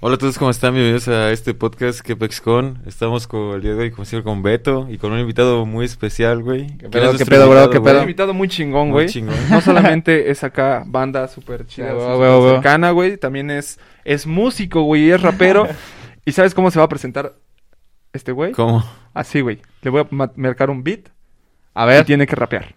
Hola 0.00 0.14
a 0.14 0.18
todos, 0.18 0.38
¿cómo 0.38 0.52
están? 0.52 0.74
Bienvenidos 0.74 1.08
a 1.08 1.32
este 1.32 1.54
podcast 1.54 2.06
QuepexCon. 2.06 2.82
Estamos 2.86 3.26
con 3.26 3.56
el 3.56 3.62
día 3.62 3.74
de 3.74 3.80
hoy, 3.82 3.90
como 3.90 4.04
siempre, 4.04 4.22
con 4.30 4.44
Beto 4.44 4.86
y 4.88 4.96
con 4.96 5.10
un 5.10 5.18
invitado 5.18 5.66
muy 5.66 5.84
especial, 5.86 6.40
güey. 6.40 6.68
¿Qué 6.68 6.76
¿Quién 6.78 6.90
pedo, 6.92 7.16
qué 7.16 7.26
pedo, 7.26 7.48
bro? 7.48 7.64
invitado, 7.64 7.70
¿Qué 7.70 7.78
güey? 7.78 7.90
pedo? 7.92 7.98
Un 7.98 8.02
invitado 8.04 8.32
muy 8.34 8.46
chingón, 8.48 8.90
güey. 8.92 9.08
No 9.50 9.60
solamente 9.60 10.30
es 10.30 10.44
acá 10.44 10.84
banda 10.86 11.26
súper 11.26 11.66
chida, 11.66 11.96
huevo. 11.96 12.52
cercana, 12.52 12.92
güey. 12.92 13.16
También 13.16 13.50
es, 13.50 13.80
es 14.04 14.24
músico, 14.24 14.82
güey, 14.82 15.10
es 15.10 15.20
rapero. 15.20 15.66
¿Y 16.24 16.30
sabes 16.30 16.54
cómo 16.54 16.70
se 16.70 16.78
va 16.78 16.84
a 16.84 16.88
presentar 16.88 17.34
este 18.12 18.30
güey? 18.30 18.52
¿Cómo? 18.52 18.84
Así, 19.14 19.40
güey. 19.40 19.60
Le 19.82 19.90
voy 19.90 20.02
a 20.02 20.06
ma- 20.10 20.30
marcar 20.36 20.70
un 20.70 20.84
beat 20.84 21.08
A 21.74 21.86
y 21.86 21.88
ver. 21.88 22.04
tiene 22.04 22.24
que 22.24 22.36
rapear. 22.36 22.72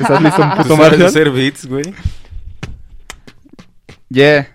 ¿Estás 0.00 0.22
listo, 0.22 0.40
¿Tú 0.42 0.62
puto 0.62 0.76
sabes 0.76 0.78
Marshall? 0.92 1.06
hacer 1.08 1.30
beats, 1.30 1.66
güey? 1.66 1.94
Yeah. 4.08 4.48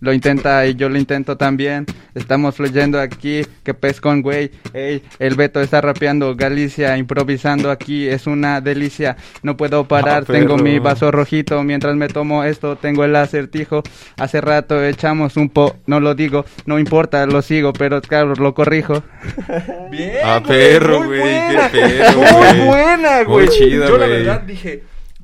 Lo 0.00 0.12
intenta 0.12 0.66
y 0.66 0.74
yo 0.74 0.88
lo 0.88 0.98
intento 0.98 1.36
también. 1.36 1.86
Estamos 2.14 2.54
fluyendo 2.56 3.00
aquí. 3.00 3.42
Que 3.64 3.72
pez 3.74 4.00
con 4.00 4.20
güey. 4.22 4.50
Ey, 4.74 5.02
el 5.18 5.34
Beto 5.36 5.60
está 5.60 5.80
rapeando. 5.80 6.34
Galicia 6.36 6.96
improvisando 6.98 7.70
aquí. 7.70 8.06
Es 8.06 8.26
una 8.26 8.60
delicia. 8.60 9.16
No 9.42 9.56
puedo 9.56 9.88
parar. 9.88 10.22
Ah, 10.28 10.32
tengo 10.32 10.56
perro. 10.56 10.64
mi 10.64 10.78
vaso 10.78 11.10
rojito. 11.10 11.62
Mientras 11.62 11.96
me 11.96 12.08
tomo 12.08 12.44
esto, 12.44 12.76
tengo 12.76 13.04
el 13.04 13.16
acertijo. 13.16 13.82
Hace 14.18 14.40
rato 14.42 14.84
echamos 14.84 15.36
un 15.36 15.48
po. 15.48 15.76
No 15.86 15.98
lo 15.98 16.14
digo. 16.14 16.44
No 16.66 16.78
importa, 16.78 17.24
lo 17.26 17.40
sigo. 17.42 17.72
Pero 17.72 18.00
claro, 18.02 18.34
lo 18.34 18.52
corrijo. 18.54 19.02
Bien, 19.90 20.12
Ah, 20.24 20.40
güey, 20.44 20.58
perro, 20.58 20.98
muy 21.00 21.18
güey, 21.18 21.20
buena. 21.20 21.70
qué 21.70 21.78
perro, 21.80 22.18
Muy 22.20 22.30
güey. 22.32 22.66
buena, 22.66 23.10
Muy 23.24 23.24
güey. 23.46 23.48
chida, 23.48 23.88
Yo 23.88 23.98
la 23.98 24.06
verdad 24.06 24.40
dije... 24.42 24.82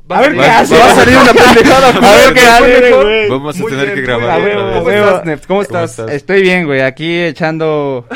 A 0.09 0.21
ver 0.21 0.35
qué 0.35 0.41
hace. 0.41 0.79
Va 0.79 0.93
a 0.93 0.95
salir 0.95 1.17
una 1.17 1.33
pendejada. 1.55 1.89
A 1.89 2.17
ver 2.17 2.35
qué 2.35 2.41
hace. 2.41 3.29
Vamos 3.29 3.61
a 3.61 3.65
tener 3.65 3.95
que 3.95 4.01
grabar 4.03 5.41
¿Cómo 5.47 5.63
estás. 5.63 5.99
Estoy 5.99 6.43
bien, 6.43 6.67
güey. 6.67 6.81
Aquí 6.81 7.23
echando. 7.23 8.07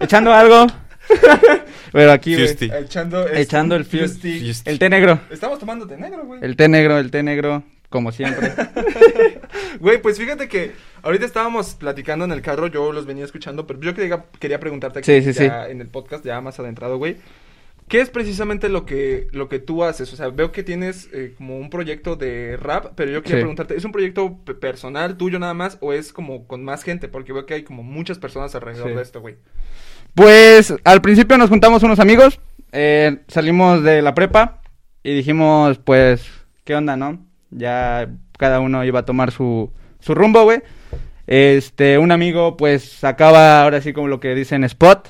echando 0.00 0.32
algo. 0.32 0.66
Pero 1.92 2.12
aquí, 2.12 2.34
güey. 2.34 2.56
Echando, 2.82 3.28
Echando 3.28 3.76
el. 3.76 3.84
Fusty. 3.84 4.52
El 4.64 4.78
té 4.78 4.88
negro. 4.88 5.20
Estamos 5.30 5.58
tomando 5.58 5.86
té 5.86 5.96
negro, 5.96 6.24
güey. 6.24 6.40
El 6.42 6.56
té 6.56 6.68
negro, 6.68 6.98
el 6.98 7.10
té 7.10 7.22
negro, 7.22 7.62
como 7.88 8.12
siempre. 8.12 8.52
Güey, 9.80 10.02
pues 10.02 10.18
fíjate 10.18 10.48
que 10.48 10.72
ahorita 11.02 11.24
estábamos 11.24 11.74
platicando 11.74 12.24
en 12.24 12.32
el 12.32 12.42
carro, 12.42 12.66
yo 12.66 12.90
los 12.90 13.06
venía 13.06 13.24
escuchando, 13.24 13.64
pero 13.66 13.80
yo 13.80 13.94
quería, 13.94 14.24
quería 14.40 14.58
preguntarte 14.58 14.98
aquí 14.98 15.20
Sí, 15.22 15.32
sí, 15.32 15.44
ya 15.44 15.68
en 15.68 15.80
el 15.80 15.88
podcast, 15.88 16.24
ya 16.24 16.40
más 16.40 16.58
adentrado, 16.58 16.98
güey. 16.98 17.16
¿Qué 17.88 18.00
es 18.00 18.10
precisamente 18.10 18.68
lo 18.68 18.84
que, 18.86 19.28
lo 19.32 19.48
que 19.48 19.58
tú 19.58 19.82
haces? 19.84 20.12
O 20.12 20.16
sea, 20.16 20.28
veo 20.28 20.52
que 20.52 20.62
tienes 20.62 21.08
eh, 21.12 21.34
como 21.36 21.58
un 21.58 21.70
proyecto 21.70 22.16
de 22.16 22.56
rap, 22.56 22.92
pero 22.94 23.10
yo 23.10 23.22
quería 23.22 23.38
Sí. 23.38 23.40
preguntarte, 23.42 23.76
¿es 23.76 23.84
un 23.84 23.92
proyecto 23.92 24.38
pe- 24.44 24.54
personal 24.54 25.16
tuyo 25.16 25.38
nada 25.38 25.54
más 25.54 25.78
o 25.80 25.92
es 25.92 26.12
como 26.12 26.46
con 26.46 26.62
más 26.64 26.82
gente? 26.84 27.08
Porque 27.08 27.32
veo 27.32 27.46
que 27.46 27.54
hay 27.54 27.62
como 27.64 27.82
muchas 27.82 28.18
personas 28.18 28.54
alrededor 28.54 28.90
Sí. 28.90 28.94
de 28.94 29.02
esto, 29.02 29.20
güey. 29.20 29.36
Pues 30.14 30.74
al 30.84 31.00
principio 31.00 31.38
nos 31.38 31.48
juntamos 31.50 31.82
unos 31.82 31.98
amigos, 32.00 32.40
eh, 32.72 33.18
salimos 33.28 33.82
de 33.82 34.02
la 34.02 34.14
prepa 34.14 34.60
y 35.02 35.14
dijimos, 35.14 35.78
pues, 35.78 36.26
¿qué 36.64 36.74
onda, 36.74 36.96
no? 36.96 37.24
Ya 37.50 38.10
cada 38.36 38.60
uno 38.60 38.84
iba 38.84 39.00
a 39.00 39.04
tomar 39.04 39.30
su, 39.30 39.72
su 40.00 40.14
rumbo, 40.14 40.44
güey. 40.44 40.62
Este, 41.26 41.98
un 41.98 42.10
amigo, 42.12 42.56
pues, 42.56 42.82
sacaba 42.84 43.62
ahora 43.62 43.80
sí 43.80 43.92
como 43.92 44.08
lo 44.08 44.20
que 44.20 44.34
dicen 44.34 44.64
spot. 44.64 45.08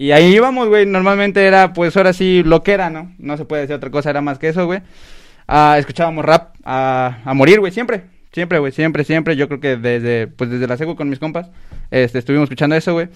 Y 0.00 0.12
ahí 0.12 0.34
íbamos, 0.34 0.68
güey. 0.68 0.86
Normalmente 0.86 1.44
era, 1.44 1.74
pues, 1.74 1.94
ahora 1.94 2.14
sí, 2.14 2.42
lo 2.42 2.62
que 2.62 2.72
era, 2.72 2.88
¿no? 2.88 3.12
No 3.18 3.36
se 3.36 3.44
puede 3.44 3.60
decir 3.60 3.76
otra 3.76 3.90
cosa, 3.90 4.08
era 4.08 4.22
más 4.22 4.38
que 4.38 4.48
eso, 4.48 4.64
güey. 4.64 4.80
Ah, 5.46 5.76
escuchábamos 5.78 6.24
rap 6.24 6.54
a, 6.64 7.18
a 7.22 7.34
morir, 7.34 7.60
güey, 7.60 7.70
siempre. 7.70 8.04
Siempre, 8.32 8.58
güey, 8.60 8.72
siempre, 8.72 9.04
siempre. 9.04 9.36
Yo 9.36 9.46
creo 9.46 9.60
que 9.60 9.76
desde, 9.76 10.26
pues, 10.26 10.48
desde 10.48 10.66
la 10.66 10.78
secu 10.78 10.96
con 10.96 11.10
mis 11.10 11.18
compas, 11.18 11.50
este, 11.90 12.18
estuvimos 12.18 12.44
escuchando 12.44 12.76
eso, 12.76 12.94
güey 12.94 13.08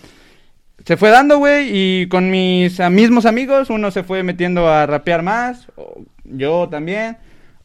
se 0.85 0.97
fue 0.97 1.09
dando, 1.09 1.39
güey, 1.39 1.71
y 1.73 2.09
con 2.09 2.31
mis 2.31 2.79
mismos 2.91 3.25
amigos, 3.25 3.71
uno 3.71 3.91
se 3.91 4.03
fue 4.03 4.23
metiendo 4.23 4.69
a 4.69 4.85
rapear 4.87 5.23
más, 5.23 5.69
yo 6.25 6.69
también, 6.69 7.17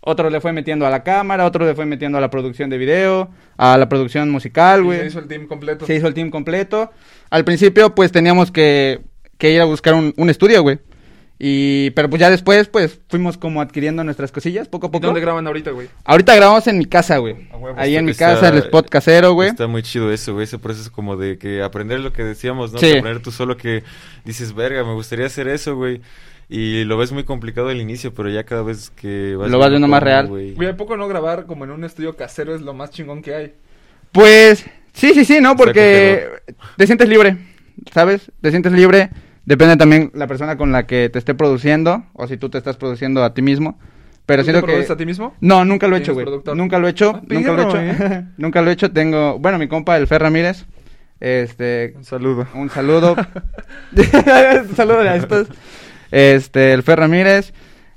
otro 0.01 0.29
le 0.29 0.39
fue 0.39 0.53
metiendo 0.53 0.85
a 0.85 0.89
la 0.89 1.03
cámara, 1.03 1.45
otro 1.45 1.65
le 1.65 1.75
fue 1.75 1.85
metiendo 1.85 2.17
a 2.17 2.21
la 2.21 2.29
producción 2.29 2.69
de 2.69 2.77
video, 2.77 3.29
a 3.57 3.77
la 3.77 3.89
producción 3.89 4.29
musical, 4.29 4.83
güey. 4.83 4.99
se 4.99 5.05
hizo 5.07 5.19
el 5.19 5.27
team 5.27 5.47
completo. 5.47 5.85
Se 5.85 5.95
hizo 5.95 6.07
el 6.07 6.13
team 6.13 6.29
completo. 6.29 6.91
Al 7.29 7.43
principio, 7.43 7.93
pues, 7.93 8.11
teníamos 8.11 8.51
que, 8.51 9.01
que 9.39 9.51
ir 9.51 9.61
a 9.61 9.65
buscar 9.65 9.95
un, 9.95 10.13
un 10.15 10.29
estudio, 10.29 10.61
güey. 10.61 10.77
Y, 11.41 11.91
pero 11.91 12.09
pues 12.09 12.19
ya 12.19 12.29
después, 12.29 12.67
pues, 12.67 12.99
fuimos 13.07 13.37
como 13.37 13.61
adquiriendo 13.61 14.03
nuestras 14.03 14.29
cosillas, 14.29 14.67
poco 14.67 14.87
a 14.87 14.89
¿Y 14.89 14.91
poco. 14.91 15.05
¿Dónde 15.05 15.21
graban 15.21 15.47
ahorita, 15.47 15.71
güey? 15.71 15.87
Ahorita 16.03 16.35
grabamos 16.35 16.67
en 16.67 16.77
mi 16.77 16.85
casa, 16.85 17.17
güey. 17.17 17.47
Ahí 17.77 17.95
en 17.95 18.03
mi 18.03 18.11
Está- 18.11 18.33
casa, 18.33 18.49
el 18.49 18.57
spot 18.57 18.89
casero, 18.89 19.31
güey. 19.31 19.49
Está 19.49 19.65
muy 19.67 19.81
chido 19.81 20.11
eso, 20.11 20.33
güey. 20.33 20.43
Ese 20.43 20.59
proceso 20.59 20.91
como 20.91 21.15
de 21.15 21.37
que 21.37 21.63
aprender 21.63 22.01
lo 22.01 22.11
que 22.11 22.25
decíamos, 22.25 22.73
¿no? 22.73 22.79
Sí. 22.79 22.87
Aprender 22.89 23.21
tú 23.21 23.31
solo 23.31 23.55
que 23.55 23.83
dices, 24.25 24.53
verga, 24.53 24.83
me 24.83 24.93
gustaría 24.93 25.27
hacer 25.27 25.47
eso, 25.47 25.77
güey. 25.77 26.01
Y 26.49 26.83
lo 26.83 26.97
ves 26.97 27.13
muy 27.13 27.23
complicado 27.23 27.69
al 27.69 27.79
inicio, 27.79 28.13
pero 28.13 28.29
ya 28.29 28.43
cada 28.43 28.63
vez 28.63 28.89
que 28.89 29.37
vas... 29.37 29.49
Lo 29.49 29.59
vas 29.59 29.69
viendo 29.69 29.87
más 29.87 30.03
real. 30.03 30.27
güey. 30.27 30.55
¿a 30.67 30.75
poco 30.75 30.97
no 30.97 31.07
grabar 31.07 31.45
como 31.45 31.63
en 31.63 31.71
un 31.71 31.85
estudio 31.85 32.17
casero 32.17 32.53
es 32.53 32.59
lo 32.61 32.73
más 32.73 32.89
chingón 32.89 33.21
que 33.21 33.33
hay? 33.35 33.53
Pues 34.11 34.65
sí, 34.91 35.13
sí, 35.13 35.23
sí, 35.23 35.39
¿no? 35.39 35.51
Está 35.51 35.63
Porque 35.63 36.27
te 36.75 36.85
sientes 36.85 37.07
libre, 37.07 37.37
¿sabes? 37.93 38.29
Te 38.41 38.49
sientes 38.49 38.73
libre. 38.73 39.09
Depende 39.45 39.77
también 39.77 40.11
la 40.13 40.27
persona 40.27 40.57
con 40.57 40.71
la 40.71 40.85
que 40.85 41.09
te 41.09 41.17
esté 41.19 41.33
produciendo 41.33 42.03
o 42.13 42.27
si 42.27 42.37
tú 42.37 42.49
te 42.49 42.57
estás 42.57 42.77
produciendo 42.77 43.23
a 43.23 43.33
ti 43.33 43.41
mismo. 43.41 43.79
Pero 44.25 44.43
¿Tú 44.43 44.45
te 44.45 44.51
siento 44.51 44.65
que... 44.67 44.71
produces 44.73 44.91
a 44.91 44.97
ti 44.97 45.05
mismo? 45.07 45.33
No, 45.41 45.65
nunca 45.65 45.87
lo 45.87 45.95
he 45.95 45.99
hecho, 45.99 46.13
¿Tienes 46.13 46.41
güey. 46.43 46.55
Nunca 46.55 46.77
lo 46.77 46.87
he 46.87 46.91
hecho, 46.91 47.13
Ah, 47.15 47.21
nunca 47.27 47.51
lo 47.53 47.61
he 47.61 47.65
hecho. 47.65 47.79
¿eh? 47.81 48.25
nunca 48.37 48.61
lo 48.61 48.69
he 48.69 48.73
hecho. 48.73 48.91
Tengo, 48.91 49.39
bueno, 49.39 49.57
mi 49.57 49.67
compa, 49.67 49.97
el 49.97 50.05
Fer 50.05 50.21
Ramírez. 50.21 50.65
Este, 51.19 51.93
Un 51.97 52.03
saludo. 52.05 52.47
un 52.53 52.69
saludo. 52.69 53.15
un 53.93 54.75
saludo 54.75 54.99
a 54.99 55.15
estos. 55.15 55.47
Este, 56.11 56.73
el 56.73 56.83
Fer 56.83 56.99
Ramírez. 56.99 57.53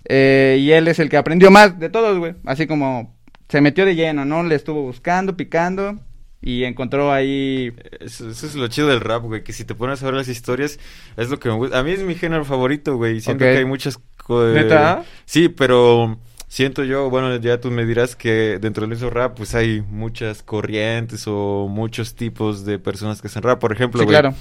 eh, 0.08 0.56
y 0.58 0.70
él 0.72 0.88
es 0.88 0.98
el 0.98 1.08
que 1.10 1.16
aprendió 1.18 1.50
más 1.50 1.78
de 1.78 1.90
todos, 1.90 2.18
güey. 2.18 2.34
Así 2.46 2.66
como 2.66 3.14
se 3.48 3.60
metió 3.60 3.84
de 3.84 3.94
lleno, 3.94 4.24
¿no? 4.24 4.42
Le 4.42 4.54
estuvo 4.54 4.82
buscando, 4.82 5.36
picando. 5.36 5.98
Y 6.42 6.64
encontró 6.64 7.12
ahí. 7.12 7.72
Eso, 8.00 8.28
eso 8.28 8.46
es 8.46 8.54
lo 8.56 8.66
chido 8.66 8.88
del 8.88 9.00
rap, 9.00 9.22
güey, 9.22 9.44
que 9.44 9.52
si 9.52 9.64
te 9.64 9.76
pones 9.76 10.02
a 10.02 10.06
ver 10.06 10.14
las 10.14 10.26
historias, 10.28 10.78
es 11.16 11.30
lo 11.30 11.38
que 11.38 11.48
me 11.48 11.54
gusta. 11.54 11.78
A 11.78 11.84
mí 11.84 11.92
es 11.92 12.02
mi 12.02 12.16
género 12.16 12.44
favorito, 12.44 12.96
güey. 12.96 13.20
Siento 13.20 13.44
que 13.44 13.58
hay 13.58 13.64
muchas... 13.64 13.98
eh, 14.28 14.52
¿Neta? 14.54 15.04
Sí, 15.24 15.48
pero 15.48 16.18
siento 16.48 16.82
yo, 16.84 17.08
bueno, 17.10 17.34
ya 17.36 17.60
tú 17.60 17.70
me 17.70 17.86
dirás 17.86 18.16
que 18.16 18.58
dentro 18.60 18.82
del 18.82 18.90
mismo 18.90 19.08
rap, 19.08 19.36
pues 19.36 19.54
hay 19.54 19.82
muchas 19.82 20.42
corrientes 20.42 21.24
o 21.26 21.68
muchos 21.70 22.14
tipos 22.16 22.64
de 22.64 22.78
personas 22.80 23.22
que 23.22 23.28
hacen 23.28 23.42
rap. 23.42 23.60
Por 23.60 23.72
ejemplo, 23.72 24.00
Sí, 24.00 24.04
güey, 24.04 24.18
claro. 24.18 24.34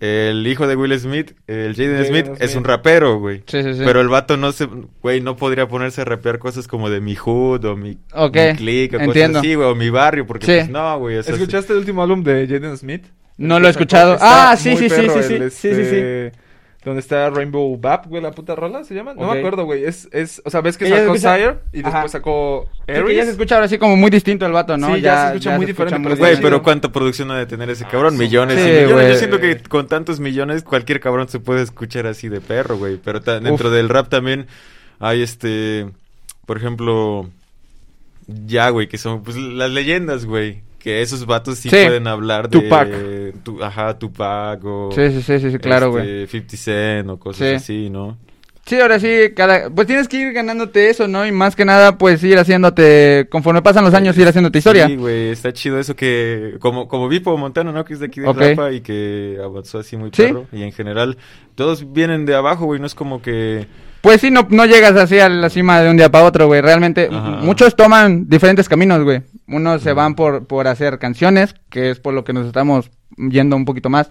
El 0.00 0.46
hijo 0.46 0.66
de 0.66 0.76
Will 0.76 0.98
Smith, 0.98 1.32
el 1.46 1.74
Jaden 1.74 1.92
Jaden 1.92 2.06
Smith, 2.06 2.26
Smith. 2.26 2.38
es 2.42 2.56
un 2.56 2.64
rapero, 2.64 3.18
güey. 3.18 3.42
Sí, 3.46 3.62
sí, 3.62 3.74
sí. 3.74 3.82
Pero 3.84 4.00
el 4.00 4.08
vato 4.08 4.36
no 4.36 4.50
se, 4.52 4.66
güey, 5.02 5.20
no 5.20 5.36
podría 5.36 5.68
ponerse 5.68 6.00
a 6.00 6.04
rapear 6.04 6.38
cosas 6.38 6.66
como 6.66 6.88
de 6.90 7.00
mi 7.00 7.14
hood 7.14 7.64
o 7.66 7.76
mi, 7.76 7.98
Ok, 8.14 8.34
mi 8.52 8.56
clique 8.56 8.96
o 8.96 9.00
entiendo. 9.00 9.38
cosas 9.40 9.46
así, 9.46 9.54
güey, 9.54 9.68
o 9.68 9.74
mi 9.74 9.90
barrio, 9.90 10.26
porque 10.26 10.46
Sí. 10.46 10.52
pues 10.52 10.70
no, 10.70 10.98
güey. 10.98 11.16
¿Escuchaste 11.18 11.72
el 11.74 11.80
último 11.80 12.02
álbum 12.02 12.22
de 12.24 12.46
Jaden 12.48 12.76
Smith? 12.76 13.04
No 13.36 13.60
lo 13.60 13.68
he 13.68 13.70
escuchado. 13.70 14.16
Ah, 14.20 14.54
sí, 14.58 14.76
sí, 14.76 14.88
sí, 14.88 14.94
perro, 14.96 15.22
sí, 15.22 15.28
sí. 15.28 15.34
el, 15.34 15.50
Sí, 15.50 15.74
sí, 15.74 15.84
sí. 15.84 16.38
Donde 16.82 17.00
está 17.00 17.28
Rainbow 17.28 17.76
Bap, 17.78 18.06
güey, 18.06 18.22
la 18.22 18.30
puta 18.30 18.54
rola, 18.56 18.84
¿se 18.84 18.94
llama? 18.94 19.12
No 19.12 19.30
me 19.32 19.38
acuerdo, 19.38 19.66
güey. 19.66 19.84
Es, 19.84 20.08
es, 20.12 20.40
o 20.46 20.50
sea, 20.50 20.62
ves 20.62 20.78
que 20.78 20.86
Ella 20.86 21.00
sacó 21.00 21.14
escucha- 21.14 21.36
Sire 21.36 21.58
y 21.74 21.82
después 21.82 22.10
sacó 22.12 22.68
Sí, 22.72 22.80
que 22.86 22.92
Aries. 22.94 23.16
ya 23.18 23.24
se 23.26 23.30
escucha 23.32 23.54
ahora 23.56 23.68
sí 23.68 23.76
como 23.76 23.96
muy 23.96 24.10
distinto 24.10 24.46
el 24.46 24.52
vato, 24.52 24.78
¿no? 24.78 24.94
Sí, 24.94 25.02
ya 25.02 25.20
se 25.24 25.26
escucha 25.36 25.56
muy 25.58 25.66
diferente, 25.66 25.96
pero 25.98 26.08
Pues, 26.16 26.18
está 26.20 26.30
Güey, 26.30 26.42
pero 26.42 26.62
¿cuánta 26.62 26.90
producción 26.90 27.30
ha 27.32 27.38
de 27.38 27.44
tener 27.44 27.68
ese 27.68 27.84
cabrón? 27.84 28.16
Millones 28.16 28.56
Sí, 28.56 28.62
y 28.62 28.72
millones. 28.72 28.92
güey. 28.94 29.08
Yo 29.10 29.14
siento 29.16 29.40
que 29.40 29.58
con 29.58 29.88
tantos 29.88 30.20
millones 30.20 30.62
cualquier 30.62 31.00
cabrón 31.00 31.28
se 31.28 31.38
puede 31.38 31.60
escuchar 31.60 32.06
así 32.06 32.30
de 32.30 32.40
perro, 32.40 32.78
güey. 32.78 32.96
Pero 32.96 33.20
ta- 33.20 33.40
dentro 33.40 33.68
Uf. 33.68 33.74
del 33.74 33.90
rap 33.90 34.08
también 34.08 34.46
hay 35.00 35.20
este, 35.20 35.86
por 36.46 36.56
ejemplo, 36.56 37.28
ya, 38.46 38.70
güey, 38.70 38.88
que 38.88 38.96
son 38.96 39.22
pues 39.22 39.36
las 39.36 39.70
leyendas, 39.70 40.24
güey. 40.24 40.62
Que 40.82 41.02
esos 41.02 41.26
vatos 41.26 41.58
sí, 41.58 41.68
Sí. 41.68 41.76
pueden 41.76 42.06
hablar 42.06 42.48
de... 42.48 42.58
Tupac. 42.58 42.88
Tu, 43.44 43.62
ajá, 43.62 43.98
Tupac 43.98 44.64
o... 44.64 44.90
Sí, 44.94 45.10
sí, 45.12 45.22
sí, 45.22 45.38
sí, 45.38 45.50
sí, 45.50 45.58
claro, 45.58 45.90
güey. 45.90 46.22
este, 46.24 46.38
50 46.38 46.56
Cent 46.56 47.08
o 47.10 47.18
cosas 47.18 47.48
Sí. 47.48 47.54
así, 47.54 47.90
¿no? 47.90 48.16
Sí, 48.66 48.80
ahora 48.80 48.98
sí, 49.00 49.08
cada... 49.34 49.68
Pues 49.68 49.86
tienes 49.86 50.06
que 50.08 50.16
ir 50.18 50.32
ganándote 50.32 50.88
eso, 50.90 51.06
¿no? 51.08 51.26
Y 51.26 51.32
más 51.32 51.54
que 51.56 51.64
nada, 51.64 51.98
pues 51.98 52.22
ir 52.24 52.38
haciéndote... 52.38 53.26
Conforme 53.30 53.62
pasan 53.62 53.84
los 53.84 53.94
años, 53.94 54.16
ir 54.16 54.26
haciéndote 54.28 54.58
historia. 54.58 54.86
Sí, 54.86 54.96
güey, 54.96 55.28
está 55.30 55.52
chido 55.52 55.78
eso 55.78 55.94
que... 55.96 56.56
Como, 56.60 56.86
como 56.88 57.08
Vipo 57.08 57.36
Montano, 57.36 57.72
¿no? 57.72 57.84
Que 57.84 57.94
es 57.94 58.00
de 58.00 58.06
aquí 58.06 58.20
de 58.20 58.28
Ok. 58.28 58.38
Rapa 58.38 58.72
y 58.72 58.80
que 58.80 59.38
avanzó 59.42 59.80
así 59.80 59.96
muy 59.96 60.10
Sí. 60.12 60.22
perro. 60.24 60.46
Y 60.52 60.62
en 60.62 60.72
general, 60.72 61.16
todos 61.56 61.92
vienen 61.92 62.26
de 62.26 62.34
abajo, 62.36 62.64
güey. 62.66 62.80
No 62.80 62.86
es 62.86 62.94
como 62.94 63.20
que... 63.20 63.66
Pues 64.00 64.20
sí, 64.22 64.30
no, 64.30 64.46
no 64.50 64.64
llegas 64.64 64.96
así 64.96 65.18
a 65.18 65.28
la 65.28 65.50
cima 65.50 65.80
de 65.80 65.90
un 65.90 65.96
día 65.96 66.10
para 66.10 66.24
otro, 66.24 66.46
güey. 66.46 66.60
Realmente, 66.62 67.08
Ajá. 67.12 67.40
muchos 67.42 67.76
toman 67.76 68.28
diferentes 68.28 68.68
caminos, 68.68 69.02
güey. 69.04 69.22
Unos 69.46 69.82
se 69.82 69.92
van 69.92 70.14
por, 70.14 70.46
por 70.46 70.68
hacer 70.68 70.98
canciones, 70.98 71.54
que 71.68 71.90
es 71.90 72.00
por 72.00 72.14
lo 72.14 72.24
que 72.24 72.32
nos 72.32 72.46
estamos 72.46 72.90
yendo 73.16 73.56
un 73.56 73.64
poquito 73.64 73.90
más. 73.90 74.08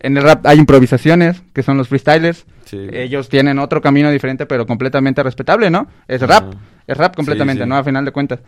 En 0.00 0.16
el 0.18 0.22
rap 0.24 0.44
hay 0.46 0.58
improvisaciones, 0.58 1.42
que 1.54 1.62
son 1.62 1.78
los 1.78 1.88
freestylers. 1.88 2.44
Sí. 2.66 2.86
Ellos 2.92 3.28
tienen 3.30 3.58
otro 3.58 3.80
camino 3.80 4.10
diferente, 4.10 4.44
pero 4.44 4.66
completamente 4.66 5.22
respetable, 5.22 5.70
¿no? 5.70 5.86
Es 6.06 6.20
rap. 6.20 6.52
Es 6.86 6.96
rap 6.98 7.14
completamente, 7.16 7.62
Sí, 7.62 7.64
sí. 7.64 7.68
¿no? 7.68 7.76
A 7.76 7.84
final 7.84 8.04
de 8.04 8.10
cuentas. 8.12 8.40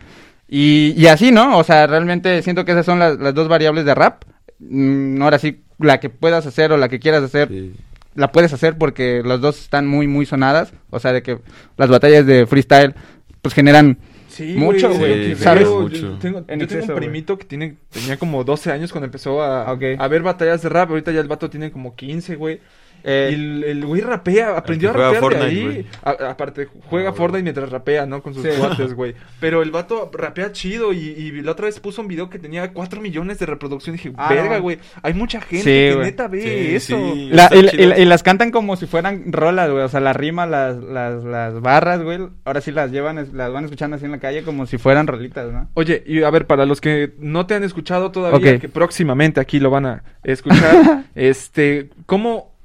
Y, 0.47 0.93
y 0.95 1.07
así, 1.07 1.31
¿no? 1.31 1.57
O 1.57 1.63
sea, 1.63 1.87
realmente 1.87 2.41
siento 2.43 2.63
que 2.65 2.73
esas 2.73 2.85
son 2.85 2.99
las, 2.99 3.17
las 3.17 3.33
dos 3.33 3.47
variables 3.47 3.83
de 3.85 3.95
rap. 3.95 4.23
Mm, 4.59 5.21
ahora 5.23 5.39
sí, 5.39 5.63
la 5.79 5.99
que 5.99 6.09
puedas 6.09 6.45
hacer 6.45 6.71
o 6.71 6.77
la 6.77 6.87
que 6.89 6.99
quieras 6.99 7.23
hacer, 7.23 7.47
Sí. 7.47 7.73
La 8.17 8.31
puedes 8.31 8.51
hacer 8.51 8.77
porque 8.77 9.21
las 9.23 9.39
dos 9.39 9.61
están 9.61 9.87
muy, 9.87 10.07
muy 10.07 10.25
sonadas. 10.25 10.73
O 10.89 10.99
sea, 10.99 11.13
de 11.13 11.21
que 11.21 11.39
las 11.77 11.89
batallas 11.89 12.25
de 12.25 12.45
freestyle, 12.47 12.95
pues 13.41 13.53
generan... 13.53 13.99
Sí, 14.27 14.55
Mucho, 14.55 14.93
güey, 14.93 15.35
¿sabes? 15.35 15.63
veo, 15.63 15.81
Mucho. 15.81 15.95
Yo 15.95 16.17
tengo, 16.19 16.43
En 16.47 16.59
yo 16.59 16.67
tengo 16.67 16.85
un 16.85 16.95
primito 16.95 17.37
que 17.37 17.45
tiene, 17.45 17.77
tenía 17.89 18.17
como 18.17 18.43
12 18.43 18.71
años 18.71 18.91
cuando 18.91 19.05
empezó 19.05 19.41
a, 19.41 19.63
a 19.63 20.07
ver 20.07 20.21
batallas 20.21 20.61
de 20.61 20.69
rap. 20.69 20.89
Ahorita 20.89 21.11
ya 21.11 21.21
el 21.21 21.27
vato 21.27 21.49
tiene 21.49 21.71
como 21.71 21.95
15, 21.95 22.35
güey. 22.35 22.59
Eh, 23.07 23.29
y 23.31 23.33
el, 23.35 23.63
el 23.63 23.85
güey 23.85 24.01
rapea, 24.01 24.57
aprendió 24.57 24.89
a 24.89 24.93
rapear 24.93 25.33
de 25.39 25.43
ahí. 25.45 25.87
A- 26.03 26.29
aparte, 26.31 26.67
juega 26.89 27.09
Ah, 27.09 27.13
Fortnite 27.13 27.43
mientras 27.43 27.69
rapea, 27.69 28.05
¿no? 28.05 28.21
Con 28.21 28.33
sus 28.33 28.43
Sí. 28.43 28.49
cuates, 28.59 28.93
güey. 28.93 29.15
Pero 29.39 29.61
el 29.63 29.71
vato 29.71 30.11
rapea 30.13 30.51
chido 30.51 30.91
y, 30.91 30.97
y 30.99 31.31
la 31.41 31.51
otra 31.53 31.65
vez 31.67 31.79
puso 31.79 32.01
un 32.01 32.07
video 32.09 32.29
que 32.29 32.37
tenía 32.37 32.73
4 32.73 32.99
millones 33.01 33.39
de 33.39 33.45
reproducción. 33.45 33.95
Y 33.95 33.97
dije, 33.97 34.13
Ah, 34.17 34.27
verga, 34.33 34.57
güey. 34.59 34.77
Hay 35.03 35.13
mucha 35.13 35.39
gente 35.41 35.57
Sí, 35.63 35.69
que 35.69 35.93
güey. 35.95 36.05
neta 36.05 36.27
ve 36.27 36.41
Sí, 36.41 36.75
eso. 36.75 36.97
La- 37.31 37.49
y, 37.53 37.67
chido. 37.69 37.95
y- 37.97 38.01
y 38.01 38.05
las 38.05 38.23
cantan 38.23 38.51
como 38.51 38.75
si 38.75 38.87
fueran 38.87 39.31
rolas, 39.31 39.71
güey. 39.71 39.83
O 39.83 39.89
sea, 39.89 39.99
la 40.01 40.11
rima, 40.13 40.45
las, 40.45 40.75
las, 40.77 41.23
las 41.23 41.61
barras, 41.61 42.03
güey. 42.03 42.19
Ahora 42.43 42.59
sí 42.61 42.71
las 42.71 42.91
llevan, 42.91 43.15
las 43.33 43.51
van 43.53 43.63
escuchando 43.63 43.95
así 43.95 44.05
en 44.05 44.11
la 44.11 44.19
calle 44.19 44.43
como 44.43 44.65
si 44.65 44.77
fueran 44.77 45.07
rolitas, 45.07 45.51
¿no? 45.51 45.69
Oye, 45.75 46.03
y 46.05 46.23
a 46.23 46.29
ver, 46.29 46.45
para 46.45 46.65
los 46.65 46.81
que 46.81 47.13
no 47.19 47.45
te 47.45 47.55
han 47.55 47.63
escuchado 47.63 48.11
todavía, 48.11 48.59
que 48.59 48.67
próximamente 48.69 49.39
aquí 49.39 49.59
lo 49.59 49.69
van 49.69 49.85
a 49.85 50.03
escuchar, 50.23 51.03
este, 51.15 51.89
¿cómo, 52.05 52.56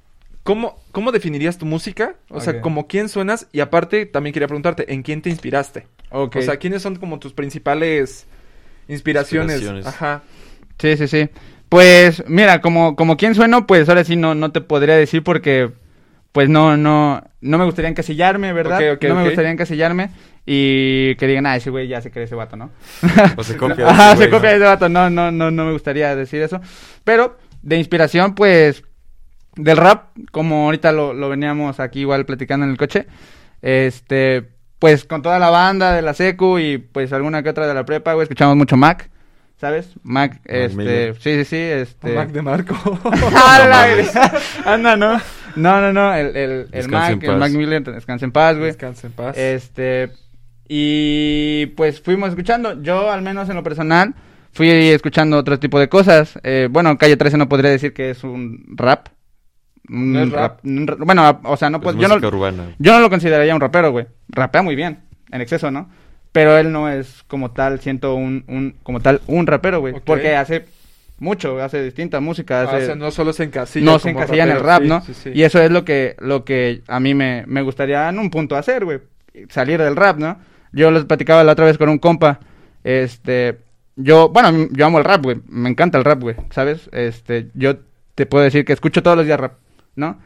cómo, 0.42 0.78
cómo 0.92 1.12
definirías 1.12 1.58
tu 1.58 1.66
música? 1.66 2.16
O 2.28 2.40
sea, 2.40 2.60
como 2.60 2.86
quién 2.86 3.08
suenas 3.08 3.48
y 3.52 3.60
aparte 3.60 4.06
también 4.06 4.32
quería 4.32 4.48
preguntarte, 4.48 4.92
¿en 4.92 5.02
quién 5.02 5.22
te 5.22 5.30
inspiraste? 5.30 5.86
Ok. 6.10 6.36
O 6.36 6.42
sea, 6.42 6.56
¿quiénes 6.56 6.82
son 6.82 6.96
como 6.96 7.18
tus 7.18 7.32
principales 7.32 8.26
inspiraciones? 8.88 9.62
Inspiraciones. 9.62 9.86
Ajá. 9.86 10.22
Sí, 10.78 10.96
sí, 10.96 11.08
sí. 11.08 11.28
Pues, 11.68 12.22
mira, 12.26 12.60
como, 12.60 12.96
como 12.96 13.16
quien 13.16 13.34
sueno, 13.34 13.66
pues 13.66 13.88
ahora 13.88 14.04
sí 14.04 14.16
no, 14.16 14.34
no 14.34 14.52
te 14.52 14.60
podría 14.60 14.94
decir 14.94 15.22
porque, 15.22 15.70
pues 16.32 16.48
no, 16.48 16.76
no, 16.76 17.22
no 17.40 17.58
me 17.58 17.64
gustaría 17.64 17.88
encasillarme, 17.88 18.52
¿verdad? 18.52 18.78
Ok, 18.78 18.96
ok, 18.96 19.04
no 19.08 19.14
me 19.14 19.24
gustaría 19.24 19.50
encasillarme 19.50 20.10
y 20.44 21.14
que 21.16 21.26
digan, 21.26 21.46
ah, 21.46 21.56
ese 21.56 21.70
güey 21.70 21.88
ya 21.88 22.02
se 22.02 22.10
cree 22.10 22.24
ese 22.24 22.34
vato, 22.34 22.56
¿no? 22.56 22.70
O 23.36 23.44
se 23.44 23.56
copia 23.56 23.86
de 23.86 23.90
ese 23.90 24.10
se 24.10 24.16
güey, 24.16 24.30
copia 24.30 24.50
de 24.50 24.58
¿no? 24.58 24.64
ese 24.64 24.74
vato, 24.74 24.88
no, 24.90 25.08
no, 25.08 25.30
no, 25.30 25.50
no 25.50 25.64
me 25.64 25.72
gustaría 25.72 26.14
decir 26.14 26.42
eso. 26.42 26.60
Pero, 27.04 27.38
de 27.62 27.76
inspiración, 27.78 28.34
pues, 28.34 28.84
del 29.56 29.76
rap, 29.76 30.16
como 30.30 30.64
ahorita 30.66 30.92
lo, 30.92 31.12
lo 31.12 31.28
veníamos 31.28 31.80
aquí 31.80 32.00
igual 32.00 32.24
platicando 32.26 32.64
en 32.64 32.72
el 32.72 32.78
coche, 32.78 33.06
este, 33.60 34.48
pues 34.78 35.04
con 35.04 35.22
toda 35.22 35.38
la 35.38 35.50
banda 35.50 35.92
de 35.92 36.02
la 36.02 36.14
secu 36.14 36.58
y 36.58 36.78
pues 36.78 37.12
alguna 37.12 37.42
que 37.42 37.50
otra 37.50 37.66
de 37.66 37.74
la 37.74 37.84
prepa, 37.84 38.14
güey, 38.14 38.24
escuchamos 38.24 38.56
mucho 38.56 38.76
Mac, 38.76 39.10
¿sabes? 39.56 39.90
Mac, 40.02 40.40
este, 40.44 40.76
Miller. 40.76 41.14
sí, 41.20 41.36
sí, 41.36 41.44
sí, 41.44 41.56
este... 41.56 42.14
Mac 42.14 42.30
de 42.30 42.42
Marco. 42.42 42.74
¡Hala, 43.34 43.94
güey! 43.94 44.06
Anda, 44.64 44.96
no. 44.96 45.20
No, 45.54 45.80
no, 45.80 45.92
no, 45.92 46.14
el, 46.14 46.66
el, 46.72 46.88
Mac, 46.88 47.22
el. 47.22 47.36
Mac 47.36 47.52
Miller, 47.52 47.82
descansa 47.82 48.24
en 48.24 48.32
paz, 48.32 48.56
güey. 48.56 48.68
Descansa 48.68 49.06
en 49.06 49.12
paz. 49.12 49.36
Este, 49.36 50.10
y 50.66 51.66
pues 51.76 52.00
fuimos 52.00 52.30
escuchando. 52.30 52.80
Yo, 52.82 53.10
al 53.10 53.20
menos 53.22 53.48
en 53.50 53.56
lo 53.56 53.62
personal, 53.62 54.14
fui 54.52 54.70
escuchando 54.70 55.36
otro 55.36 55.58
tipo 55.58 55.78
de 55.78 55.88
cosas. 55.88 56.38
Eh, 56.42 56.68
bueno, 56.70 56.96
Calle 56.96 57.16
13 57.16 57.36
no 57.36 57.48
podría 57.48 57.70
decir 57.70 57.92
que 57.92 58.10
es 58.10 58.24
un 58.24 58.64
rap. 58.76 59.08
Un 59.88 60.12
No 60.12 60.20
es 60.22 60.30
rap. 60.30 60.60
un 60.64 60.86
ra- 60.86 60.96
bueno, 60.98 61.40
o 61.44 61.56
sea, 61.56 61.68
no 61.70 61.78
Es 61.78 61.82
puedo- 61.82 61.98
yo, 62.00 62.08
no, 62.08 62.14
urbana. 62.28 62.74
yo 62.78 62.92
no 62.92 63.00
lo 63.00 63.10
consideraría 63.10 63.54
un 63.54 63.60
rapero, 63.60 63.90
güey. 63.90 64.06
Rapea 64.28 64.62
muy 64.62 64.76
bien, 64.76 64.98
en 65.30 65.40
exceso, 65.40 65.70
¿no? 65.70 65.90
Pero 66.30 66.56
él 66.56 66.72
no 66.72 66.88
es 66.88 67.24
como 67.26 67.50
tal, 67.50 67.80
siento 67.80 68.14
un, 68.14 68.44
un 68.48 68.74
como 68.82 69.00
tal, 69.00 69.20
un 69.26 69.46
rapero, 69.46 69.80
güey. 69.80 69.94
Porque 70.04 70.34
hace 70.36 70.64
mucho, 71.18 71.60
hace 71.62 71.82
distinta 71.82 72.20
música, 72.20 72.60
Ah, 72.60 72.64
hace 72.64 72.76
o 72.76 72.86
sea, 72.86 72.94
no 72.94 73.10
solo 73.10 73.32
se 73.32 73.44
encasilla 73.44 73.84
no 73.84 73.98
se 73.98 74.10
encasilla 74.10 74.44
en 74.44 74.50
el 74.52 74.60
rap, 74.60 74.82
sí, 74.82 74.88
¿no? 74.88 75.00
sí, 75.02 75.14
sí. 75.14 75.30
Y 75.34 75.42
eso 75.42 75.60
es 75.60 75.70
lo 75.70 75.84
que, 75.84 76.16
lo 76.20 76.44
que 76.44 76.82
a 76.88 77.00
mí 77.00 77.14
me, 77.14 77.44
me 77.46 77.62
gustaría 77.62 78.08
en 78.08 78.18
un 78.18 78.30
punto 78.30 78.56
hacer, 78.56 78.84
güey. 78.84 79.00
Salir 79.50 79.80
del 79.82 79.96
rap, 79.96 80.18
¿no? 80.18 80.38
Yo 80.72 80.90
les 80.90 81.04
platicaba 81.04 81.44
la 81.44 81.52
otra 81.52 81.66
vez 81.66 81.76
con 81.76 81.88
un 81.90 81.98
compa. 81.98 82.40
Este, 82.82 83.58
yo, 83.96 84.30
bueno, 84.30 84.68
yo 84.72 84.86
amo 84.86 84.98
el 84.98 85.04
rap, 85.04 85.22
güey. 85.22 85.38
Me 85.48 85.68
encanta 85.68 85.98
el 85.98 86.04
rap, 86.04 86.20
güey. 86.20 86.36
¿Sabes? 86.50 86.88
Este, 86.92 87.48
yo 87.54 87.76
te 88.14 88.26
puedo 88.26 88.42
decir 88.44 88.64
que 88.64 88.72
escucho 88.72 89.02
todos 89.02 89.16
los 89.16 89.26
días 89.26 89.38
rap, 89.40 89.54
¿no? 89.96 90.18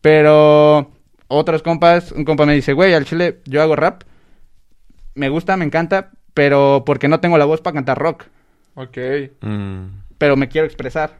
Pero 0.00 0.90
otros 1.28 1.62
compas, 1.62 2.12
un 2.12 2.24
compa 2.24 2.46
me 2.46 2.54
dice, 2.54 2.72
güey, 2.72 2.94
al 2.94 3.04
chile 3.04 3.40
yo 3.46 3.62
hago 3.62 3.76
rap. 3.76 4.02
Me 5.14 5.28
gusta, 5.28 5.56
me 5.56 5.64
encanta, 5.64 6.10
pero 6.34 6.82
porque 6.84 7.08
no 7.08 7.20
tengo 7.20 7.38
la 7.38 7.44
voz 7.44 7.60
para 7.60 7.74
cantar 7.74 7.98
rock. 7.98 8.24
Ok. 8.74 8.98
Mm, 9.40 9.84
Pero 10.18 10.36
me 10.36 10.48
quiero 10.48 10.66
expresar, 10.66 11.16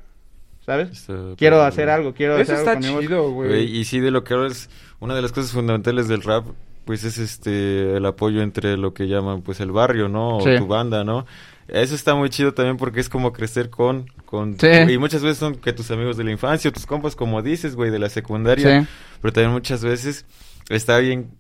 ¿sabes? 0.67 0.91
está 0.91 1.15
Quiero 1.37 1.57
padre, 1.57 1.69
hacer 1.69 1.89
algo, 1.91 2.13
quiero 2.15 2.37
Eso 2.37 2.53
hacer 2.55 2.69
algo 2.69 2.81
está 2.81 3.01
chido, 3.01 3.31
Güey, 3.33 3.77
y 3.77 3.85
sí, 3.85 4.01
de 4.01 4.11
lo 4.11 4.25
que 4.25 4.35
hablas, 4.35 4.69
una 5.01 5.15
de 5.15 5.23
las 5.23 5.33
cosas 5.33 5.53
fundamentales 5.53 6.09
del 6.09 6.23
rap, 6.23 6.47
pues 6.85 7.05
es 7.05 7.19
este, 7.19 7.97
el 7.97 8.05
apoyo 8.07 8.43
entre 8.43 8.77
lo 8.77 8.93
que 8.93 9.07
llaman, 9.07 9.43
pues 9.43 9.61
el 9.61 9.71
barrio, 9.73 10.09
¿no? 10.09 10.39
O 10.39 10.41
Sí. 10.41 10.59
tu 10.59 10.67
banda, 10.67 11.05
¿no? 11.05 11.27
Eso 11.69 11.95
está 11.95 12.15
muy 12.15 12.29
chido 12.31 12.53
también 12.55 12.77
porque 12.77 13.01
es 13.01 13.09
como 13.09 13.33
crecer 13.33 13.71
con, 13.71 14.07
con, 14.27 14.59
Sí. 14.59 14.67
y 14.93 14.99
muchas 14.99 15.23
veces 15.23 15.39
son 15.39 15.55
que 15.57 15.73
tus 15.73 15.91
amigos 15.91 16.17
de 16.17 16.25
la 16.25 16.31
infancia, 16.31 16.71
tus 16.73 16.87
compas, 16.87 17.17
como 17.17 17.41
dices, 17.43 17.75
güey, 17.75 17.91
de 17.91 17.99
la 17.99 18.11
secundaria, 18.11 18.81
Sí. 18.83 18.87
pero 19.23 19.33
también 19.33 19.53
muchas 19.53 19.83
veces 19.83 20.27
está 20.69 20.99
bien 20.99 21.31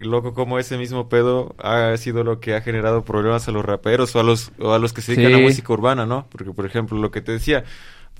loco 0.00 0.34
como 0.34 0.58
ese 0.58 0.76
mismo 0.78 1.08
pedo 1.08 1.54
ha 1.58 1.96
sido 1.96 2.24
lo 2.24 2.40
que 2.40 2.54
ha 2.54 2.60
generado 2.60 3.04
problemas 3.04 3.46
a 3.48 3.52
los 3.52 3.64
raperos 3.64 4.14
o 4.16 4.20
a 4.20 4.22
los, 4.24 4.50
o 4.58 4.72
a 4.72 4.78
los 4.78 4.92
que 4.92 5.00
se 5.02 5.12
dedican 5.14 5.32
Sí. 5.34 5.38
a 5.40 5.42
música 5.42 5.72
urbana, 5.72 6.06
¿no? 6.06 6.26
Porque, 6.30 6.52
por 6.52 6.66
ejemplo, 6.66 6.98
lo 6.98 7.10
que 7.10 7.20
te 7.20 7.32
decía, 7.32 7.64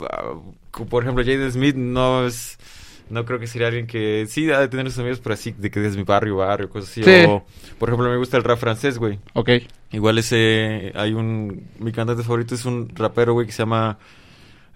ah, 0.00 0.35
por 0.88 1.03
ejemplo, 1.03 1.25
Jaden 1.25 1.50
Smith 1.53 1.76
no 1.76 2.26
es... 2.26 2.58
No 3.12 3.26
creo 3.26 3.38
que 3.38 3.47
sería 3.47 3.67
alguien 3.69 3.87
que 3.87 4.25
sí 4.26 4.50
ha 4.50 4.59
de 4.59 4.69
tener 4.69 4.91
sus 4.91 5.00
amigos, 5.00 5.20
pero 5.20 5.35
así 5.35 5.53
de 5.53 5.70
que 5.70 5.87
es 5.87 5.97
mi 5.99 6.03
barrio, 6.03 6.37
barrio, 6.37 6.70
cosas 6.70 6.91
así. 6.91 7.03
Sí. 7.03 7.25
O, 7.29 7.44
por 7.79 7.91
ejemplo, 7.91 8.09
me 8.09 8.17
gusta 8.17 8.38
el 8.38 8.43
rap 8.43 8.59
francés, 8.59 8.99
güey. 8.99 9.19
Ok. 9.35 9.50
Igual 9.91 10.17
ese, 10.17 10.93
hay 10.94 11.12
un, 11.12 11.69
mi 11.79 11.93
cantante 11.93 12.23
favorito 12.23 12.55
es 12.55 12.64
un 12.64 12.88
rapero, 12.94 13.35
güey, 13.35 13.47
que 13.47 13.53
se 13.53 13.64
llama 13.64 13.99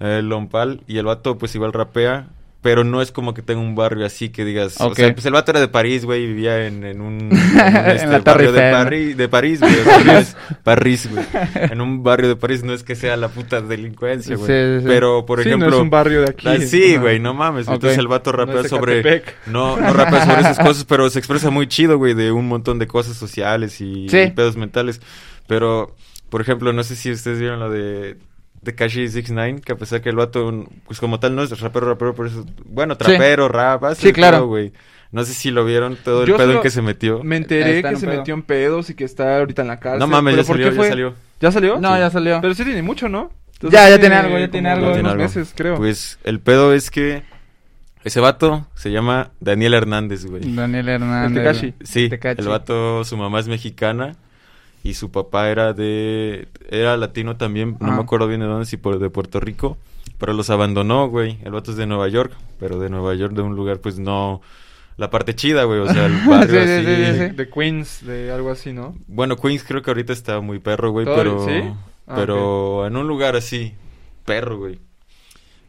eh, 0.00 0.20
Lompal. 0.22 0.82
Y 0.86 0.98
el 0.98 1.06
vato, 1.06 1.38
pues 1.38 1.54
igual 1.54 1.72
rapea, 1.72 2.28
pero 2.66 2.82
no 2.82 3.00
es 3.00 3.12
como 3.12 3.32
que 3.32 3.42
tenga 3.42 3.60
un 3.60 3.76
barrio 3.76 4.04
así 4.04 4.30
que 4.30 4.44
digas. 4.44 4.74
O 4.80 4.92
sea, 4.92 5.12
pues 5.14 5.24
el 5.24 5.32
vato 5.34 5.52
era 5.52 5.60
de 5.60 5.68
París, 5.68 6.04
güey, 6.04 6.24
y 6.24 6.26
vivía 6.26 6.66
en, 6.66 6.82
en 6.82 7.00
un, 7.00 7.20
en 7.20 7.26
un, 7.30 7.38
En 7.38 7.90
este, 7.90 8.06
la 8.08 8.18
barrio 8.18 8.50
de. 8.50 8.72
París, 8.72 9.16
de 9.16 9.28
París, 9.28 9.60
güey. 9.60 9.72
París, 10.04 10.36
París, 10.64 11.08
güey. 11.08 11.24
En 11.70 11.80
un 11.80 12.02
barrio 12.02 12.28
de 12.28 12.34
París 12.34 12.64
no 12.64 12.72
es 12.72 12.82
que 12.82 12.96
sea 12.96 13.16
la 13.16 13.28
puta 13.28 13.60
delincuencia, 13.60 14.34
güey. 14.34 14.48
Sí, 14.48 14.52
sí, 14.78 14.80
sí. 14.80 14.84
Pero, 14.88 15.24
por 15.24 15.40
Sí, 15.44 15.48
ejemplo. 15.48 15.70
no 15.70 15.76
es 15.76 15.82
un 15.82 15.90
barrio 15.90 16.22
de 16.22 16.30
aquí. 16.30 16.48
Ah, 16.48 16.58
sí, 16.58 16.96
güey, 16.96 17.20
no 17.20 17.34
mames. 17.34 17.68
Entonces 17.68 17.98
el 17.98 18.08
vato 18.08 18.32
rapea 18.32 18.64
sobre. 18.64 19.00
Catepec. 19.00 19.46
No, 19.46 19.76
no 19.76 19.92
rapea 19.92 20.26
sobre 20.26 20.40
esas 20.40 20.58
cosas, 20.66 20.84
pero 20.86 21.08
se 21.08 21.20
expresa 21.20 21.50
muy 21.50 21.68
chido, 21.68 21.98
güey, 21.98 22.14
de 22.14 22.32
un 22.32 22.48
montón 22.48 22.80
de 22.80 22.88
cosas 22.88 23.16
sociales 23.16 23.80
y, 23.80 24.08
Sí. 24.08 24.18
y 24.22 24.30
pedos 24.32 24.56
mentales. 24.56 25.00
Pero, 25.46 25.94
por 26.30 26.40
ejemplo, 26.40 26.72
no 26.72 26.82
sé 26.82 26.96
si 26.96 27.12
ustedes 27.12 27.38
vieron 27.38 27.60
lo 27.60 27.70
de 27.70 28.16
de 28.66 28.74
Kashi 28.74 29.08
69, 29.08 29.62
que 29.64 29.72
a 29.72 29.76
pesar 29.76 30.02
que 30.02 30.10
el 30.10 30.16
vato, 30.16 30.66
pues 30.86 31.00
como 31.00 31.18
tal, 31.18 31.34
no 31.34 31.42
es 31.42 31.58
rapero, 31.60 31.86
rapero, 31.88 32.14
por 32.14 32.26
eso. 32.26 32.44
Bueno, 32.66 32.96
trapero, 32.98 33.48
rap, 33.48 33.84
hace 33.84 34.08
Sí, 34.08 34.12
claro. 34.12 34.38
pedo, 34.38 34.46
güey. 34.48 34.72
No 35.12 35.24
sé 35.24 35.32
si 35.32 35.50
lo 35.50 35.64
vieron 35.64 35.96
todo 35.96 36.22
el 36.24 36.28
Yo 36.28 36.36
pedo 36.36 36.52
en 36.52 36.60
que 36.60 36.68
se 36.70 36.82
metió. 36.82 37.22
Me 37.24 37.36
enteré 37.36 37.78
en 37.78 37.88
que 37.88 37.96
se 37.96 38.06
pedo. 38.06 38.18
metió 38.18 38.34
en 38.34 38.42
pedos 38.42 38.90
y 38.90 38.94
que 38.94 39.04
está 39.04 39.38
ahorita 39.38 39.62
en 39.62 39.68
la 39.68 39.78
cárcel. 39.80 40.00
No 40.00 40.08
mames, 40.08 40.34
¿Pero 40.34 40.42
ya 40.42 40.46
salió, 40.48 40.70
ya 40.82 40.88
salió. 40.90 41.14
¿Ya 41.40 41.52
salió? 41.52 41.80
No, 41.80 41.94
Sí. 41.94 41.98
ya 42.00 42.10
salió. 42.10 42.40
Pero 42.42 42.54
sí 42.54 42.64
tiene 42.64 42.82
mucho, 42.82 43.08
¿no? 43.08 43.30
Ya, 43.62 43.88
ya 43.88 43.98
tiene 43.98 44.16
algo, 44.16 44.38
ya 44.38 44.48
tiene 44.50 44.68
algo. 44.68 44.86
Tiene 44.88 45.00
unos 45.00 45.12
algo. 45.12 45.22
meses, 45.22 45.54
creo. 45.56 45.76
Pues 45.76 46.18
el 46.24 46.40
pedo 46.40 46.74
es 46.74 46.90
que 46.90 47.22
ese 48.04 48.20
vato 48.20 48.66
se 48.74 48.90
llama 48.90 49.30
Daniel 49.40 49.74
Hernández, 49.74 50.26
güey. 50.26 50.42
Daniel 50.54 50.88
Hernández. 50.88 51.42
Tekashi. 51.42 51.74
Sí, 51.82 52.10
el 52.36 52.48
vato, 52.48 53.04
su 53.04 53.16
mamá 53.16 53.38
es 53.40 53.48
mexicana 53.48 54.16
y 54.86 54.94
su 54.94 55.10
papá 55.10 55.50
era 55.50 55.72
de, 55.72 56.48
era 56.68 56.96
latino 56.96 57.36
también, 57.36 57.76
no 57.80 57.92
me 57.92 58.00
acuerdo 58.00 58.28
bien 58.28 58.40
de 58.40 58.46
dónde, 58.46 58.66
si 58.66 58.76
por, 58.76 58.98
de 58.98 59.10
Puerto 59.10 59.40
Rico, 59.40 59.76
pero 60.18 60.32
los 60.32 60.48
abandonó, 60.50 61.08
güey. 61.08 61.38
El 61.42 61.52
vato 61.52 61.72
es 61.72 61.76
de 61.76 61.86
Nueva 61.86 62.08
York, 62.08 62.32
pero 62.58 62.78
de 62.78 62.88
Nueva 62.88 63.14
York, 63.14 63.34
de 63.34 63.42
un 63.42 63.56
lugar, 63.56 63.80
pues 63.80 63.98
no, 63.98 64.40
la 64.96 65.10
parte 65.10 65.34
chida, 65.34 65.64
güey, 65.64 65.80
o 65.80 65.88
sea, 65.88 66.06
el 66.06 66.20
barrio 66.28 66.62
Sí, 66.62 66.66
sí, 66.66 66.72
así. 66.72 66.86
sí, 66.86 67.04
sí, 67.06 67.12
sí. 67.18 67.28
De 67.34 67.50
Queens, 67.50 68.06
de 68.06 68.30
algo 68.30 68.50
así, 68.50 68.72
¿no? 68.72 68.94
Bueno, 69.08 69.36
Queens 69.36 69.64
creo 69.64 69.82
que 69.82 69.90
ahorita 69.90 70.12
está 70.12 70.40
muy 70.40 70.58
perro, 70.60 70.90
güey, 70.92 71.04
pero. 71.04 71.74
Ah, 72.06 72.14
pero 72.14 72.86
en 72.86 72.96
un 72.96 73.08
lugar 73.08 73.34
así, 73.34 73.74
perro, 74.24 74.58
güey. 74.58 74.78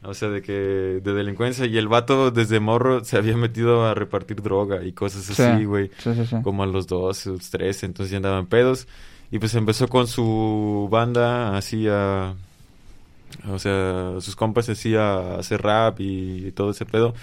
O 0.07 0.13
sea, 0.13 0.29
de 0.29 0.41
que, 0.41 0.53
de 0.53 1.13
delincuencia, 1.13 1.65
y 1.65 1.77
el 1.77 1.87
vato 1.87 2.31
desde 2.31 2.59
morro 2.59 3.03
se 3.03 3.17
había 3.17 3.35
metido 3.35 3.85
a 3.85 3.93
repartir 3.93 4.41
droga 4.41 4.83
y 4.85 4.93
cosas 4.93 5.23
Sí. 5.23 5.41
así, 5.41 5.65
güey 5.65 5.91
Sí, 5.97 6.13
sí, 6.15 6.25
sí. 6.25 6.35
como 6.43 6.63
a 6.63 6.65
los 6.65 6.87
12, 6.87 7.29
los 7.31 7.49
13, 7.49 7.85
entonces 7.87 8.11
ya 8.11 8.17
andaban 8.17 8.45
pedos. 8.47 8.87
Y 9.31 9.39
pues 9.39 9.53
empezó 9.55 9.87
con 9.89 10.07
su 10.07 10.87
banda 10.89 11.57
así 11.57 11.87
a... 11.89 12.33
O 13.49 13.59
sea, 13.59 14.13
sus 14.21 14.35
compas 14.37 14.69
así 14.69 14.95
a 14.95 15.35
hacer 15.35 15.61
rap 15.61 15.99
y, 15.99 16.51
todo 16.53 16.71
ese 16.71 16.85
pedo. 16.85 17.13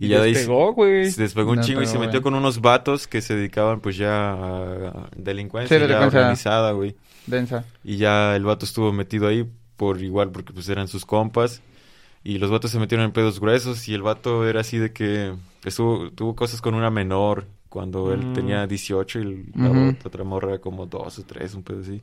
Y 0.00 0.08
ya 0.08 0.18
de 0.20 0.24
ahí 0.28 0.32
se- 0.34 0.40
Despegó, 0.40 0.72
güey. 0.72 1.10
se 1.10 1.22
despegó 1.22 1.50
un 1.50 1.58
No, 1.58 1.62
chingo 1.62 1.82
y 1.82 1.86
se 1.86 1.98
metió 1.98 2.20
bueno. 2.20 2.22
con 2.22 2.34
unos 2.34 2.60
vatos 2.62 3.06
que 3.06 3.20
se 3.20 3.36
dedicaban 3.36 3.80
pues 3.80 3.96
ya 3.98 4.32
a 4.32 5.08
delincuencia, 5.16 5.76
Sí, 5.76 5.80
ya 5.82 5.86
delincuencia. 5.86 6.20
organizada, 6.20 6.72
güey. 6.72 6.96
Densa. 7.26 7.64
Y 7.84 7.98
ya 7.98 8.34
el 8.34 8.44
vato 8.44 8.64
estuvo 8.64 8.92
metido 8.92 9.28
ahí 9.28 9.46
por 9.76 10.00
igual, 10.02 10.30
porque 10.30 10.52
pues 10.54 10.68
eran 10.70 10.88
sus 10.88 11.04
compas. 11.04 11.60
Y 12.24 12.38
los 12.38 12.50
vatos 12.50 12.70
se 12.70 12.78
metieron 12.78 13.04
en 13.04 13.12
pedos 13.12 13.38
gruesos 13.38 13.86
y 13.86 13.94
el 13.94 14.02
vato 14.02 14.48
era 14.48 14.62
así 14.62 14.78
de 14.78 14.92
que 14.92 15.34
estuvo, 15.64 16.10
tuvo 16.10 16.34
cosas 16.34 16.60
con 16.62 16.74
una 16.74 16.90
menor 16.90 17.46
cuando 17.68 18.12
él 18.14 18.20
Mm. 18.28 18.32
tenía 18.32 18.66
18 18.66 19.20
y 19.20 19.44
la 19.54 19.70
Ujú. 19.70 19.96
otra 20.04 20.24
morra 20.24 20.48
era 20.50 20.58
como 20.60 20.86
2 20.86 21.18
o 21.18 21.24
3, 21.24 21.54
un 21.54 21.62
pedo 21.62 21.80
así. 21.80 22.00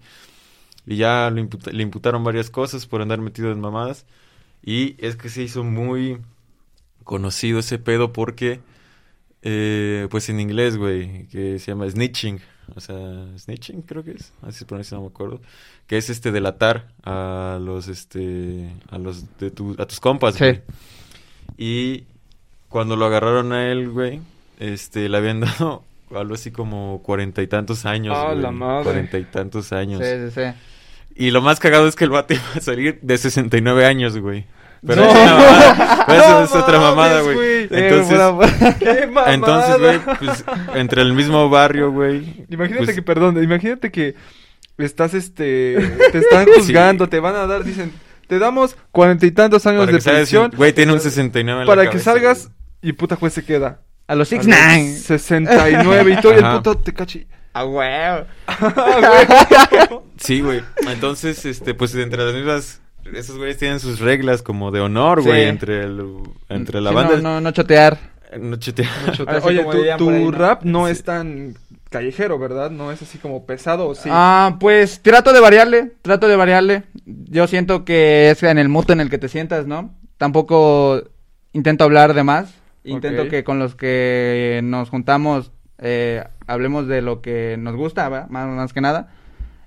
Y 0.85 0.97
ya 0.97 1.29
imputa- 1.35 1.71
le 1.71 1.81
imputaron 1.83 2.23
varias 2.23 2.49
cosas 2.51 2.85
por 2.85 3.01
andar 3.01 3.19
metido 3.19 3.51
en 3.51 3.59
mamadas. 3.61 4.05
Y 4.63 4.95
es 5.03 5.15
que 5.15 5.29
se 5.29 5.41
hizo 5.43 5.63
muy 5.63 6.19
conocido 7.03 7.59
ese 7.59 7.79
pedo 7.79 8.13
porque, 8.13 8.59
eh, 9.41 10.07
pues 10.11 10.29
en 10.29 10.39
inglés, 10.39 10.77
güey, 10.77 11.25
que 11.27 11.57
se 11.57 11.71
llama 11.71 11.89
snitching. 11.89 12.39
O 12.75 12.79
sea, 12.79 12.95
snitching 13.37 13.81
creo 13.81 14.03
que 14.03 14.11
es, 14.11 14.31
así 14.41 14.59
se 14.59 14.65
pronuncia, 14.65 14.95
no 14.97 15.01
me 15.03 15.09
acuerdo. 15.09 15.41
Que 15.87 15.97
es 15.97 16.09
este 16.09 16.31
delatar 16.31 16.87
a 17.03 17.59
los, 17.61 17.87
este, 17.87 18.69
a 18.89 18.97
los 18.97 19.25
de 19.39 19.51
tu, 19.51 19.75
a 19.77 19.85
tus 19.85 19.99
compas, 19.99 20.35
Sí. 20.35 20.39
güey. 20.45 20.61
Y 21.57 22.05
cuando 22.69 22.95
lo 22.95 23.05
agarraron 23.05 23.51
a 23.51 23.71
él, 23.71 23.89
güey, 23.89 24.21
este, 24.59 25.09
le 25.09 25.17
habían 25.17 25.39
dado 25.59 25.83
algo 26.15 26.33
así 26.35 26.51
como 26.51 27.01
cuarenta 27.03 27.41
y 27.41 27.47
tantos 27.47 27.85
años, 27.85 28.15
¡Ah, 28.17 28.29
güey. 28.31 28.41
la 28.41 28.51
madre! 28.51 28.83
Cuarenta 28.83 29.17
y 29.19 29.23
tantos 29.25 29.71
años. 29.73 30.01
Sí, 30.03 30.29
sí, 30.29 30.31
sí. 30.33 30.57
Y 31.15 31.31
lo 31.31 31.41
más 31.41 31.59
cagado 31.59 31.87
es 31.87 31.95
que 31.95 32.05
el 32.05 32.09
vato 32.09 32.33
iba 32.33 32.43
a 32.55 32.59
salir 32.61 32.99
de 33.01 33.17
69 33.17 33.85
años, 33.85 34.17
güey. 34.17 34.45
Pero 34.85 35.03
¡No! 35.03 35.09
es 35.09 35.15
una 35.15 35.35
mamada. 35.35 36.03
Pero 36.07 36.21
eso 36.21 36.31
¡No 36.31 36.43
es 36.43 36.55
otra 36.55 36.79
mamada, 36.79 37.21
güey. 37.21 37.35
güey! 37.35 37.67
Entonces, 37.71 38.75
¡Qué 38.79 39.07
mamada! 39.07 39.33
entonces, 39.33 39.79
güey, 39.79 40.17
pues, 40.17 40.43
entre 40.75 41.01
el 41.03 41.13
mismo 41.13 41.49
barrio, 41.49 41.91
güey. 41.91 42.45
Imagínate 42.49 42.85
pues, 42.85 42.95
que, 42.95 43.01
perdón, 43.03 43.41
imagínate 43.43 43.91
que 43.91 44.15
estás, 44.77 45.13
este, 45.13 45.77
te 46.11 46.17
están 46.17 46.47
juzgando, 46.47 47.07
te 47.07 47.19
van 47.19 47.35
a 47.35 47.45
dar, 47.45 47.63
dicen, 47.63 47.91
te 48.27 48.39
damos 48.39 48.75
cuarenta 48.91 49.25
y 49.25 49.31
tantos 49.31 49.65
años 49.67 49.85
para 49.85 49.97
de 49.97 50.01
prisión. 50.01 50.51
Güey, 50.55 50.73
tiene 50.73 50.93
un 50.93 50.99
69 50.99 51.61
en 51.61 51.67
la 51.67 51.71
Para 51.71 51.83
que 51.83 51.89
cabeza, 51.89 52.11
salgas 52.13 52.43
güey. 52.45 52.55
y 52.81 52.93
puta 52.93 53.15
juez 53.15 53.33
se 53.33 53.45
queda. 53.45 53.81
A 54.07 54.15
los 54.15 54.31
A 54.33 54.35
los 54.35 54.45
6 54.45 55.03
69 55.05 56.11
y 56.17 56.21
todo 56.21 56.33
el 56.33 56.43
puto 56.43 56.77
te 56.77 56.93
cachi. 56.93 57.27
A 57.53 57.65
huevo. 57.65 58.25
Sí, 60.17 60.41
güey. 60.41 60.61
Entonces, 60.87 61.45
este, 61.45 61.73
pues 61.73 61.93
entre 61.95 62.23
las 62.23 62.33
mismas. 62.33 62.80
Esos 63.13 63.37
güeyes 63.37 63.57
tienen 63.57 63.79
sus 63.79 63.99
reglas 63.99 64.41
como 64.41 64.71
de 64.71 64.79
honor, 64.81 65.21
Sí. 65.21 65.27
güey, 65.29 65.43
entre, 65.47 65.83
el, 65.83 66.05
entre 66.49 66.81
la 66.81 66.89
Sí, 66.91 66.95
banda. 66.95 67.15
No, 67.17 67.21
no, 67.21 67.41
no 67.41 67.51
chotear. 67.51 67.97
No 68.39 68.55
chete- 68.57 68.87
Ahora 69.27 69.41
sí, 69.41 69.47
Oye, 69.47 69.63
como 69.63 69.71
tu, 69.73 69.79
tu 69.97 70.09
ahí, 70.09 70.23
¿no? 70.23 70.31
rap 70.31 70.63
no 70.63 70.85
Sí. 70.85 70.91
es 70.93 71.03
tan 71.03 71.55
callejero, 71.89 72.39
¿verdad? 72.39 72.71
No 72.71 72.91
es 72.91 73.01
así 73.01 73.17
como 73.17 73.45
pesado, 73.45 73.89
¿o 73.89 73.95
sí? 73.95 74.07
Ah, 74.11 74.55
pues 74.59 75.01
trato 75.01 75.33
de 75.33 75.41
variarle, 75.41 75.91
trato 76.01 76.29
de 76.29 76.37
variarle. 76.37 76.83
Yo 77.05 77.47
siento 77.47 77.83
que 77.83 78.29
es 78.31 78.41
en 78.43 78.57
el 78.57 78.69
mood 78.69 78.89
en 78.91 79.01
el 79.01 79.09
que 79.09 79.17
te 79.17 79.27
sientas, 79.27 79.67
¿no? 79.67 79.93
Tampoco 80.17 81.03
intento 81.51 81.83
hablar 81.83 82.13
de 82.13 82.23
más. 82.23 82.53
Intento 82.85 83.27
que 83.27 83.43
con 83.43 83.59
los 83.59 83.75
que 83.75 84.61
nos 84.63 84.89
juntamos 84.89 85.51
eh, 85.79 86.23
hablemos 86.47 86.87
de 86.87 87.01
lo 87.01 87.21
que 87.21 87.57
nos 87.59 87.75
gusta, 87.75 88.09
más, 88.09 88.29
más 88.47 88.71
que 88.71 88.81
nada. 88.81 89.11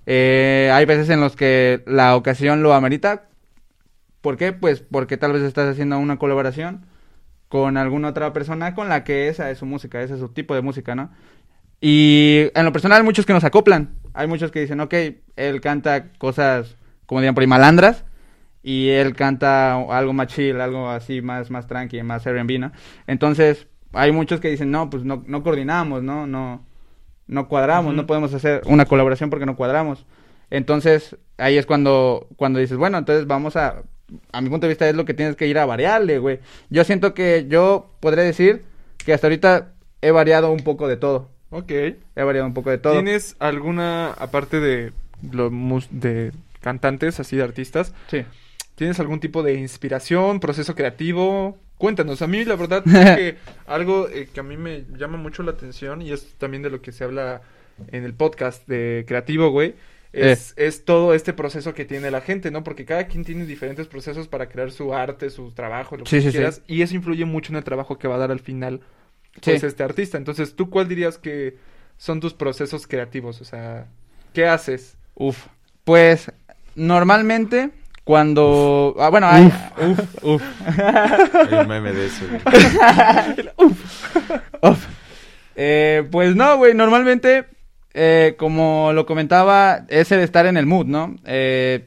Eh, 0.06 0.70
hay 0.72 0.84
veces 0.84 1.08
en 1.10 1.20
los 1.20 1.36
que 1.36 1.82
la 1.86 2.16
ocasión 2.16 2.62
lo 2.62 2.74
amerita. 2.74 3.28
¿Por 4.20 4.36
qué? 4.36 4.52
Pues 4.52 4.80
porque 4.80 5.16
tal 5.16 5.32
vez 5.32 5.42
estás 5.42 5.68
haciendo 5.68 5.98
una 5.98 6.18
colaboración 6.18 6.86
con 7.48 7.76
alguna 7.76 8.08
otra 8.08 8.32
persona 8.32 8.74
con 8.74 8.88
la 8.88 9.04
que 9.04 9.28
esa 9.28 9.50
es 9.50 9.58
su 9.58 9.66
música, 9.66 10.02
ese 10.02 10.14
es 10.14 10.20
su 10.20 10.30
tipo 10.30 10.54
de 10.54 10.62
música, 10.62 10.94
¿no? 10.94 11.10
Y 11.80 12.50
en 12.54 12.64
lo 12.64 12.72
personal 12.72 12.98
hay 12.98 13.04
muchos 13.04 13.26
que 13.26 13.32
nos 13.32 13.44
acoplan. 13.44 13.94
Hay 14.14 14.26
muchos 14.26 14.50
que 14.50 14.60
dicen, 14.60 14.80
ok, 14.80 14.94
él 15.36 15.60
canta 15.60 16.12
cosas, 16.18 16.76
como 17.06 17.20
dirían 17.20 17.34
por 17.34 17.42
ahí, 17.42 17.46
malandras. 17.46 18.04
Y 18.62 18.88
él 18.88 19.14
canta 19.14 19.74
algo 19.74 20.14
más 20.14 20.28
chill, 20.28 20.60
algo 20.60 20.88
así 20.88 21.20
más, 21.20 21.50
más 21.50 21.66
tranqui, 21.66 22.02
más 22.02 22.26
R&B, 22.26 22.58
¿no? 22.58 22.72
Entonces, 23.06 23.66
hay 23.92 24.12
muchos 24.12 24.40
que 24.40 24.48
dicen, 24.48 24.70
no, 24.70 24.88
pues 24.88 25.04
no, 25.04 25.22
no 25.26 25.42
coordinamos, 25.42 26.02
¿no? 26.02 26.26
No, 26.26 26.64
no 27.26 27.48
cuadramos, 27.48 27.94
no 27.94 28.06
podemos 28.06 28.32
hacer 28.34 28.62
una 28.66 28.84
colaboración 28.86 29.30
porque 29.30 29.46
no 29.46 29.56
cuadramos. 29.56 30.04
Entonces, 30.50 31.16
ahí 31.38 31.56
es 31.58 31.66
cuando, 31.66 32.28
cuando 32.36 32.58
dices, 32.58 32.76
bueno, 32.76 32.98
entonces 32.98 33.26
vamos 33.26 33.56
a, 33.56 33.82
a 34.32 34.40
mi 34.40 34.50
punto 34.50 34.66
de 34.66 34.72
vista 34.72 34.88
es 34.88 34.94
lo 34.94 35.04
que 35.04 35.14
tienes 35.14 35.36
que 35.36 35.46
ir 35.46 35.58
a 35.58 35.66
variarle, 35.66 36.18
güey. 36.18 36.40
Yo 36.70 36.84
siento 36.84 37.14
que 37.14 37.46
yo 37.48 37.90
podré 38.00 38.22
decir 38.22 38.62
que 39.04 39.12
hasta 39.14 39.26
ahorita 39.26 39.72
he 40.02 40.10
variado 40.10 40.52
un 40.52 40.60
poco 40.60 40.86
de 40.86 40.96
todo. 40.96 41.30
Ok. 41.50 41.70
He 41.70 42.22
variado 42.22 42.46
un 42.46 42.54
poco 42.54 42.70
de 42.70 42.78
todo. 42.78 42.92
¿Tienes 42.94 43.36
alguna, 43.38 44.12
aparte 44.12 44.60
de, 44.60 44.92
lo 45.32 45.50
mus- 45.50 45.88
de 45.90 46.32
cantantes, 46.60 47.20
así 47.20 47.36
de 47.36 47.42
artistas, 47.42 47.92
Sí. 48.08 48.24
¿Tienes 48.76 48.98
algún 48.98 49.20
tipo 49.20 49.44
de 49.44 49.54
inspiración, 49.54 50.40
proceso 50.40 50.74
creativo? 50.74 51.56
Cuéntanos, 51.78 52.22
a 52.22 52.26
mí 52.26 52.44
la 52.44 52.56
verdad 52.56 52.82
es 52.86 52.92
que 53.16 53.36
algo 53.66 54.08
eh, 54.08 54.28
que 54.32 54.40
a 54.40 54.42
mí 54.42 54.56
me 54.56 54.84
llama 54.96 55.18
mucho 55.18 55.42
la 55.42 55.52
atención 55.52 56.02
y 56.02 56.12
es 56.12 56.34
también 56.38 56.62
de 56.62 56.70
lo 56.70 56.80
que 56.80 56.92
se 56.92 57.04
habla 57.04 57.42
en 57.88 58.04
el 58.04 58.14
podcast 58.14 58.66
de 58.68 59.04
creativo, 59.06 59.50
güey, 59.50 59.74
es, 60.12 60.54
es 60.56 60.84
todo 60.84 61.12
este 61.12 61.32
proceso 61.32 61.74
que 61.74 61.84
tiene 61.84 62.10
la 62.12 62.20
gente, 62.20 62.52
¿no? 62.52 62.62
Porque 62.62 62.84
cada 62.84 63.08
quien 63.08 63.24
tiene 63.24 63.46
diferentes 63.46 63.88
procesos 63.88 64.28
para 64.28 64.48
crear 64.48 64.70
su 64.70 64.94
arte, 64.94 65.28
su 65.28 65.50
trabajo, 65.50 65.96
lo 65.96 66.06
Sí, 66.06 66.16
que 66.16 66.22
sí, 66.22 66.30
sí. 66.30 66.32
quieras, 66.32 66.62
y 66.68 66.82
eso 66.82 66.94
influye 66.94 67.24
mucho 67.24 67.52
en 67.52 67.56
el 67.56 67.64
trabajo 67.64 67.98
que 67.98 68.06
va 68.06 68.14
a 68.14 68.18
dar 68.18 68.30
al 68.30 68.38
final 68.38 68.80
pues, 69.44 69.64
este 69.64 69.82
artista. 69.82 70.16
Entonces, 70.16 70.54
¿tú 70.54 70.70
cuál 70.70 70.86
dirías 70.88 71.18
que 71.18 71.56
son 71.96 72.20
tus 72.20 72.32
procesos 72.32 72.86
creativos? 72.86 73.40
O 73.40 73.44
sea, 73.44 73.88
¿qué 74.32 74.46
haces? 74.46 74.96
Uf. 75.16 75.46
Pues 75.82 76.30
normalmente 76.76 77.70
cuando 78.04 78.94
ah, 78.98 79.08
bueno, 79.10 79.26
hay 79.28 79.46
uf, 79.46 80.24
uf. 80.24 80.42
Un 81.60 81.68
meme 81.68 81.92
de 81.92 82.06
eso, 82.06 82.24
güey. 82.28 83.48
Uf. 84.62 84.86
Eh, 85.56 86.06
pues 86.10 86.34
no, 86.36 86.56
güey, 86.58 86.74
normalmente 86.74 87.46
eh, 87.94 88.34
como 88.38 88.92
lo 88.92 89.06
comentaba, 89.06 89.84
es 89.88 90.10
el 90.12 90.20
estar 90.20 90.46
en 90.46 90.56
el 90.56 90.66
mood, 90.66 90.86
¿no? 90.86 91.14
Eh, 91.24 91.86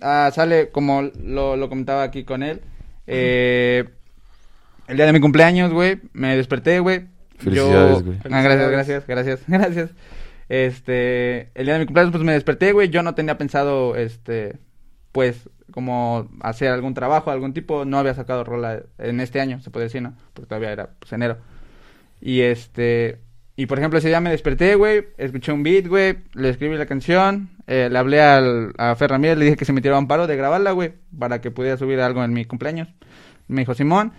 ah, 0.00 0.30
sale 0.34 0.70
como 0.70 1.02
lo, 1.22 1.56
lo 1.56 1.68
comentaba 1.68 2.02
aquí 2.04 2.24
con 2.24 2.42
él. 2.42 2.60
eh, 3.06 3.84
el 4.88 4.96
día 4.96 5.06
de 5.06 5.12
mi 5.12 5.18
cumpleaños, 5.20 5.72
güey, 5.72 5.98
me 6.12 6.36
desperté, 6.36 6.78
güey. 6.78 7.06
Felicidades, 7.38 7.98
Yo- 7.98 8.04
güey. 8.04 8.18
Ah, 8.30 8.40
gracias, 8.40 8.70
gracias, 8.70 9.06
gracias, 9.06 9.40
gracias. 9.48 9.90
Este, 10.48 11.50
el 11.56 11.64
día 11.66 11.74
de 11.74 11.80
mi 11.80 11.86
cumpleaños, 11.86 12.12
pues 12.12 12.22
me 12.22 12.32
desperté, 12.32 12.70
güey. 12.70 12.88
Yo 12.88 13.02
no 13.02 13.16
tenía 13.16 13.36
pensado, 13.36 13.96
este, 13.96 14.58
pues, 15.16 15.48
como 15.72 16.28
hacer 16.40 16.68
algún 16.70 16.92
trabajo, 16.92 17.30
algún 17.30 17.54
tipo. 17.54 17.86
No 17.86 17.98
había 17.98 18.12
sacado 18.12 18.44
rola 18.44 18.82
en 18.98 19.20
este 19.20 19.40
año, 19.40 19.60
se 19.62 19.70
puede 19.70 19.86
decir, 19.86 20.02
¿no? 20.02 20.12
Porque 20.34 20.46
todavía 20.48 20.72
era, 20.72 20.90
pues, 20.98 21.10
enero. 21.14 21.38
Y 22.20 22.42
este, 22.42 23.18
y 23.56 23.64
por 23.64 23.78
ejemplo, 23.78 23.98
ese 23.98 24.08
día 24.08 24.20
me 24.20 24.28
desperté, 24.30 24.74
güey. 24.74 25.06
Escuché 25.16 25.52
un 25.52 25.62
beat, 25.62 25.86
güey. 25.86 26.18
Le 26.34 26.50
escribí 26.50 26.76
la 26.76 26.84
canción. 26.84 27.48
eh, 27.66 27.88
le 27.90 27.98
hablé 27.98 28.20
al, 28.20 28.74
a 28.76 28.94
Fer 28.94 29.10
Ramírez, 29.10 29.38
le 29.38 29.46
dije 29.46 29.56
que 29.56 29.64
se 29.64 29.72
me 29.72 29.80
tiraba 29.80 29.98
un 29.98 30.06
paro 30.06 30.26
de 30.26 30.36
grabarla, 30.36 30.72
güey. 30.72 30.92
Para 31.18 31.40
que 31.40 31.50
pudiera 31.50 31.78
subir 31.78 31.98
algo 32.00 32.22
en 32.22 32.34
mi 32.34 32.44
cumpleaños. 32.44 32.88
Me 33.48 33.62
dijo 33.62 33.72
Simón. 33.74 34.12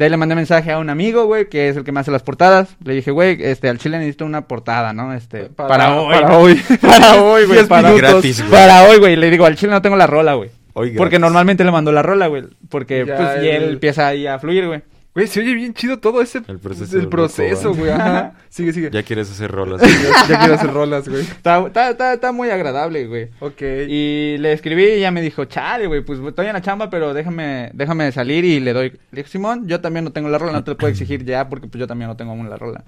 De 0.00 0.06
ahí 0.06 0.10
le 0.10 0.16
mandé 0.16 0.34
mensaje 0.34 0.72
a 0.72 0.78
un 0.78 0.88
amigo, 0.88 1.26
güey, 1.26 1.50
que 1.50 1.68
es 1.68 1.76
el 1.76 1.84
que 1.84 1.92
me 1.92 2.00
hace 2.00 2.10
las 2.10 2.22
portadas. 2.22 2.74
Le 2.82 2.94
dije, 2.94 3.10
güey, 3.10 3.36
este, 3.38 3.68
al 3.68 3.76
chile 3.76 3.98
necesito 3.98 4.24
una 4.24 4.48
portada, 4.48 4.94
¿no? 4.94 5.12
Este, 5.12 5.50
para, 5.50 5.94
hoy. 6.00 6.14
Para 6.14 6.38
hoy. 6.38 6.54
Para 6.80 7.14
hoy, 7.22 7.44
güey. 7.44 7.66
Para. 7.66 7.92
Gratis, 7.92 8.38
güey. 8.38 8.50
para 8.50 8.84
hoy, 8.84 8.96
güey. 8.96 9.16
Le 9.16 9.30
digo, 9.30 9.44
al 9.44 9.56
chile 9.56 9.72
no 9.72 9.82
tengo 9.82 9.96
la 9.96 10.06
rola, 10.06 10.32
güey. 10.32 10.48
Porque 10.72 10.94
gratis. 10.94 11.20
normalmente 11.20 11.64
le 11.64 11.70
mando 11.70 11.92
la 11.92 12.00
rola, 12.00 12.28
güey. 12.28 12.44
Porque, 12.70 13.04
Ya, 13.06 13.14
pues, 13.14 13.44
y 13.44 13.48
él 13.48 13.64
empieza 13.72 14.06
ahí 14.06 14.26
a 14.26 14.38
fluir, 14.38 14.68
güey. 14.68 14.80
Güey, 15.12 15.26
se 15.26 15.40
oye 15.40 15.54
bien 15.54 15.74
chido 15.74 15.98
todo 15.98 16.22
ese 16.22 16.38
El 16.46 16.60
proceso 16.60 16.96
el 16.96 17.08
proceso, 17.08 17.70
loco, 17.70 17.80
güey. 17.80 17.90
Ajá. 17.90 18.34
Sigue, 18.48 18.72
sigue. 18.72 18.90
Ya 18.92 19.02
quieres 19.02 19.30
hacer 19.30 19.50
rolas. 19.50 19.82
Ya, 19.82 20.28
ya 20.28 20.38
quiero 20.38 20.54
hacer 20.54 20.72
rolas, 20.72 21.08
güey. 21.08 21.22
Está, 21.22 21.66
está, 21.66 21.90
está, 21.90 22.14
está 22.14 22.32
muy 22.32 22.50
agradable, 22.50 23.06
güey. 23.06 23.28
Ok. 23.40 23.60
Y 23.88 24.36
le 24.38 24.52
escribí 24.52 24.84
y 24.84 24.92
ella 24.92 25.10
me 25.10 25.20
dijo, 25.20 25.46
chale, 25.46 25.88
güey, 25.88 26.02
pues 26.02 26.20
estoy 26.20 26.46
en 26.46 26.52
la 26.52 26.62
chamba, 26.62 26.90
pero 26.90 27.12
déjame, 27.12 27.70
déjame 27.74 28.12
salir 28.12 28.44
y 28.44 28.60
le 28.60 28.72
doy. 28.72 28.90
Le 29.10 29.22
dije, 29.22 29.28
Simón, 29.28 29.66
yo 29.66 29.80
también 29.80 30.04
no 30.04 30.12
tengo 30.12 30.28
la 30.28 30.38
rola, 30.38 30.52
no 30.52 30.62
te 30.62 30.70
lo 30.70 30.76
puedo 30.76 30.92
exigir 30.92 31.24
ya 31.24 31.48
porque 31.48 31.66
pues 31.66 31.80
yo 31.80 31.88
también 31.88 32.08
no 32.08 32.16
tengo 32.16 32.30
aún 32.30 32.48
la 32.48 32.56
rola. 32.56 32.84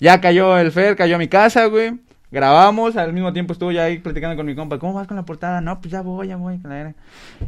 Ya 0.00 0.20
cayó 0.20 0.58
el 0.58 0.72
Fer, 0.72 0.96
cayó 0.96 1.16
a 1.16 1.18
mi 1.18 1.28
casa, 1.28 1.66
güey. 1.66 2.00
Grabamos, 2.30 2.96
al 2.96 3.12
mismo 3.12 3.30
tiempo 3.34 3.52
estuvo 3.52 3.72
ya 3.72 3.84
ahí 3.84 3.98
platicando 3.98 4.36
con 4.36 4.46
mi 4.46 4.54
compa, 4.54 4.78
¿cómo 4.78 4.94
vas 4.94 5.06
con 5.06 5.18
la 5.18 5.24
portada? 5.24 5.60
No, 5.60 5.80
pues 5.80 5.92
ya 5.92 6.00
voy, 6.00 6.28
ya 6.28 6.36
voy. 6.36 6.58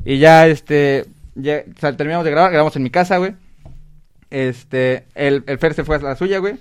Y 0.05 0.19
ya, 0.19 0.47
este, 0.47 1.07
ya 1.35 1.65
o 1.75 1.81
sea, 1.81 1.97
terminamos 1.97 2.27
de 2.27 2.31
grabar, 2.31 2.51
grabamos 2.53 2.77
en 2.77 2.83
mi 2.83 2.91
casa, 2.91 3.17
güey. 3.17 3.35
Este, 4.35 5.05
el, 5.15 5.45
el 5.47 5.59
Fer 5.59 5.75
se 5.75 5.85
fue 5.85 5.97
a 5.97 6.01
la 6.01 6.17
suya, 6.17 6.39
güey. 6.39 6.55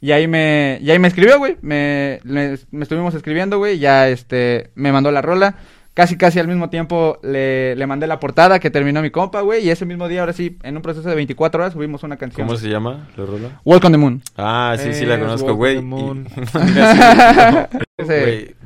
Y 0.00 0.12
ahí 0.12 0.26
me, 0.26 0.78
y 0.80 0.90
ahí 0.90 0.98
me 0.98 1.08
escribió, 1.08 1.38
güey. 1.38 1.56
Me, 1.60 2.20
le- 2.24 2.58
me 2.70 2.82
estuvimos 2.84 3.14
escribiendo, 3.14 3.58
güey. 3.58 3.78
Ya, 3.78 4.08
este, 4.08 4.70
me 4.74 4.92
mandó 4.92 5.10
la 5.10 5.20
rola. 5.20 5.56
Casi 5.98 6.16
casi 6.16 6.38
al 6.38 6.46
mismo 6.46 6.70
tiempo 6.70 7.18
le, 7.24 7.74
le 7.74 7.86
mandé 7.88 8.06
la 8.06 8.20
portada 8.20 8.60
que 8.60 8.70
terminó 8.70 9.02
mi 9.02 9.10
compa, 9.10 9.40
güey. 9.40 9.66
Y 9.66 9.70
ese 9.70 9.84
mismo 9.84 10.06
día, 10.06 10.20
ahora 10.20 10.32
sí, 10.32 10.56
en 10.62 10.76
un 10.76 10.82
proceso 10.82 11.08
de 11.08 11.16
24 11.16 11.60
horas 11.60 11.72
subimos 11.72 12.04
una 12.04 12.16
canción. 12.16 12.46
¿Cómo 12.46 12.56
se 12.56 12.68
llama 12.68 13.08
la 13.16 13.26
rola? 13.26 13.60
Walk 13.64 13.84
on 13.84 13.90
the 13.90 13.98
Moon. 13.98 14.22
Ah, 14.36 14.76
sí, 14.78 14.94
sí 14.94 15.04
la 15.04 15.18
conozco, 15.18 15.54
Walk 15.54 15.56
güey. 15.56 15.82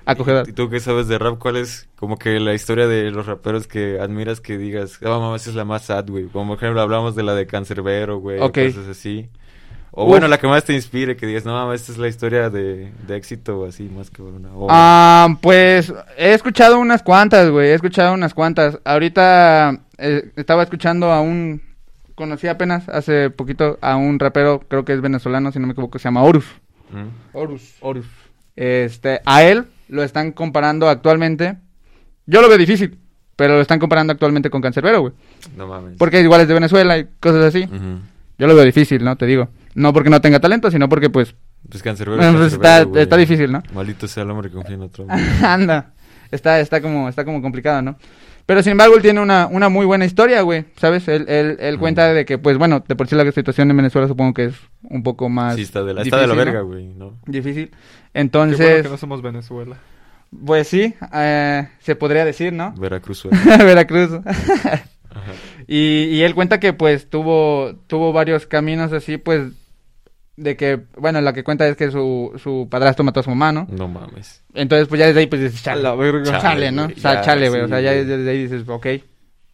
acogedor. 0.05 0.47
¿Y 0.47 0.53
tú 0.53 0.69
qué 0.69 0.79
sabes 0.79 1.09
de 1.09 1.19
rap? 1.19 1.39
¿Cuál 1.39 1.57
es 1.57 1.89
como 1.97 2.19
que 2.19 2.39
la 2.39 2.53
historia 2.53 2.87
de 2.87 3.11
los 3.11 3.25
raperos 3.25 3.67
que 3.67 3.99
admiras 3.99 4.43
que 4.43 4.59
digas, 4.59 4.99
ah, 5.03 5.09
mamá, 5.09 5.35
esa 5.37 5.49
es 5.49 5.57
la 5.57 5.65
más 5.65 5.87
sad, 5.87 6.05
güey? 6.11 6.27
Como 6.27 6.49
por 6.49 6.59
ejemplo 6.59 6.83
hablamos 6.83 7.15
de 7.17 7.23
la 7.23 7.35
de 7.35 7.47
Cancerbero, 7.47 8.19
güey, 8.19 8.41
Ok. 8.41 8.59
cosas 8.67 8.89
así. 8.89 9.31
O 9.95 10.05
Uf. 10.05 10.09
bueno, 10.09 10.27
la 10.27 10.39
que 10.39 10.47
más 10.47 10.65
te 10.65 10.73
inspire, 10.73 11.17
que 11.17 11.27
digas, 11.27 11.45
no, 11.45 11.53
mamá, 11.53 11.75
esta 11.75 11.93
es 11.93 11.99
la 11.99 12.09
historia 12.09 12.49
de, 12.49 12.91
de 13.07 13.17
éxito 13.17 13.61
o 13.61 13.67
así, 13.67 13.91
más 13.95 14.09
que 14.09 14.23
una. 14.23 14.49
Ah, 14.71 15.37
pues 15.43 15.93
he 16.17 16.33
escuchado 16.33 16.79
unas 16.79 17.03
cuantas, 17.03 17.51
güey. 17.51 17.69
He 17.69 17.75
escuchado 17.75 18.15
unas 18.15 18.33
cuantas. 18.33 18.79
Ahorita 18.85 19.81
eh, 19.99 20.31
estaba 20.37 20.63
escuchando 20.63 21.13
a 21.13 21.21
un. 21.21 21.61
Conocí 22.15 22.49
apenas 22.49 22.89
hace 22.89 23.29
poquito 23.29 23.79
a 23.83 23.97
un 23.97 24.19
rapero, 24.19 24.61
creo 24.67 24.85
que 24.85 24.95
es 24.95 25.01
venezolano, 25.03 25.53
si 25.53 25.59
no 25.59 25.67
me 25.67 25.73
equivoco, 25.73 25.99
se 25.99 26.05
llama 26.05 26.23
Horus. 26.23 26.47
¿Mm? 26.91 27.37
Horus. 27.37 27.75
Horus. 27.81 28.07
Este, 28.57 29.21
a 29.27 29.43
él 29.45 29.67
lo 29.89 30.03
están 30.03 30.33
comparando 30.33 30.89
actualmente. 30.89 31.57
Yo 32.25 32.41
lo 32.41 32.49
veo 32.49 32.57
difícil, 32.59 32.99
pero 33.37 33.57
lo 33.57 33.61
están 33.61 33.79
comparando 33.79 34.13
actualmente 34.13 34.49
con 34.49 34.63
Cancerbero, 34.63 35.01
güey. 35.03 35.13
No 35.55 35.67
mames. 35.67 35.97
Porque 35.99 36.21
igual 36.23 36.41
es 36.41 36.49
de 36.49 36.55
Venezuela 36.55 36.97
y 36.97 37.07
cosas 37.21 37.45
así. 37.45 37.69
Yo 38.39 38.47
lo 38.47 38.55
veo 38.55 38.65
difícil, 38.65 39.05
¿no? 39.05 39.17
Te 39.17 39.27
digo. 39.27 39.49
No 39.75 39.93
porque 39.93 40.11
no 40.11 40.21
tenga 40.21 40.41
talento, 40.41 40.71
sino 40.71 40.88
porque, 40.88 41.09
pues, 41.11 41.35
Pues 41.71 41.83
Cancerbero 41.83 42.19
Bueno, 42.19 42.38
pues, 42.38 42.52
Cancerbero, 42.59 42.73
está- 42.81 42.85
güey. 42.91 43.02
está 43.02 43.17
difícil, 43.17 43.52
¿no? 43.52 43.62
Maldito 43.73 44.07
sea 44.09 44.23
el 44.25 44.31
hombre 44.31 44.49
que 44.50 44.57
confía 44.57 44.75
en 44.75 44.83
otro. 44.83 45.05
hombre. 45.05 45.19
anda. 45.47 45.93
Está, 46.31 46.61
está 46.61 46.81
como, 46.81 47.09
está 47.09 47.25
como 47.25 47.41
complicado, 47.43 47.83
¿no? 47.83 47.97
Pero 48.45 48.62
sin 48.62 48.73
embargo, 48.73 48.97
él 48.97 49.02
tiene 49.02 49.21
una, 49.21 49.47
una 49.47 49.69
muy 49.69 49.87
buena 49.87 50.05
historia, 50.05 50.41
güey. 50.43 50.64
¿Sabes? 50.76 51.07
Él, 51.07 51.26
él, 51.29 51.57
él 51.61 51.79
cuenta 51.79 52.12
de 52.12 52.25
que, 52.25 52.38
pues, 52.38 52.59
bueno, 52.59 52.83
de 52.87 52.97
por 52.97 53.07
sí 53.07 53.14
la 53.14 53.31
situación 53.31 53.71
en 53.71 53.76
Venezuela 53.76 54.09
supongo 54.09 54.35
que 54.35 54.47
es 54.47 54.55
un 54.83 55.02
poco 55.05 55.29
más. 55.29 55.55
sí, 55.55 55.62
está 55.62 55.83
de 55.85 55.95
la, 55.95 56.02
está 56.02 56.17
de 56.17 56.26
la 56.26 56.35
difícil, 56.35 56.45
verga, 56.52 56.61
¿no? 56.62 56.67
güey, 56.67 56.87
¿no? 56.95 57.19
Difícil. 57.26 57.69
Qué 57.71 57.76
Entonces, 58.14 58.59
bueno 58.69 58.83
que 58.83 58.88
no 58.88 58.97
somos 58.97 59.23
Venezuela. 59.23 59.76
pues 60.45 60.67
sí, 60.69 60.93
eh, 61.14 61.69
se 61.79 61.95
podría 61.95 62.25
decir, 62.25 62.52
¿no? 62.52 62.73
Veracruz, 62.76 63.23
güey. 63.31 63.38
Veracruz. 63.59 64.11
Ajá. 64.25 64.83
y, 65.69 66.05
y 66.11 66.23
él 66.23 66.35
cuenta 66.35 66.59
que, 66.59 66.73
pues, 66.73 67.09
tuvo, 67.09 67.75
tuvo 67.87 68.12
varios 68.12 68.47
caminos 68.47 68.93
así, 68.93 69.19
pues, 69.19 69.52
de 70.37 70.57
que, 70.57 70.81
bueno, 70.97 71.21
la 71.21 71.33
que 71.33 71.45
cuenta 71.45 71.67
es 71.69 71.77
que 71.77 71.91
su, 71.91 72.33
su 72.43 72.67
padrastro 72.71 73.05
mató 73.05 73.21
a 73.21 73.23
su 73.23 73.31
mamá, 73.31 73.53
¿no? 73.53 73.67
No 73.71 73.87
mames. 73.89 74.43
Entonces, 74.55 74.89
pues 74.89 74.99
ya 74.99 75.07
desde 75.07 75.21
ahí, 75.21 75.27
pues 75.27 75.43
dices, 75.43 75.62
chale, 75.62 75.83
la 75.83 75.95
verga. 75.95 76.25
chale, 76.25 76.41
Chale, 76.43 76.73
¿no? 76.73 76.85
güey, 76.85 76.97
O 76.97 77.01
sea, 77.01 77.15
ya, 77.15 77.21
chale, 77.23 77.49
güey. 77.49 77.61
o 77.62 77.69
sea, 77.69 77.81
ya 77.81 77.93
desde 77.93 78.31
ahí 78.31 78.43
dices, 78.45 78.62
ok, 78.67 78.87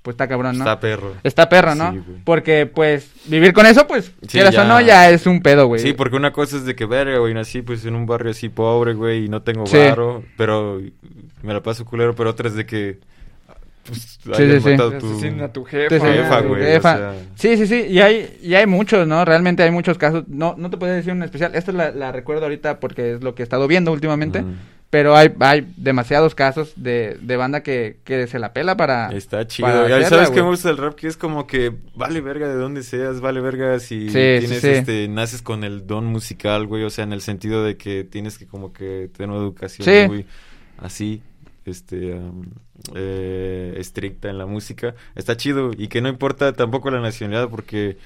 pues 0.02 0.14
está 0.14 0.28
cabrón, 0.28 0.56
¿no? 0.56 0.64
Está 0.64 0.78
perro. 0.80 1.14
Está 1.25 1.49
perro, 1.49 1.75
¿no? 1.75 1.92
Sí. 1.92 2.00
Porque, 2.25 2.66
pues, 2.66 3.11
vivir 3.26 3.52
con 3.52 3.66
eso, 3.66 3.87
pues, 3.87 4.06
Sí, 4.23 4.28
quieras 4.28 4.54
ya. 4.54 4.62
o 4.62 4.68
no, 4.68 4.80
ya 4.80 5.11
es 5.11 5.26
un 5.26 5.40
pedo, 5.42 5.66
güey. 5.66 5.80
Sí, 5.82 5.92
porque 5.92 6.16
una 6.16 6.32
cosa 6.32 6.56
es 6.56 6.64
de 6.64 6.75
que, 6.76 6.87
verga, 6.87 7.18
güey, 7.18 7.35
nací 7.35 7.61
pues 7.62 7.85
en 7.85 7.94
un 7.97 8.06
barrio 8.06 8.30
así 8.30 8.49
pobre, 8.49 8.94
güey, 8.94 9.25
y 9.25 9.28
no 9.28 9.42
tengo 9.42 9.66
Sí. 9.66 9.76
varo, 9.76 10.23
pero 10.37 10.80
me 11.42 11.52
la 11.52 11.62
paso 11.62 11.85
culero, 11.85 12.14
pero 12.14 12.30
otra 12.30 12.49
es 12.49 12.54
de 12.54 12.64
que, 12.66 13.00
pues, 13.85 14.18
Sí, 14.23 14.32
hayan 14.42 14.61
sí, 14.61 14.61
sí. 14.61 14.70
matado 14.70 14.90
tu... 14.99 15.42
a 15.44 15.52
tu 15.52 15.64
jefa. 15.64 15.97
asesinan 15.97 16.14
jefa, 16.25 16.37
a 16.38 16.42
tu 16.42 16.49
güey, 16.49 16.62
o 16.62 16.64
jefa. 16.66 16.97
sea. 16.97 17.14
Sí, 17.37 17.56
sí, 17.56 17.66
sí, 17.66 17.87
y 17.88 18.00
hay, 18.00 18.38
y 18.42 18.54
hay 18.54 18.66
muchos, 18.66 19.06
¿no? 19.06 19.25
Realmente 19.25 19.62
hay 19.62 19.70
muchos 19.70 19.97
casos. 19.99 20.25
No, 20.28 20.54
no 20.58 20.68
te 20.70 20.76
puedo 20.76 20.92
decir 20.92 21.12
un 21.12 21.23
especial. 21.23 21.54
Esta 21.54 21.73
la, 21.73 21.90
la 21.90 22.12
recuerdo 22.12 22.42
ahorita 22.44 22.80
porque 22.80 23.14
es 23.14 23.23
lo 23.23 23.35
que 23.35 23.42
he 23.42 23.44
estado 23.44 23.66
viendo 23.68 23.90
últimamente. 23.92 24.44
Pero 24.90 25.14
hay, 25.14 25.30
hay 25.40 25.70
demasiados 25.76 26.35
casos 26.35 26.73
de, 26.76 27.18
de 27.20 27.37
banda 27.37 27.62
que, 27.62 27.99
que 28.04 28.26
se 28.26 28.38
la 28.38 28.54
pela 28.54 28.75
para... 28.75 29.11
Está 29.11 29.47
chido. 29.47 29.68
para 29.68 29.80
Y 29.87 29.92
hacerla, 29.92 30.08
¿Sabes 30.08 30.30
qué 30.30 30.42
me 30.42 30.49
gusta 30.49 30.68
del 30.68 30.78
rap? 30.78 30.94
Que 30.94 31.08
es 31.08 31.18
como 31.18 31.47
que 31.47 31.75
vale 31.94 32.23
verga 32.23 32.49
de 32.49 32.54
dónde 32.54 32.82
seas, 32.82 33.20
vale 33.20 33.40
verga 33.42 33.78
si 33.80 34.06
Sí, 34.06 34.12
tienes, 34.12 34.49
sí, 34.49 34.61
sí. 34.61 34.66
este, 34.68 35.08
naces 35.08 35.42
con 35.42 35.62
el 35.62 35.87
don 35.87 36.06
musical, 36.06 36.66
güey, 36.66 36.85
o 36.85 36.90
sea, 36.90 37.04
en 37.04 37.12
el 37.12 37.20
sentido 37.20 37.62
de 37.64 37.76
que 37.76 38.02
tienes 38.04 38.38
que 38.38 38.47
como 38.47 38.73
que 38.73 39.11
tener 39.14 39.28
una 39.28 39.40
educación 39.40 39.85
Sí. 39.85 40.06
muy 40.08 40.25
así, 40.78 41.23
este, 41.68 42.18
eh, 42.94 43.75
estricta 43.76 44.28
en 44.28 44.38
la 44.38 44.46
música. 44.46 44.94
Está 45.14 45.37
chido 45.37 45.70
y 45.76 45.88
que 45.88 46.00
no 46.00 46.08
importa 46.08 46.52
tampoco 46.52 46.90
la 46.90 47.00
nacionalidad 47.00 47.48
porque... 47.48 47.98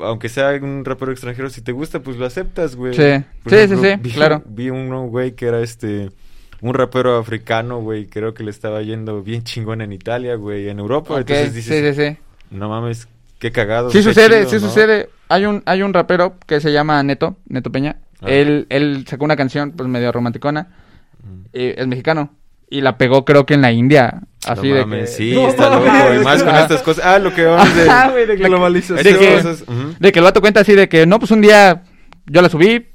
Aunque 0.00 0.28
sea 0.28 0.52
un 0.62 0.84
rapero 0.84 1.12
extranjero, 1.12 1.50
si 1.50 1.60
te 1.60 1.72
gusta, 1.72 2.00
pues 2.00 2.16
lo 2.16 2.24
aceptas, 2.24 2.76
güey. 2.76 2.94
Sí. 2.94 3.24
Por 3.42 3.52
Sí, 3.52 3.68
sí, 3.68 3.76
sí, 3.76 3.96
vi, 4.00 4.10
claro. 4.10 4.42
Vi 4.46 4.70
uno, 4.70 5.06
güey, 5.06 5.32
que 5.32 5.46
era 5.46 5.60
este... 5.60 6.10
Un 6.62 6.74
rapero 6.74 7.18
africano, 7.18 7.80
güey, 7.80 8.06
creo 8.06 8.34
que 8.34 8.44
le 8.44 8.50
estaba 8.52 8.80
yendo 8.82 9.20
bien 9.24 9.42
chingón 9.42 9.80
en 9.80 9.92
Italia, 9.92 10.36
güey, 10.36 10.68
en 10.68 10.78
Europa. 10.78 11.18
Entonces 11.18 11.52
dices, 11.52 11.94
sí, 11.94 12.00
sí, 12.00 12.10
sí. 12.12 12.16
no 12.52 12.68
mames, 12.68 13.08
qué 13.40 13.50
cagado. 13.50 13.90
Sí 13.90 14.00
sucede, 14.00 14.46
chido, 14.46 14.48
sí 14.48 14.54
¿no? 14.54 14.68
sucede. 14.68 15.10
Hay 15.28 15.44
un, 15.44 15.64
hay 15.66 15.82
un 15.82 15.92
rapero 15.92 16.36
que 16.46 16.60
se 16.60 16.72
llama 16.72 17.02
Neto, 17.02 17.36
Neto 17.48 17.72
Peña. 17.72 17.96
Ah. 18.20 18.30
Él, 18.30 18.66
él 18.70 19.04
sacó 19.08 19.24
una 19.24 19.34
canción, 19.34 19.72
pues, 19.72 19.88
medio 19.88 20.12
romanticona. 20.12 20.68
Mm. 21.24 21.40
eh, 21.52 21.74
es 21.78 21.86
mexicano. 21.88 22.32
Y 22.70 22.80
la 22.80 22.96
pegó, 22.96 23.24
creo 23.24 23.44
que 23.46 23.54
en 23.54 23.62
la 23.62 23.72
India. 23.72 24.20
Así 24.46 24.68
No 24.68 24.74
de 24.74 24.80
mames, 24.86 25.10
que... 25.10 25.16
sí, 25.16 25.32
No 25.34 25.48
está 25.48 25.70
mames. 25.70 25.92
loco. 25.92 26.14
Y 26.20 26.24
más 26.24 26.42
con 26.42 26.54
Ah. 26.54 26.60
estas 26.62 26.82
cosas. 26.82 27.04
Ah, 27.04 27.18
lo 27.18 27.32
que 27.34 27.44
vamos 27.44 27.74
de... 27.76 27.82
Ajá, 27.88 28.10
güey, 28.10 28.26
de 28.26 28.36
que- 28.36 28.42
Globalización. 28.44 29.02
de 29.04 29.18
que- 29.18 29.34
cosas. 29.36 29.64
De 30.00 30.12
que 30.12 30.18
el 30.18 30.24
vato 30.24 30.40
cuenta 30.40 30.60
así 30.60 30.74
de 30.74 30.88
que, 30.88 31.06
no, 31.06 31.18
pues 31.18 31.30
un 31.30 31.42
día 31.42 31.82
yo 32.26 32.42
la 32.42 32.48
subí, 32.48 32.86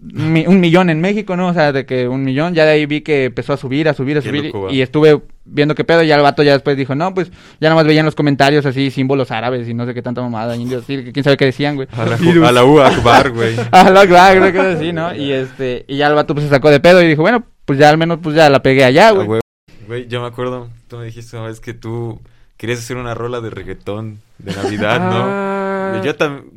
mi- 0.00 0.46
un 0.46 0.58
millón 0.60 0.88
en 0.90 1.00
México, 1.00 1.36
¿no? 1.36 1.48
O 1.48 1.52
sea, 1.54 1.72
de 1.72 1.84
que 1.84 2.08
un 2.08 2.24
millón, 2.24 2.54
ya 2.54 2.64
de 2.64 2.70
ahí 2.72 2.86
vi 2.86 3.02
que 3.02 3.26
empezó 3.26 3.52
a 3.52 3.56
subir, 3.58 3.88
a 3.88 3.94
subir, 3.94 4.16
a 4.16 4.20
Qué 4.22 4.28
subir. 4.30 4.44
loco, 4.46 4.70
y 4.70 4.80
estuve 4.80 5.20
viendo 5.44 5.74
qué 5.74 5.84
pedo, 5.84 6.02
y 6.02 6.06
ya 6.06 6.16
el 6.16 6.22
vato 6.22 6.42
ya 6.42 6.52
después 6.54 6.76
dijo, 6.76 6.94
no, 6.94 7.12
pues 7.12 7.30
ya 7.60 7.68
nada 7.68 7.74
más 7.74 7.84
veía 7.84 8.00
en 8.00 8.06
los 8.06 8.14
comentarios 8.14 8.64
así 8.64 8.90
símbolos 8.90 9.30
árabes 9.30 9.68
y 9.68 9.74
no 9.74 9.84
sé 9.84 9.92
qué 9.94 10.00
tanta 10.00 10.22
mamada, 10.22 10.56
indios, 10.56 10.84
sí, 10.86 11.04
que 11.04 11.12
quién 11.12 11.22
sabe 11.22 11.36
qué 11.36 11.44
decían, 11.44 11.76
güey. 11.76 11.86
A 11.92 12.06
la, 12.06 12.16
a 12.48 12.52
la 12.52 12.64
U 12.64 12.80
Akbar, 12.80 13.30
güey. 13.30 13.54
Ah, 13.72 13.90
lo 13.90 14.00
claro, 14.06 14.40
creo 14.50 14.76
que 14.76 14.82
sí, 14.82 14.92
¿no? 14.92 15.14
Y 15.14 15.32
este, 15.32 15.84
y 15.86 15.98
ya 15.98 16.06
el 16.06 16.14
vato 16.14 16.34
pues 16.34 16.44
se 16.46 16.50
sacó 16.50 16.70
de 16.70 16.80
pedo 16.80 17.02
y 17.02 17.06
dijo, 17.06 17.20
bueno, 17.22 17.44
pues 17.70 17.78
ya 17.78 17.88
al 17.88 17.98
menos 17.98 18.18
pues 18.20 18.34
ya 18.34 18.50
la 18.50 18.60
pegué 18.64 18.82
allá, 18.82 19.12
güey. 19.12 19.26
güey. 19.28 19.40
Güey, 19.86 20.08
yo 20.08 20.20
me 20.20 20.26
acuerdo, 20.26 20.68
tú 20.88 20.96
me 20.96 21.04
dijiste 21.04 21.36
una 21.36 21.46
vez 21.46 21.60
que 21.60 21.72
tú 21.72 22.20
querías 22.56 22.80
hacer 22.80 22.96
una 22.96 23.14
rola 23.14 23.40
de 23.40 23.48
reggaetón 23.50 24.18
de 24.38 24.52
Navidad, 24.56 24.98
¿no? 24.98 25.22
Ah. 25.24 26.00
Y 26.02 26.04
yo 26.04 26.16
también... 26.16 26.50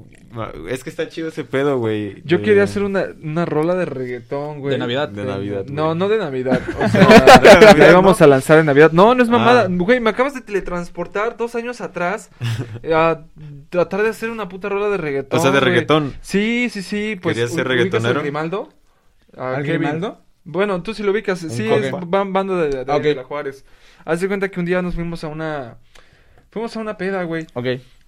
Es 0.67 0.83
que 0.83 0.89
está 0.89 1.07
chido 1.09 1.27
ese 1.29 1.43
pedo, 1.43 1.77
güey. 1.77 2.23
Yo 2.25 2.39
de- 2.39 2.43
quería 2.43 2.63
hacer 2.63 2.81
una, 2.81 3.05
una 3.21 3.45
rola 3.45 3.75
de 3.75 3.85
reggaetón, 3.85 4.59
güey. 4.61 4.71
De 4.73 4.79
Navidad. 4.79 5.07
De 5.09 5.23
Navidad, 5.23 5.65
No, 5.67 5.85
güey. 5.89 5.97
no 5.99 6.09
de 6.09 6.17
Navidad. 6.17 6.59
O 6.79 6.81
De 6.81 6.89
sea, 6.89 7.01
Navidad, 7.07 7.77
la 7.77 7.89
íbamos 7.91 8.19
¿no? 8.19 8.23
a 8.25 8.27
lanzar 8.27 8.57
en 8.57 8.65
Navidad. 8.65 8.91
No, 8.93 9.13
no 9.13 9.21
es 9.21 9.29
mamada. 9.29 9.65
Ah. 9.65 9.67
Güey, 9.69 9.99
me 9.99 10.09
acabas 10.09 10.33
de 10.33 10.41
teletransportar 10.41 11.37
dos 11.37 11.53
años 11.53 11.81
atrás 11.81 12.31
a 12.91 13.19
tratar 13.69 14.01
de 14.01 14.09
hacer 14.09 14.31
una 14.31 14.49
puta 14.49 14.69
rola 14.69 14.89
de 14.89 14.97
reggaetón. 14.97 15.37
O 15.39 15.41
sea, 15.43 15.51
de 15.51 15.59
güey. 15.59 15.69
reggaetón. 15.71 16.15
Sí, 16.21 16.67
sí, 16.71 16.81
sí. 16.81 17.15
Pues, 17.21 17.35
¿Querías 17.35 17.51
ser 17.51 17.67
¿ubicas 17.67 17.77
reggaetonero? 17.77 18.15
al 18.19 18.23
Grimaldo? 18.23 18.69
A 19.37 19.49
¿Al 19.57 19.63
Kevin. 19.63 19.81
Grimaldo? 19.81 20.22
Bueno, 20.45 20.81
tú 20.83 20.93
sí 20.93 21.03
lo 21.03 21.11
ubicas. 21.11 21.39
Sí, 21.39 21.67
es 21.69 21.91
ban- 21.91 22.33
banda 22.33 22.55
de, 22.63 22.83
de, 22.83 22.91
Ok. 22.91 23.01
de 23.03 23.15
la 23.15 23.23
Juárez. 23.23 23.65
Haz 24.05 24.19
de 24.21 24.27
cuenta 24.27 24.49
que 24.49 24.59
un 24.59 24.65
día 24.65 24.81
nos 24.81 24.95
fuimos 24.95 25.23
a 25.23 25.27
una... 25.29 25.77
Fuimos 26.51 26.75
a 26.75 26.79
una 26.81 26.97
peda, 26.97 27.23
güey. 27.23 27.47
Ok. 27.53 27.65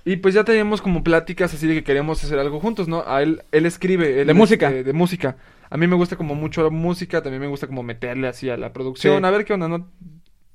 Y 0.08 0.18
pues 0.18 0.34
ya 0.36 0.44
teníamos 0.44 0.82
como 0.82 1.04
pláticas 1.04 1.54
así 1.54 1.66
de 1.66 1.74
que 1.76 1.84
queríamos 1.84 2.24
hacer 2.24 2.38
algo 2.38 2.60
juntos, 2.60 2.88
¿no? 2.88 3.04
A 3.08 3.24
él, 3.24 3.42
él 3.52 3.66
escribe. 3.66 4.22
él 4.22 4.28
De 4.28 4.34
es, 4.34 4.38
música. 4.38 4.70
eh, 4.72 4.84
de 4.84 4.94
música. 4.94 5.38
A 5.70 5.78
mí 5.78 5.88
me 5.88 5.96
gusta 5.96 6.16
como 6.16 6.36
mucho 6.36 6.62
la 6.64 6.70
música, 6.70 7.24
también 7.24 7.42
me 7.42 7.48
gusta 7.48 7.66
como 7.66 7.82
meterle 7.82 8.28
así 8.28 8.50
a 8.50 8.56
la 8.58 8.72
producción, 8.72 9.20
Sí. 9.22 9.26
a 9.26 9.32
ver 9.32 9.46
qué 9.46 9.54
onda, 9.54 9.68
¿no? 9.68 9.90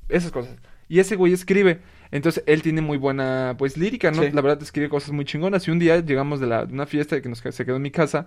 Esas 0.09 0.31
cosas. 0.31 0.55
Y 0.89 1.01
ese 1.01 1.17
güey 1.17 1.33
escribe. 1.33 1.81
Entonces 2.13 2.43
él 2.47 2.63
tiene 2.63 2.81
muy 2.81 2.97
buena, 2.99 3.55
pues, 3.59 3.77
lírica, 3.77 4.11
¿no? 4.13 4.23
Sí. 4.23 4.31
La 4.33 4.41
verdad 4.41 4.63
escribe 4.63 4.89
cosas 4.89 5.11
muy 5.13 5.25
chingonas. 5.25 5.67
Y 5.67 5.71
un 5.73 5.79
día 5.81 5.99
llegamos 6.01 6.39
de, 6.41 6.47
la, 6.47 6.67
de 6.67 6.73
una 6.73 6.87
fiesta 6.87 7.21
que 7.21 7.29
nos, 7.29 7.39
se 7.41 7.65
quedó 7.65 7.77
en 7.77 7.83
mi 7.83 7.91
casa 7.91 8.27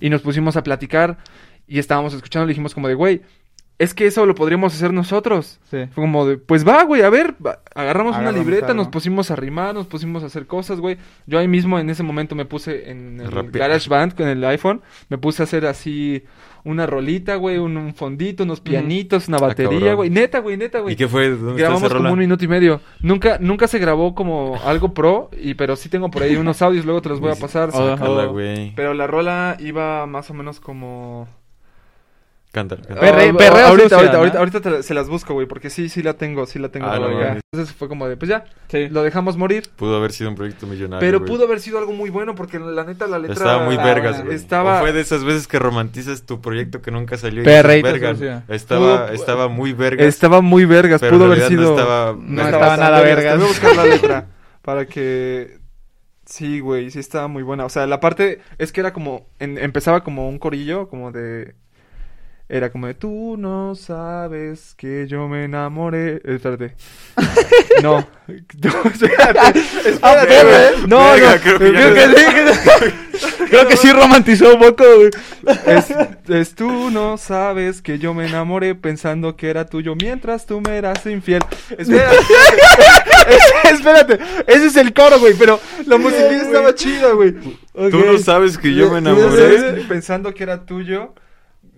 y 0.00 0.08
nos 0.10 0.20
pusimos 0.22 0.56
a 0.56 0.62
platicar 0.62 1.18
y 1.66 1.78
estábamos 1.78 2.14
escuchando 2.14 2.46
y 2.46 2.48
dijimos 2.48 2.74
como 2.74 2.88
de, 2.88 2.94
güey, 2.94 3.22
es 3.80 3.94
que 3.94 4.06
eso 4.06 4.26
lo 4.26 4.34
podríamos 4.34 4.74
hacer 4.74 4.92
nosotros. 4.92 5.58
Sí. 5.70 5.86
Fue 5.92 6.02
como 6.02 6.26
de, 6.26 6.36
pues 6.36 6.68
va, 6.68 6.84
güey, 6.84 7.00
a 7.00 7.08
ver, 7.08 7.36
agarramos 7.74 8.14
una 8.18 8.30
libreta, 8.30 8.66
algo. 8.66 8.76
nos 8.82 8.88
pusimos 8.88 9.30
a 9.30 9.36
rimar, 9.36 9.74
nos 9.74 9.86
pusimos 9.86 10.22
a 10.22 10.26
hacer 10.26 10.46
cosas, 10.46 10.80
güey. 10.80 10.98
Yo 11.26 11.38
ahí 11.38 11.48
mismo 11.48 11.78
en 11.78 11.88
ese 11.88 12.02
momento 12.02 12.34
me 12.34 12.44
puse 12.44 12.90
en 12.90 13.20
el. 13.20 13.50
GarageBand 13.50 14.14
con 14.14 14.28
el 14.28 14.44
iPhone, 14.44 14.82
me 15.08 15.16
puse 15.16 15.42
a 15.42 15.44
hacer 15.44 15.64
así 15.64 16.24
una 16.62 16.84
rolita, 16.84 17.36
güey, 17.36 17.56
un, 17.56 17.74
un 17.78 17.94
fondito, 17.94 18.44
unos 18.44 18.60
pianitos, 18.60 19.28
una 19.28 19.38
batería, 19.38 19.78
cabrón. 19.78 19.96
güey. 19.96 20.10
Neta, 20.10 20.40
güey, 20.40 20.58
neta, 20.58 20.80
güey. 20.80 20.92
¿Y 20.92 20.96
qué 20.98 21.08
fue? 21.08 21.30
¿Dónde 21.30 21.62
Grabamos 21.62 21.82
como 21.88 21.94
rola? 21.94 22.12
un 22.12 22.18
minuto 22.18 22.44
y 22.44 22.48
medio. 22.48 22.82
Nunca, 23.00 23.38
nunca 23.40 23.66
se 23.66 23.78
grabó 23.78 24.14
como 24.14 24.60
algo 24.66 24.92
pro, 24.92 25.30
y 25.40 25.54
pero 25.54 25.74
sí 25.76 25.88
tengo 25.88 26.10
por 26.10 26.22
ahí 26.22 26.36
unos 26.36 26.60
audios, 26.60 26.84
luego 26.84 27.00
te 27.00 27.08
los 27.08 27.20
voy 27.20 27.32
a 27.32 27.36
pasar. 27.36 27.72
Sácala, 27.72 28.26
güey. 28.26 28.74
Pero 28.76 28.92
la 28.92 29.06
rola 29.06 29.56
iba 29.58 30.04
más 30.04 30.28
o 30.28 30.34
menos 30.34 30.60
como... 30.60 31.28
Cántala, 32.52 32.82
cántala. 32.82 33.00
Perre- 33.12 33.30
Ah, 33.32 33.36
perreo 33.38 33.66
ahorita, 33.68 33.94
ahorita, 33.94 34.12
¿no? 34.12 34.18
ahorita, 34.18 34.38
ahorita 34.38 34.60
te 34.60 34.82
se 34.82 34.92
las 34.92 35.08
busco, 35.08 35.34
güey, 35.34 35.46
porque 35.46 35.70
sí, 35.70 35.88
sí 35.88 36.02
la 36.02 36.14
tengo, 36.14 36.46
sí 36.46 36.58
la 36.58 36.68
tengo 36.70 36.86
Ah, 36.88 36.98
no. 36.98 37.08
Entonces 37.52 37.72
fue 37.76 37.86
como 37.88 38.08
de, 38.08 38.16
pues 38.16 38.28
ya, 38.28 38.44
Sí. 38.68 38.88
lo 38.88 39.04
dejamos 39.04 39.36
morir. 39.36 39.68
Pudo 39.76 39.96
haber 39.96 40.10
sido 40.10 40.30
un 40.30 40.34
proyecto 40.36 40.66
millonario. 40.66 40.98
Pero 40.98 41.20
güey. 41.20 41.30
pudo 41.30 41.44
haber 41.44 41.60
sido 41.60 41.78
algo 41.78 41.92
muy 41.92 42.10
bueno 42.10 42.34
porque 42.34 42.58
la 42.58 42.82
neta 42.82 43.06
la 43.06 43.18
letra 43.20 43.34
Estaba 43.34 43.64
muy 43.64 43.76
vergas, 43.76 44.24
güey. 44.24 44.34
Estaba- 44.34 44.78
O 44.78 44.80
fue 44.80 44.92
de 44.92 45.00
esas 45.00 45.22
veces 45.22 45.46
que 45.46 45.60
romantizas 45.60 46.22
tu 46.26 46.40
proyecto 46.40 46.82
que 46.82 46.90
nunca 46.90 47.16
salió 47.16 47.42
y 47.42 47.44
Perreíto 47.44 47.86
dices, 47.86 48.00
"Verga, 48.00 48.14
sucio". 48.40 48.54
Estaba, 48.54 49.06
Pudo- 49.06 49.14
estaba 49.14 49.48
muy 49.48 49.72
vergas. 49.72 50.06
estaba 50.08 50.40
muy 50.40 50.64
vergas, 50.64 51.00
Pero 51.00 51.12
pudo 51.18 51.26
haber 51.26 51.42
sido 51.46 51.62
no 51.62 51.70
estaba- 51.70 52.16
no 52.20 52.42
estaba 52.42 52.76
nada 52.76 53.00
vergas. 53.00 53.36
Voy 53.36 53.44
a 53.44 53.48
buscar 53.48 53.76
la 53.76 53.84
letra 54.14 54.26
para 54.62 54.86
que 54.86 55.58
sí, 56.24 56.58
güey, 56.58 56.90
sí 56.90 56.98
estaba 56.98 57.28
muy 57.28 57.44
buena. 57.44 57.64
O 57.64 57.68
sea, 57.68 57.86
la 57.86 58.00
parte 58.00 58.40
es 58.58 58.72
que 58.72 58.80
era 58.80 58.92
como 58.92 59.28
en- 59.38 59.56
empezaba 59.58 60.02
como 60.02 60.28
un 60.28 60.38
corillo, 60.40 60.88
como 60.88 61.12
de 61.12 61.54
era 62.50 62.70
como 62.70 62.88
de 62.88 62.94
tú 62.94 63.36
no 63.38 63.76
sabes 63.76 64.74
que 64.76 65.06
yo 65.06 65.28
me 65.28 65.44
enamoré. 65.44 66.16
Eh, 66.16 66.34
espérate. 66.34 66.74
No. 67.82 68.06
No, 68.62 68.90
espérate. 68.90 69.60
No, 70.86 71.12
creo 71.42 71.58
que 71.58 71.70
Creo 71.72 72.14
sí, 72.14 73.34
creo 73.50 73.68
que 73.68 73.76
sí 73.76 73.92
romantizó 73.92 74.54
un 74.54 74.60
poco, 74.60 74.84
güey. 74.96 75.10
Es, 75.66 75.86
es 76.28 76.54
tú 76.54 76.90
no 76.90 77.16
sabes 77.16 77.82
que 77.82 77.98
yo 77.98 78.14
me 78.14 78.26
enamoré 78.28 78.74
pensando 78.74 79.36
que 79.36 79.50
era 79.50 79.66
tuyo 79.66 79.94
mientras 79.94 80.46
tú 80.46 80.60
me 80.60 80.76
eras 80.76 81.04
infiel. 81.06 81.42
Espérate, 81.76 82.16
espérate, 83.28 83.70
espérate. 83.72 84.18
Ese 84.46 84.66
es 84.66 84.76
el 84.76 84.92
coro, 84.92 85.18
güey, 85.18 85.34
pero 85.38 85.58
la 85.86 85.96
musiquilla 85.98 86.42
estaba 86.42 86.74
chida, 86.74 87.12
güey. 87.12 87.32
Tú 87.32 88.04
no 88.04 88.18
sabes 88.18 88.58
que 88.58 88.74
yo 88.74 88.90
me 88.90 88.98
enamoré. 88.98 89.84
Pensando 89.88 90.32
que 90.34 90.42
era 90.42 90.64
tuyo 90.64 91.14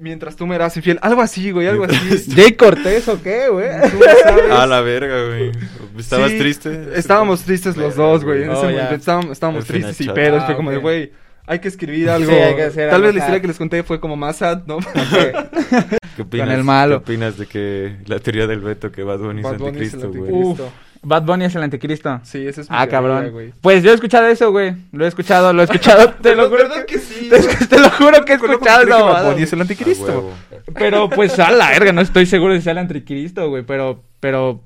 mientras 0.02 0.36
tú 0.36 0.46
me 0.46 0.54
eras 0.56 0.76
infiel. 0.76 0.98
Algo 1.00 1.22
así, 1.22 1.50
güey, 1.50 1.68
algo 1.68 1.84
así. 1.84 2.32
¿Jay 2.34 2.52
Cortés 2.52 3.08
o 3.08 3.22
qué, 3.22 3.48
güey? 3.48 3.68
Tú 3.90 3.98
no 3.98 4.04
sabes. 4.22 4.50
A 4.50 4.66
la 4.66 4.80
verga, 4.80 5.26
güey. 5.28 5.52
¿Estabas 5.98 6.32
Sí, 6.32 6.38
triste? 6.38 6.88
Estábamos 6.94 7.42
tristes 7.42 7.76
los 7.76 7.96
Verga, 7.96 8.10
dos, 8.10 8.24
güey. 8.24 8.42
En 8.42 8.50
ese 8.50 8.62
momento 8.62 8.94
estábamos, 9.30 9.64
tristes 9.64 10.00
y 10.00 10.08
pedos. 10.08 10.42
Ah, 10.42 10.46
fue 10.46 10.56
como 10.56 10.70
de, 10.70 10.78
güey, 10.78 11.12
hay 11.46 11.58
que 11.60 11.68
escribir 11.68 12.10
algo. 12.10 12.30
Sí, 12.30 12.36
hay 12.36 12.56
que 12.56 12.62
hacer 12.62 12.88
Tal 12.88 12.96
algo 12.96 13.06
vez 13.06 13.14
la 13.14 13.20
historia 13.20 13.40
que 13.40 13.46
les 13.46 13.58
conté 13.58 13.82
fue 13.82 14.00
como 14.00 14.16
más 14.16 14.36
sad, 14.36 14.62
¿no? 14.66 14.78
¿Qué 16.16 16.22
opinas, 16.22 16.46
Con 16.48 16.56
el 16.56 16.64
malo. 16.64 17.02
¿Qué 17.02 17.12
opinas 17.12 17.38
de 17.38 17.46
que 17.46 17.96
la 18.06 18.18
teoría 18.18 18.46
del 18.46 18.60
Beto 18.60 18.90
que 18.92 19.02
Bad 19.02 19.18
Bunny 19.18 19.42
Bad 19.42 19.58
Bunny 19.58 19.82
es 19.82 19.94
anticristo, 19.94 20.12
güey? 20.12 20.56
Bad 21.04 21.22
Bunny 21.24 21.46
es 21.46 21.54
el 21.56 21.62
anticristo. 21.64 22.20
Sí, 22.22 22.46
ese 22.46 22.60
es 22.62 22.70
mi 22.70 22.76
Ah, 22.76 22.86
teoría, 22.86 22.90
cabrón. 22.90 23.30
güey. 23.32 23.52
Pues 23.60 23.82
yo 23.82 23.90
he 23.90 23.94
escuchado 23.94 24.26
eso, 24.28 24.52
güey. 24.52 24.74
Lo 24.92 25.04
he 25.04 25.08
escuchado, 25.08 25.52
lo 25.52 25.62
he 25.62 25.64
escuchado. 25.64 26.10
Te 26.22 26.36
lo 26.36 26.48
juro 26.48 26.62
verdad 26.68 26.84
que 26.86 26.98
sí. 26.98 27.28
Te, 27.68 27.80
lo 27.80 27.90
juro 27.90 28.24
que 28.24 28.32
he 28.32 28.36
escuchado 28.36 28.84
que 28.84 28.90
Bad 28.92 29.30
Bunny 29.32 29.42
es 29.42 29.52
el 29.52 29.60
anticristo. 29.60 30.04
huevo. 30.06 30.32
Pero 30.74 31.10
pues 31.10 31.38
a 31.40 31.50
la 31.50 31.70
verga, 31.70 31.92
no 31.92 32.00
estoy 32.00 32.26
seguro 32.26 32.52
de 32.54 32.60
si 32.60 32.64
sea 32.64 32.72
el 32.72 32.78
anticristo, 32.78 33.48
güey. 33.48 33.64
Pero, 33.64 34.02
pero. 34.20 34.60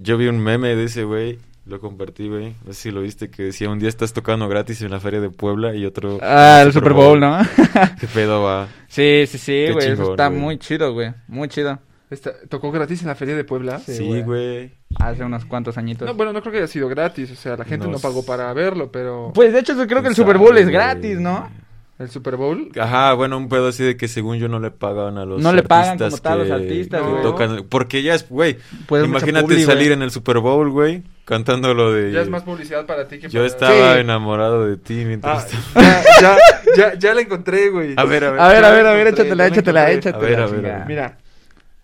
Yo 0.00 0.16
vi 0.16 0.26
un 0.26 0.38
meme 0.40 0.74
de 0.74 0.84
ese 0.84 1.04
güey, 1.04 1.38
lo 1.66 1.78
compartí, 1.80 2.28
güey. 2.28 2.54
No 2.66 2.72
sé 2.72 2.80
si 2.82 2.90
lo 2.90 3.02
viste, 3.02 3.30
que 3.30 3.44
decía, 3.44 3.68
un 3.70 3.78
día 3.78 3.88
estás 3.90 4.12
tocando 4.12 4.48
gratis 4.48 4.80
en 4.82 4.90
la 4.90 5.00
feria 5.00 5.20
de 5.20 5.30
Puebla 5.30 5.74
y 5.74 5.84
otro... 5.86 6.18
Ah, 6.22 6.62
el 6.64 6.72
Super 6.72 6.94
Bowl, 6.94 7.20
¿no? 7.20 7.38
¿Qué 8.00 8.06
pedo 8.08 8.42
va? 8.42 8.68
sí, 8.88 9.24
sí, 9.28 9.38
sí, 9.38 9.66
güey. 9.72 9.92
Eso 9.92 10.10
está 10.12 10.30
muy 10.30 10.58
chido, 10.58 10.92
güey. 10.92 11.12
Muy 11.28 11.48
chido. 11.48 11.78
Está- 12.10 12.34
¿Tocó 12.48 12.70
gratis 12.72 13.02
en 13.02 13.08
la 13.08 13.14
feria 13.14 13.34
de 13.36 13.44
Puebla? 13.44 13.78
Sí, 13.78 14.20
güey. 14.22 14.72
Hace 15.00 15.24
unos 15.24 15.44
cuantos 15.44 15.76
añitos. 15.78 16.06
No, 16.06 16.14
bueno, 16.14 16.32
no 16.32 16.40
creo 16.40 16.52
que 16.52 16.58
haya 16.58 16.66
sido 16.68 16.88
gratis. 16.88 17.30
O 17.30 17.36
sea, 17.36 17.56
la 17.56 17.64
gente 17.64 17.86
no, 17.86 17.92
No 17.92 17.98
pagó 17.98 18.24
para 18.24 18.52
verlo, 18.52 18.90
pero... 18.92 19.32
Pues 19.34 19.52
de 19.52 19.60
hecho, 19.60 19.74
yo 19.74 19.86
creo 19.86 20.02
que 20.02 20.08
el 20.08 20.14
¿Quién 20.14 20.26
Super 20.26 20.38
Bowl 20.38 20.56
es 20.58 20.68
gratis, 20.68 21.18
¿no? 21.18 21.48
¿El 21.96 22.10
Super 22.10 22.34
Bowl? 22.36 22.70
Ajá, 22.80 23.12
bueno, 23.14 23.36
un 23.38 23.48
pedo 23.48 23.68
así 23.68 23.84
de 23.84 23.96
que 23.96 24.08
según 24.08 24.38
yo 24.38 24.48
no 24.48 24.58
le 24.58 24.72
pagan 24.72 25.16
a 25.16 25.24
los 25.24 25.40
No 25.40 25.52
le 25.52 25.62
pagan 25.62 25.90
artistas 25.90 26.10
como 26.20 26.22
tal 26.22 26.32
a 26.32 26.44
los 26.44 26.50
artistas, 26.50 27.02
que 27.02 27.08
güey. 27.08 27.22
tocan. 27.22 27.66
Porque 27.68 28.02
ya 28.02 28.14
es, 28.14 28.28
güey, 28.28 28.58
Pues 28.86 29.04
imagínate 29.04 29.44
publi, 29.46 29.62
salir 29.62 29.86
güey. 29.88 29.92
en 29.92 30.02
el 30.02 30.10
Super 30.10 30.38
Bowl, 30.40 30.70
güey, 30.70 31.04
cantando 31.24 31.72
lo 31.72 31.92
de... 31.92 32.10
Ya 32.10 32.22
es 32.22 32.28
más 32.28 32.42
publicidad 32.42 32.84
para 32.84 33.06
ti 33.06 33.18
que 33.20 33.28
Yo 33.28 33.40
para... 33.40 33.46
estaba 33.46 33.94
Sí. 33.94 34.00
enamorado 34.00 34.66
de 34.66 34.76
ti 34.76 35.04
mientras... 35.06 35.46
Ah, 35.76 36.02
ya, 36.20 36.36
ya, 36.76 36.92
ya, 36.92 36.98
ya 36.98 37.14
la 37.14 37.20
encontré, 37.20 37.70
güey. 37.70 37.94
A 37.96 38.04
ver, 38.04 38.24
a 38.24 38.30
ver. 38.32 38.40
A 38.40 38.48
ver, 38.48 38.64
a 38.64 38.70
ver, 38.72 38.86
a 38.88 38.92
ver, 38.92 39.06
échatela, 39.08 39.46
échatela, 39.46 39.90
échatela. 39.92 40.18
A 40.18 40.28
ver, 40.28 40.40
a 40.40 40.46
ver, 40.46 40.56
chinga. 40.56 40.74
a 40.74 40.78
ver. 40.78 40.86
Mira, 40.88 41.18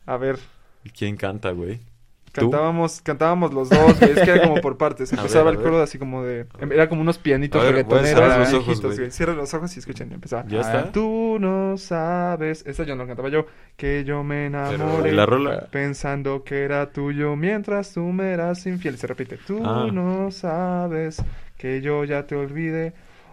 a 0.06 0.16
ver, 0.16 0.38
¿Quién 0.98 1.16
canta, 1.16 1.50
güey? 1.52 1.78
Cantábamos, 2.32 3.00
cantábamos 3.00 3.52
los 3.52 3.68
dos, 3.70 3.98
güey, 3.98 4.12
es 4.12 4.20
que 4.20 4.30
era 4.30 4.42
como 4.42 4.60
por 4.60 4.76
partes. 4.76 5.12
Empezaba 5.12 5.50
ver, 5.50 5.58
el 5.58 5.64
coro 5.64 5.82
así 5.82 5.98
como 5.98 6.22
de, 6.22 6.46
era 6.60 6.88
como 6.88 7.00
unos 7.00 7.18
pianitos 7.18 7.60
ver, 7.62 7.72
reggaetoneros. 7.72 8.08
cerrar 8.08 8.38
los 8.38 8.50
viejitos, 8.50 8.84
ojos, 8.84 8.98
güey. 8.98 9.10
Cierra 9.10 9.34
los 9.34 9.52
ojos 9.52 9.76
y 9.76 9.80
escuchen, 9.80 10.12
empezaba. 10.12 10.44
¿Ya 10.46 10.60
está? 10.60 10.92
Tú 10.92 11.38
no 11.40 11.76
sabes, 11.76 12.64
esta 12.66 12.84
yo 12.84 12.94
no 12.96 13.06
cantaba 13.06 13.28
yo, 13.30 13.46
que 13.76 14.04
yo 14.04 14.22
me 14.22 14.46
enamoré. 14.46 15.10
¿y 15.10 15.12
la 15.14 15.26
rola? 15.26 15.66
Pensando 15.70 16.44
que 16.44 16.62
era 16.62 16.90
tuyo 16.92 17.34
mientras 17.36 17.92
tú 17.94 18.02
me 18.04 18.30
eras 18.32 18.64
infiel. 18.66 18.96
Se 18.96 19.06
repite. 19.06 19.38
Tú 19.46 19.60
Ah. 19.64 19.88
no 19.92 20.30
sabes 20.30 21.22
que 21.58 21.80
yo 21.80 22.04
ya 22.04 22.26
te 22.26 22.36
olvidé. 22.36 22.92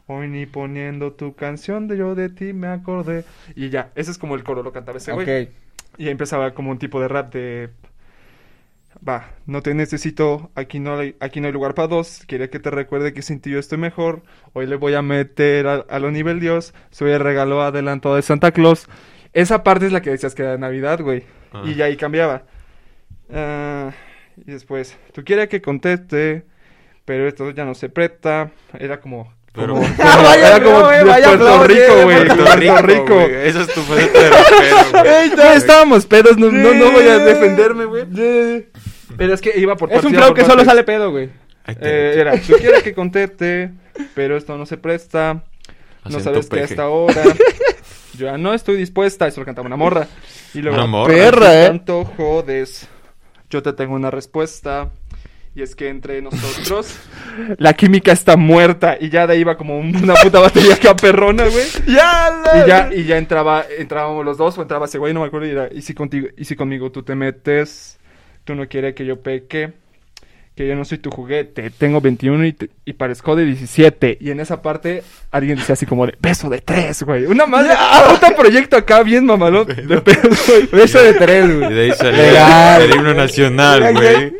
Hoy 0.10 0.30
ni 0.30 0.46
poniendo 0.46 1.12
tu 1.12 1.36
canción 1.36 1.88
de 1.90 1.98
yo 1.98 2.16
de 2.16 2.30
ti 2.30 2.54
me 2.54 2.68
acordé. 2.68 3.26
Y 3.56 3.70
ya, 3.70 3.92
ese 3.94 4.10
es 4.12 4.18
como 4.18 4.36
el 4.36 4.44
coro, 4.44 4.64
lo 4.64 4.72
cantaba 4.72 4.98
ese 4.98 5.12
güey. 5.12 5.44
Ok. 5.44 5.50
Y 5.98 6.06
ahí 6.06 6.12
empezaba 6.12 6.54
como 6.54 6.72
un 6.72 6.78
tipo 6.80 7.02
de 7.02 7.08
rap 7.10 7.34
de... 7.34 7.70
Va, 9.06 9.36
no 9.46 9.62
te 9.62 9.74
necesito, 9.74 10.52
aquí 10.56 10.80
no 10.80 10.98
hay, 10.98 11.16
aquí 11.20 11.40
no 11.40 11.48
hay 11.48 11.54
lugar 11.54 11.76
para 11.76 11.88
dos. 11.88 12.24
Quiere 12.28 12.50
que 12.50 12.60
te 12.60 12.72
recuerde 12.72 13.14
que 13.14 13.22
sin 13.22 13.40
ti 13.40 13.52
yo 13.52 13.60
estoy 13.60 13.78
mejor. 13.78 14.24
Hoy 14.54 14.66
le 14.66 14.76
voy 14.76 14.96
a 14.96 15.02
meter 15.02 15.68
a, 15.68 15.76
a 15.90 16.00
lo 16.00 16.12
nivel 16.12 16.40
Dios. 16.40 16.74
Soy 16.90 17.12
el 17.12 17.20
regalo 17.20 17.62
adelantado 17.62 18.16
de 18.16 18.22
Santa 18.22 18.52
Claus. 18.52 18.88
Esa 19.34 19.64
parte 19.64 19.86
es 19.86 19.92
la 19.92 20.02
que 20.02 20.10
decías 20.10 20.34
que 20.34 20.42
era 20.42 20.54
de 20.54 20.58
Navidad, 20.58 21.02
güey. 21.02 21.24
Ah. 21.54 21.62
Y 21.66 21.76
ya 21.76 21.86
ahí 21.86 21.96
cambiaba. 21.96 22.44
Ah, 23.32 23.92
y 24.38 24.52
después, 24.52 24.98
tú 25.14 25.24
quieres 25.24 25.48
que 25.50 25.62
conteste, 25.62 26.46
pero 27.06 27.28
esto 27.28 27.52
ya 27.52 27.66
no 27.66 27.76
se 27.76 27.90
presta. 27.90 28.52
Era 28.80 29.00
como... 29.00 29.37
Pero- 29.58 29.74
como- 29.74 29.86
era 30.34 30.63
como 30.63 30.78
flow, 30.80 30.91
eh, 30.91 31.04
vaya 31.04 31.28
Puerto 31.28 31.46
flow, 31.46 31.63
Rico, 31.65 31.93
güey. 32.04 32.15
Puerto 32.28 32.36
Puerto 32.46 32.82
Rico. 32.84 33.13
güey. 33.15 33.36
Esa 33.48 33.62
es 33.62 33.67
tu 33.74 33.82
de. 33.82 34.10
Güey, 35.04 35.58
estábamos 35.58 36.06
pedos, 36.06 36.38
no, 36.38 36.52
no, 36.52 36.74
no 36.74 36.91
voy 36.91 37.08
a 37.08 37.17
defenderme, 37.17 37.86
güey. 37.86 38.06
Pero 39.17 39.34
es 39.34 39.41
que 39.41 39.54
iba 39.60 39.76
por 39.76 39.91
Es 39.91 40.04
un 40.04 40.13
flow 40.13 40.34
que 40.34 40.46
solo 40.46 40.63
sale 40.63 40.84
pedo, 40.84 41.12
güey. 41.12 41.30
Eh, 41.67 42.13
era, 42.17 42.39
tú 42.39 42.54
quieres 42.60 42.82
que 42.84 42.93
conteste, 42.93 43.72
pero 44.15 44.38
esto 44.38 44.58
no 44.58 44.65
se 44.65 44.78
presta. 44.78 45.43
No 46.08 46.20
sabes 46.22 46.46
que 46.48 46.56
peje. 46.58 46.63
hasta 46.74 46.84
ahora 46.84 47.22
yo 48.17 48.28
ya 48.28 48.38
no 48.38 48.54
estoy 48.54 48.78
dispuesta. 48.78 49.28
Eso 49.28 49.41
lo 49.41 49.46
cantaba 49.46 49.65
una 49.67 49.76
morra. 49.76 50.08
Y 50.54 50.60
luego, 50.60 50.78
Una 50.78 50.88
morra. 50.88 51.13
Perra, 51.13 51.50
"Si 51.52 51.58
eh. 51.58 51.65
tanto 51.67 52.06
jodes, 52.06 52.88
yo 53.50 53.62
te 53.62 53.74
tengo 53.74 53.96
una 53.96 54.10
respuesta. 54.12 54.89
Y 55.56 55.62
es 55.63 55.76
que 55.76 55.89
entre 55.89 56.22
nosotros 56.22 56.96
la 57.58 57.73
química 57.73 58.12
está 58.12 58.36
muerta. 58.38 58.97
Y 59.00 59.10
ya 59.10 59.28
de 59.28 59.34
ahí 59.34 59.39
iba 59.41 59.58
como 59.58 59.78
un- 59.80 59.95
una 59.95 60.13
puta 60.15 60.39
batería 60.39 60.78
caperrona, 60.78 61.45
güey. 61.47 61.65
¡Ya, 61.88 62.41
Y 62.63 62.67
ya, 62.67 62.89
y 62.93 63.04
ya 63.06 63.17
entraba, 63.17 63.65
entrábamos 63.78 64.23
los 64.26 64.38
dos, 64.38 64.58
o 64.58 64.62
entraba 64.62 64.86
ese 64.86 64.97
güey, 64.97 65.13
no 65.13 65.21
me 65.21 65.28
acuerdo, 65.28 65.47
y 65.47 65.52
era, 65.52 65.69
y 65.71 65.82
si 65.82 65.93
contigo, 65.93 66.28
y 66.38 66.45
si 66.45 66.56
conmigo 66.56 66.91
tú 66.91 67.04
te 67.04 67.15
metes, 67.15 67.97
tú 68.43 68.56
no 68.56 68.67
quieres 68.67 68.95
que 68.95 69.06
yo 69.06 69.21
peque, 69.21 69.73
que 70.56 70.67
yo 70.67 70.76
no 70.76 70.86
soy 70.86 70.97
tu 70.97 71.12
juguete, 71.12 71.69
tengo 71.69 72.02
21 72.02 72.43
y, 72.45 72.54
te- 72.54 72.69
y 72.84 72.93
parezco 72.93 73.36
de 73.36 73.45
17, 73.45 74.17
y 74.19 74.32
en 74.32 74.39
esa 74.39 74.63
parte 74.63 75.04
alguien 75.30 75.58
decía 75.60 75.73
así 75.73 75.86
como 75.86 76.08
de, 76.08 76.15
beso 76.19 76.50
de 76.50 76.62
tres, 76.62 77.04
güey, 77.04 77.26
una 77.26 77.45
madre, 77.45 77.73
otro 78.12 78.36
proyecto 78.36 78.76
acá 78.76 79.04
bien 79.04 79.26
mamalón, 79.26 79.67
de 79.67 80.02
pedos, 80.02 80.47
güey, 80.47 80.65
Beso 80.71 81.00
de 81.04 81.13
tres, 81.13 81.45
Y 81.47 81.54
güey. 81.60 81.73
de 81.76 81.82
ahí 81.84 81.91
salió 81.91 82.21
Legal. 82.23 82.82
el 82.82 82.95
himno 82.95 83.13
nacional, 83.13 83.93
güey. 83.93 84.34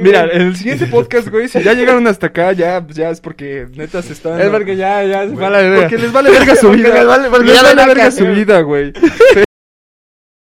Mira, 0.00 0.24
en 0.24 0.42
el 0.42 0.56
siguiente 0.56 0.86
podcast, 0.90 1.28
güey, 1.28 1.48
si 1.48 1.62
ya 1.62 1.72
llegaron 1.74 2.06
hasta 2.06 2.26
acá, 2.28 2.52
ya, 2.52 2.84
ya 2.88 3.10
es 3.10 3.20
porque 3.20 3.66
neta 3.74 4.02
se 4.02 4.12
están... 4.12 4.40
Es 4.40 4.48
porque 4.50 4.76
ya, 4.76 5.02
ya 5.04 5.28
se 5.28 5.34
la 5.34 5.50
verga. 5.50 5.80
Porque 5.82 5.98
les 5.98 6.12
vale 6.12 6.30
verga 6.30 6.56
su 6.56 6.66
Porque 6.68 6.82
vida. 6.82 6.94
les 6.94 7.06
vale- 7.06 7.30
porque 7.30 7.46
les 7.52 7.62
vale 7.62 7.86
verga 7.86 8.10
su 8.10 8.26
vida, 8.26 8.60
güey. 8.60 8.92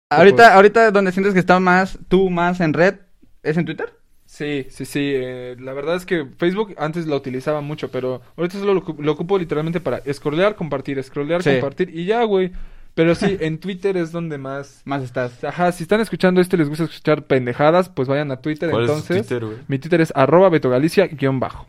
Ahorita, 0.10 0.54
ahorita 0.56 0.92
donde 0.92 1.12
sientes 1.12 1.34
que 1.34 1.40
está 1.40 1.60
más, 1.60 2.00
tú 2.08 2.30
más 2.30 2.62
en 2.62 2.74
red, 2.74 2.96
¿es 3.44 3.58
en 3.58 3.66
Twitter? 3.66 3.94
Sí, 4.26 4.66
sí, 4.70 4.86
sí. 4.86 5.12
eh, 5.14 5.58
la 5.60 5.74
verdad 5.74 5.96
es 5.98 6.06
que 6.06 6.26
Facebook 6.38 6.74
antes 6.78 7.08
lo 7.08 7.16
utilizaba 7.18 7.60
mucho, 7.60 7.92
pero 7.92 8.22
ahorita 8.38 8.58
solo 8.60 8.74
lo, 8.74 8.84
ocu- 8.86 8.98
lo 9.00 9.12
ocupo 9.12 9.38
literalmente 9.38 9.82
para 9.82 10.02
scrollear, 10.14 10.56
compartir, 10.56 11.02
scrollear, 11.04 11.44
Sí. 11.44 11.52
compartir 11.52 11.90
y 11.94 12.06
ya, 12.06 12.24
güey. 12.24 12.52
Pero 12.98 13.16
sí, 13.16 13.38
en 13.40 13.60
Twitter 13.60 13.96
es 13.96 14.12
donde 14.12 14.38
más... 14.38 14.82
Más 14.84 15.04
estás. 15.04 15.42
Ajá, 15.44 15.72
si 15.72 15.84
están 15.84 16.02
escuchando 16.02 16.42
esto 16.42 16.56
y 16.56 16.60
les 16.60 16.68
gusta 16.68 16.84
escuchar 16.84 17.24
pendejadas, 17.24 17.88
pues 17.90 18.08
vayan 18.10 18.32
a 18.32 18.42
Twitter. 18.42 18.70
¿Cuál 18.70 18.84
es 18.84 18.88
tu 18.90 18.94
entonces, 18.98 19.28
Twitter, 19.28 19.46
güey? 19.46 19.58
mi 19.68 19.80
Twitter 19.80 20.02
es 20.02 20.12
arroba 20.16 20.50
betogalicia 20.50 21.08
guion 21.08 21.40
bajo. 21.40 21.68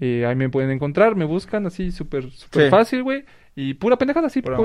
Y 0.00 0.22
ahí 0.24 0.36
me 0.36 0.48
pueden 0.48 0.70
encontrar, 0.70 1.16
me 1.16 1.24
buscan 1.24 1.64
así 1.66 1.90
súper 1.92 2.30
súper 2.32 2.64
Sí. 2.64 2.70
fácil, 2.70 3.02
güey. 3.02 3.24
Y 3.56 3.74
pura 3.74 3.96
pendejada, 3.98 4.28
sí, 4.28 4.42
Pura 4.42 4.56
sí, 4.56 4.62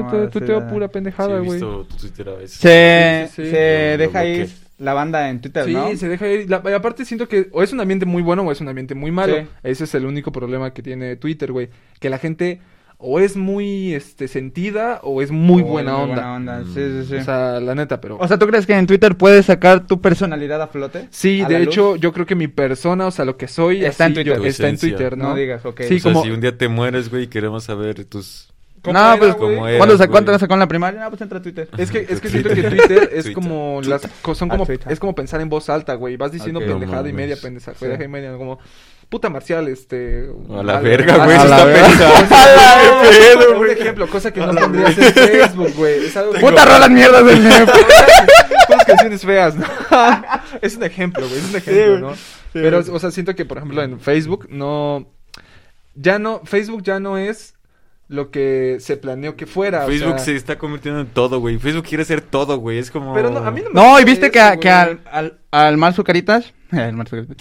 pura 0.69 0.87
Sí, 0.87 0.91
pendejada, 0.93 1.37
he 1.37 1.39
güey. 1.39 1.51
visto 1.53 1.85
tu 1.85 1.95
Twitter 1.97 2.29
a 2.29 2.33
veces. 2.33 2.51
Se, 2.57 3.25
Sí, 3.29 3.35
sí, 3.35 3.45
sí. 3.45 3.51
se 3.51 3.57
deja 3.97 4.25
ir 4.25 4.49
la 4.77 4.93
banda 4.93 5.29
en 5.29 5.41
Twitter, 5.41 5.65
Sí, 5.65 5.73
¿no? 5.73 5.95
se 5.95 6.07
deja 6.07 6.27
ir. 6.27 6.49
La- 6.49 6.61
y 6.65 6.73
aparte 6.73 7.03
siento 7.05 7.27
que 7.27 7.49
o 7.51 7.63
es 7.63 7.71
un 7.73 7.79
ambiente 7.81 8.05
muy 8.05 8.21
bueno 8.21 8.43
o 8.43 8.51
es 8.51 8.61
un 8.61 8.67
ambiente 8.67 8.93
muy 8.95 9.11
malo. 9.11 9.35
Sí. 9.37 9.47
Ese 9.63 9.83
es 9.85 9.95
el 9.95 10.05
único 10.05 10.31
problema 10.31 10.73
que 10.73 10.83
tiene 10.83 11.15
Twitter, 11.15 11.51
güey. 11.51 11.69
Que 11.99 12.09
la 12.11 12.17
gente 12.19 12.59
o 13.05 13.19
es 13.19 13.35
muy 13.35 13.93
este 13.93 14.27
sentida 14.29 14.99
o 15.03 15.21
es 15.21 15.29
muy 15.29 15.61
Oh, 15.61 15.65
buena 15.65 15.91
muy 15.93 16.01
onda. 16.03 16.15
buena 16.15 16.35
onda. 16.35 16.63
Sí, 16.73 16.79
sí, 17.01 17.05
sí. 17.09 17.15
O 17.15 17.23
sea, 17.23 17.59
la 17.59 17.75
neta, 17.75 17.99
pero... 17.99 18.17
O 18.17 18.27
sea, 18.27 18.39
¿tú 18.39 18.47
crees 18.47 18.65
que 18.65 18.73
en 18.77 18.87
Twitter 18.87 19.15
puedes 19.17 19.45
sacar 19.47 19.85
tu 19.85 19.99
personalidad 19.99 20.61
a 20.61 20.67
flote? 20.67 21.09
Sí, 21.11 21.41
¿A 21.41 21.47
de 21.49 21.59
luz? 21.59 21.67
hecho, 21.67 21.95
yo 21.97 22.13
creo 22.13 22.25
que 22.25 22.35
mi 22.35 22.47
persona, 22.47 23.05
o 23.07 23.11
sea, 23.11 23.25
lo 23.25 23.35
que 23.35 23.47
soy, 23.49 23.83
Está 23.83 24.05
en 24.05 24.13
Twitter. 24.13 24.37
yo- 24.39 24.45
está 24.45 24.69
en. 24.69 24.77
Twitter, 24.77 25.17
¿no? 25.17 25.29
No 25.29 25.35
digas, 25.35 25.65
ok. 25.65 25.81
Sí, 25.87 25.95
o 25.95 25.99
sea, 25.99 26.13
como- 26.13 26.23
si 26.23 26.31
un 26.31 26.39
día 26.41 26.57
te 26.57 26.67
mueres, 26.69 27.09
güey, 27.09 27.23
y 27.23 27.27
queremos 27.27 27.65
saber 27.65 28.05
tus... 28.05 28.49
¿Cómo 28.81 28.99
No, 28.99 29.09
era, 29.13 29.17
pues? 29.17 29.35
¿cómo 29.35 29.67
era? 29.67 29.77
¿Cuándo, 29.77 29.95
sa- 29.97 30.03
güey. 30.05 30.11
¿Cuánto 30.11 30.37
sacó 30.39 30.53
en 30.55 30.59
la 30.59 30.67
primaria? 30.67 30.99
No, 31.01 31.09
pues 31.09 31.21
entra 31.21 31.39
a 31.39 31.41
Twitter. 31.41 31.69
Es 31.77 31.89
que, 31.89 32.05
es 32.09 32.19
que 32.19 32.27
siento 32.29 32.49
que 32.49 32.63
Twitter 32.63 33.09
es 33.13 33.23
Twitter. 33.23 33.33
como 33.33 33.79
las 33.85 34.01
son 34.33 34.49
como 34.49 34.63
Ah, 34.63 34.67
Twitter. 34.67 34.91
es 34.91 34.99
como 34.99 35.15
pensar 35.15 35.39
en 35.39 35.47
voz 35.47 35.69
alta, 35.69 35.93
güey. 35.95 36.17
Vas 36.17 36.33
diciendo 36.33 36.59
pendejada 36.59 37.01
No 37.03 37.07
y 37.07 37.13
media 37.13 37.37
pendejada 37.41 37.77
Sí. 37.79 37.85
y 38.03 38.07
media, 38.09 38.35
como 38.37 38.59
puta 39.13 39.29
marcial, 39.29 39.67
este 39.67 40.27
A 40.49 40.63
la 40.63 40.79
verga, 40.79 41.23
güey, 41.23 41.37
a 41.37 41.41
eso 41.41 41.47
la 41.47 41.71
está. 41.71 42.81
Un 42.81 43.09
¿Qué 43.11 43.37
pedo, 43.37 43.51
Un 43.51 43.57
güey? 43.59 43.71
ejemplo, 43.73 44.07
cosa 44.09 44.33
que 44.33 44.39
no 44.39 44.55
pondrías 44.55 44.97
en 44.97 45.13
Facebook, 45.13 45.73
güey. 45.75 46.09
Puta 46.41 46.65
rolas 46.65 46.89
mierdas 46.89 47.23
del 47.23 47.39
meme. 47.43 47.65
Puras 48.67 48.85
canciones 48.87 49.21
feas, 49.21 49.55
¿no? 49.55 49.67
es 50.63 50.77
un 50.77 50.83
ejemplo, 50.83 51.27
güey, 51.27 51.39
es 51.41 51.47
un 51.47 51.55
ejemplo. 51.57 51.99
¿no? 51.99 52.15
Sí, 52.15 52.21
Pero, 52.53 52.79
o 52.79 52.99
sea, 52.99 53.11
siento 53.11 53.35
que, 53.35 53.45
por 53.45 53.57
ejemplo, 53.59 53.83
en 53.83 53.99
Facebook 53.99 54.47
no... 54.49 55.07
Ya 55.93 56.17
no... 56.17 56.41
Facebook 56.43 56.81
ya 56.81 56.99
no 56.99 57.19
es 57.19 57.53
lo 58.07 58.31
que 58.31 58.77
se 58.79 58.97
planeó 58.97 59.35
que 59.35 59.45
fuera, 59.45 59.85
o 59.85 59.87
Facebook 59.89 60.15
sea, 60.15 60.25
se 60.25 60.35
está 60.35 60.57
convirtiendo 60.57 61.01
en 61.01 61.07
todo, 61.07 61.39
güey. 61.39 61.59
Facebook 61.59 61.85
quiere 61.85 62.03
ser 62.03 62.21
todo, 62.21 62.57
güey. 62.57 62.79
Es 62.79 62.89
como... 62.89 63.13
Pero 63.13 63.29
no, 63.29 63.45
a 63.45 63.51
mí 63.51 63.61
no 63.61 63.69
me 63.69 63.75
No, 63.79 63.99
y 63.99 64.05
viste 64.05 64.31
que, 64.31 64.39
a- 64.39 64.57
que 64.57 64.71
al, 64.71 65.39
al 65.53 65.93
Zucaritas, 65.93 66.53
al 66.71 66.95
Zucaritas, 67.07 67.37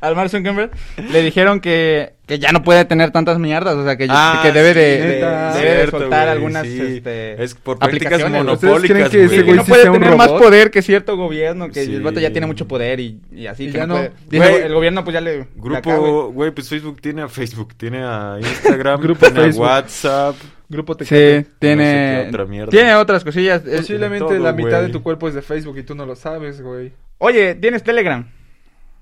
al 0.00 0.16
Mark 0.16 0.30
Zuckerberg, 0.30 0.70
le 1.12 1.22
dijeron 1.22 1.60
que, 1.60 2.14
que 2.26 2.38
ya 2.38 2.52
no 2.52 2.62
puede 2.62 2.84
tener 2.84 3.10
tantas 3.10 3.38
mierdas, 3.38 3.74
o 3.76 3.84
sea, 3.84 3.96
que, 3.96 4.06
Ah, 4.08 4.40
que 4.42 4.52
debe 4.52 4.72
sí, 4.72 4.78
de, 4.80 5.06
de- 5.06 5.60
debe 5.60 5.84
de 5.84 5.90
soltar 5.90 6.28
algunas 6.28 6.66
sí. 6.66 6.80
este, 6.80 7.42
Es 7.42 7.54
por 7.54 7.78
prácticas 7.78 8.14
aplicaciones. 8.22 8.54
¿Ustedes 8.54 8.60
creen 8.60 9.02
monopólicas, 9.02 9.10
que 9.10 9.24
ese 9.24 9.44
que 9.44 9.52
no 9.52 9.64
puede 9.64 9.90
tener 9.90 10.16
más 10.16 10.26
robot? 10.28 10.42
poder 10.42 10.70
que 10.70 10.82
cierto 10.82 11.16
gobierno, 11.16 11.68
que 11.68 11.84
Sí. 11.84 11.94
el 11.94 12.02
vato 12.02 12.20
ya 12.20 12.30
tiene 12.32 12.46
mucho 12.46 12.66
poder 12.66 13.00
y, 13.00 13.20
y 13.32 13.46
así. 13.46 13.64
Y 13.64 13.72
que 13.72 13.78
ya 13.78 13.86
no 13.86 13.94
puede. 13.96 14.12
Dice, 14.30 14.50
Güey. 14.50 14.62
el 14.62 14.74
gobierno 14.74 15.04
pues 15.04 15.14
ya 15.14 15.20
le... 15.20 15.46
Grupo, 15.56 16.30
güey, 16.32 16.50
pues 16.52 16.68
Facebook 16.68 17.00
tiene 17.00 17.22
a 17.22 17.28
Facebook, 17.28 17.74
tiene 17.76 18.02
a 18.02 18.38
Instagram, 18.40 19.00
Grupo 19.02 19.26
tiene 19.30 19.50
a 19.50 19.56
WhatsApp. 19.60 20.36
Grupo 20.70 20.96
te 20.96 21.04
Sí, 21.04 21.14
No 21.14 21.18
sé 21.20 21.46
tiene... 21.58 22.26
otra 22.28 22.44
mierda. 22.46 22.70
Tiene 22.70 22.94
otras 22.94 23.24
cosillas. 23.24 23.60
Posiblemente 23.62 24.24
todo, 24.24 24.38
la 24.38 24.52
mitad 24.52 24.76
de 24.78 24.82
güey. 24.82 24.92
tu 24.92 25.02
cuerpo 25.02 25.28
es 25.28 25.34
de 25.34 25.42
Facebook 25.42 25.76
y 25.78 25.82
tú 25.82 25.94
no 25.94 26.06
lo 26.06 26.14
sabes, 26.16 26.62
güey. 26.62 26.92
Oye, 27.18 27.56
¿tienes 27.56 27.82
Telegram? 27.82 28.24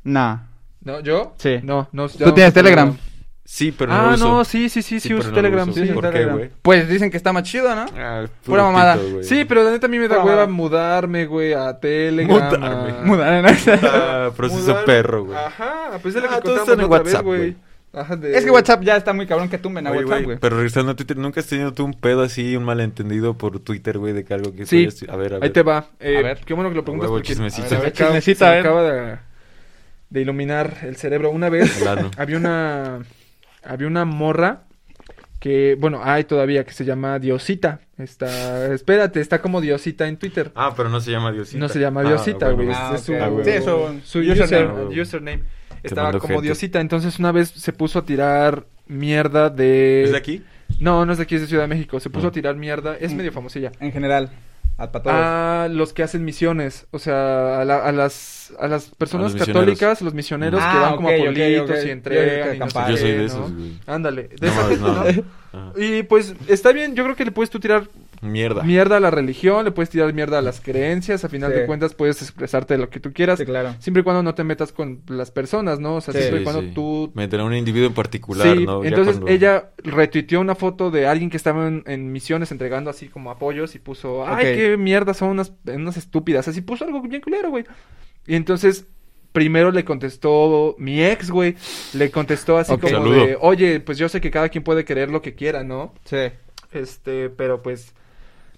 Nah. 0.02 0.38
¿No? 0.83 1.00
¿Yo? 1.00 1.35
Sí. 1.38 1.61
No, 1.62 1.88
no. 1.92 2.09
¿Tú 2.09 2.24
no 2.24 2.35
tienes 2.35 2.54
Telegram? 2.54 2.96
Sí, 3.44 3.72
pero 3.72 3.92
no 3.92 3.98
ah, 3.98 4.07
lo 4.09 4.14
uso. 4.14 4.28
no, 4.28 4.44
sí, 4.44 4.68
sí, 4.68 4.83
sí, 4.83 5.00
sí, 5.00 5.14
uso 5.14 5.28
no 5.28 5.35
Telegram, 5.35 5.68
uso. 5.68 5.81
sí. 5.83 5.90
¿Por 5.92 6.04
qué, 6.04 6.11
Telegram. 6.11 6.37
güey? 6.37 6.50
Pues 6.61 6.87
dicen 6.88 7.11
que 7.11 7.16
está 7.16 7.33
más 7.33 7.44
chido, 7.44 7.74
¿no? 7.74 7.87
Ah, 7.96 8.26
Pura 8.44 8.62
mamada. 8.62 8.96
pito, 8.96 9.11
güey. 9.12 9.24
Sí, 9.24 9.44
pero 9.46 9.62
la 9.64 9.70
neta 9.70 9.87
a 9.87 9.90
mí 9.90 9.98
me 9.98 10.07
da 10.09 10.22
hueva 10.22 10.46
mudarme, 10.46 11.24
güey, 11.26 11.54
a 11.54 11.78
Telegram. 11.81 12.37
Mudarme. 12.37 12.66
a- 12.66 13.02
Mudar 13.04 13.33
en 13.35 13.46
Ah, 13.85 14.31
proceso 14.37 14.61
Mudarme. 14.62 14.83
perro, 14.85 15.24
güey. 15.24 15.38
Ajá, 15.38 15.98
pues 16.02 16.14
es 16.14 16.22
lo 16.22 16.28
Ah, 16.28 16.35
que 16.37 16.42
contamos 16.42 16.68
otra 16.68 16.76
vez, 16.76 16.87
WhatsApp, 16.88 17.24
güey. 17.24 17.57
Ajá, 17.92 18.16
de- 18.16 18.37
Es 18.37 18.44
que 18.44 18.51
WhatsApp 18.51 18.83
ya 18.83 18.96
está 18.96 19.12
muy 19.12 19.27
cabrón 19.27 19.48
que 19.48 19.57
tumben 19.59 19.87
a 19.87 19.90
WhatsApp, 19.92 20.22
güey, 20.24 20.38
pero 20.38 20.57
regresando 20.57 20.92
a 20.92 20.96
Twitter, 20.96 21.16
¿nunca 21.16 21.40
has 21.40 21.46
tenido 21.46 21.72
tú 21.72 21.85
un 21.85 21.94
pedo 21.94 22.22
así, 22.22 22.55
un 22.57 22.64
malentendido 22.64 23.38
por 23.38 23.59
Twitter, 23.61 23.98
güey, 23.98 24.12
de 24.12 24.24
que 24.24 24.35
algo 24.35 24.55
que 24.55 24.66
Sí. 24.66 24.87
A 25.09 25.16
ver, 25.16 25.33
a 25.35 25.37
ver. 25.37 25.44
Ahí 25.44 25.51
te 25.51 25.62
va. 25.62 25.87
Eh, 25.98 26.18
A 26.18 26.22
ver. 26.22 26.40
Qué 26.44 26.53
bueno 26.55 26.68
que 26.70 26.77
lo 26.77 26.85
preguntas 26.85 27.09
porque 27.09 27.35
me 27.37 27.46
A 27.48 27.81
ver, 28.51 28.61
acaba, 28.61 28.83
de, 28.83 29.16
de 30.11 30.20
iluminar 30.20 30.77
el 30.83 30.96
cerebro. 30.96 31.31
Una 31.31 31.48
vez 31.48 31.83
había 32.18 32.37
una 32.37 33.01
había 33.64 33.87
una 33.87 34.05
morra 34.05 34.62
que, 35.40 35.77
bueno, 35.79 36.01
hay 36.03 36.24
todavía 36.24 36.64
que 36.64 36.72
se 36.72 36.85
llama 36.85 37.18
Diosita. 37.18 37.81
Está, 37.96 38.72
espérate, 38.74 39.20
está 39.20 39.40
como 39.40 39.61
Diosita 39.61 40.07
en 40.09 40.16
Twitter. 40.16 40.51
Ah, 40.55 40.72
pero 40.77 40.88
no 40.88 41.01
se 41.01 41.11
llama 41.11 41.33
Diosita. 41.33 41.59
No 41.59 41.68
se 41.68 41.79
llama 41.81 42.03
Diosita, 42.03 42.51
güey. 42.51 42.68
Ah, 42.72 42.92
es, 42.94 43.01
es 43.03 43.09
ok. 43.09 43.16
su, 43.16 43.22
Ah, 43.22 43.29
güey. 43.29 43.44
Sí, 43.44 43.51
eso, 43.51 43.94
su 44.05 44.18
username. 44.20 44.85
user- 44.94 45.01
username. 45.03 45.42
Estaba 45.83 46.12
como 46.12 46.35
gente. 46.35 46.43
Diosita. 46.47 46.81
Entonces 46.81 47.19
una 47.19 47.33
vez 47.33 47.51
se 47.51 47.73
puso 47.73 47.99
a 48.01 48.05
tirar 48.05 48.64
mierda 48.87 49.51
de... 49.51 50.05
¿Es 50.05 50.12
de 50.12 50.17
aquí? 50.19 50.43
No, 50.81 51.05
no 51.07 51.12
es 51.12 51.19
de 51.19 51.25
aquí, 51.25 51.35
es 51.35 51.41
de 51.43 51.47
Ciudad 51.47 51.64
de 51.64 51.69
México. 51.69 51.99
Se 52.01 52.11
puso 52.11 52.27
Ah. 52.27 52.31
a 52.31 52.33
tirar 52.33 52.55
mierda. 52.57 52.97
Es 52.99 53.12
medio 53.14 53.33
famosilla. 53.33 53.73
En 53.81 53.91
general, 53.93 54.31
a. 54.77 55.64
A 55.64 55.69
los 55.69 55.93
que 55.93 56.03
hacen 56.05 56.25
misiones, 56.25 56.87
o 56.93 56.99
sea, 56.99 57.61
a, 57.61 57.64
la- 57.64 57.85
a 57.85 57.91
las 57.93 58.53
a 58.61 58.69
las 58.69 58.87
personas 58.95 59.35
los 59.35 59.45
católicas, 59.45 60.01
los 60.03 60.14
misioneros 60.14 60.61
Ah, 60.62 60.71
que 60.73 60.79
van 60.79 60.97
como 60.97 61.09
a 61.09 61.17
pueblitos 61.17 61.71
ok. 61.71 61.77
y 61.83 61.87
Yo 61.87 61.93
entregan. 61.93 62.57
y 62.57 62.59
no 62.61 62.67
sé 62.71 62.79
acampar. 62.79 62.91
Yo 62.93 62.97
soy 62.97 63.11
de 63.12 63.25
esos, 63.25 63.53
güey. 63.53 63.73
Ándale, 63.87 64.29
de 64.29 64.37
No 64.41 64.47
esa 64.47 64.57
más, 64.62 64.69
gente, 64.69 64.83
no. 64.85 64.95
¿no? 64.95 65.25
Ajá. 65.53 65.73
Y 65.77 66.03
pues 66.05 66.35
está 66.47 66.73
bien, 66.73 66.95
yo 66.95 67.03
creo 67.05 67.17
que 67.17 67.25
le 67.25 67.31
puedes 67.33 67.51
tú 67.51 67.59
tirar 67.59 67.88
Mierda. 68.20 68.62
mierda 68.64 68.96
a 68.96 69.00
la 69.00 69.11
religión, 69.11 69.64
le 69.64 69.70
puedes 69.70 69.90
tirar 69.90 70.12
mierda 70.12 70.38
a 70.38 70.42
las 70.42 70.61
creencias, 70.61 71.24
a 71.24 71.28
final 71.28 71.52
Sí. 71.52 71.61
de 71.61 71.66
cuentas 71.66 71.94
puedes 71.94 72.20
expresarte 72.20 72.74
de 72.74 72.78
lo 72.78 72.90
que 72.90 72.98
tú 73.00 73.12
quieras, 73.12 73.38
Sí, 73.38 73.44
claro. 73.44 73.74
siempre 73.78 74.00
y 74.00 74.04
cuando 74.04 74.22
no 74.22 74.35
te 74.35 74.42
metas 74.44 74.72
con 74.72 75.02
las 75.07 75.31
personas, 75.31 75.78
¿no? 75.78 75.96
O 75.96 76.00
sea, 76.00 76.12
Sí. 76.14 76.20
siempre 76.20 76.40
y 76.40 76.44
cuando 76.44 76.62
sí. 76.62 76.70
tú 76.74 77.11
Meter 77.14 77.40
a 77.40 77.44
un 77.44 77.54
individuo 77.54 77.87
en 77.88 77.94
particular, 77.94 78.57
Sí, 78.57 78.64
¿no? 78.66 78.83
Entonces 78.85 79.16
cuando- 79.18 79.31
ella 79.33 79.70
retuiteó 79.78 80.40
una 80.40 80.54
foto 80.54 80.90
de 80.90 81.07
alguien 81.07 81.31
que 81.31 81.37
estaba 81.37 81.68
en, 81.68 81.85
en 81.87 82.11
misiones 82.12 82.50
entregando 82.50 82.90
así 82.90 83.09
como 83.09 83.31
apoyos 83.31 83.74
y 83.74 83.78
puso, 83.78 84.26
ay, 84.26 84.44
qué 84.57 84.76
mierda, 84.76 85.14
son 85.14 85.28
unas, 85.31 85.52
unas 85.66 85.96
estúpidas. 85.96 86.48
Así 86.48 86.61
puso 86.61 86.85
algo 86.85 87.00
bien 87.02 87.20
culero, 87.22 87.50
güey. 87.50 87.64
Y 88.26 88.35
entonces, 88.35 88.87
primero 89.33 89.70
le 89.70 89.85
contestó 89.85 90.74
mi 90.78 91.04
ex, 91.04 91.31
güey. 91.31 91.54
Le 91.94 92.11
contestó 92.11 92.59
así 92.59 92.76
como 92.78 92.88
Saludo. 92.88 93.26
de, 93.26 93.38
oye, 93.40 93.78
pues 93.81 93.96
yo 93.98 94.09
sé 94.09 94.20
que 94.20 94.31
cada 94.31 94.48
quien 94.48 94.64
puede 94.64 94.85
creer 94.85 95.11
lo 95.11 95.22
que 95.22 95.35
quiera, 95.35 95.62
¿no? 95.62 95.94
Sí. 96.04 96.16
Este, 96.72 97.31
pero 97.31 97.62
pues... 97.62 97.94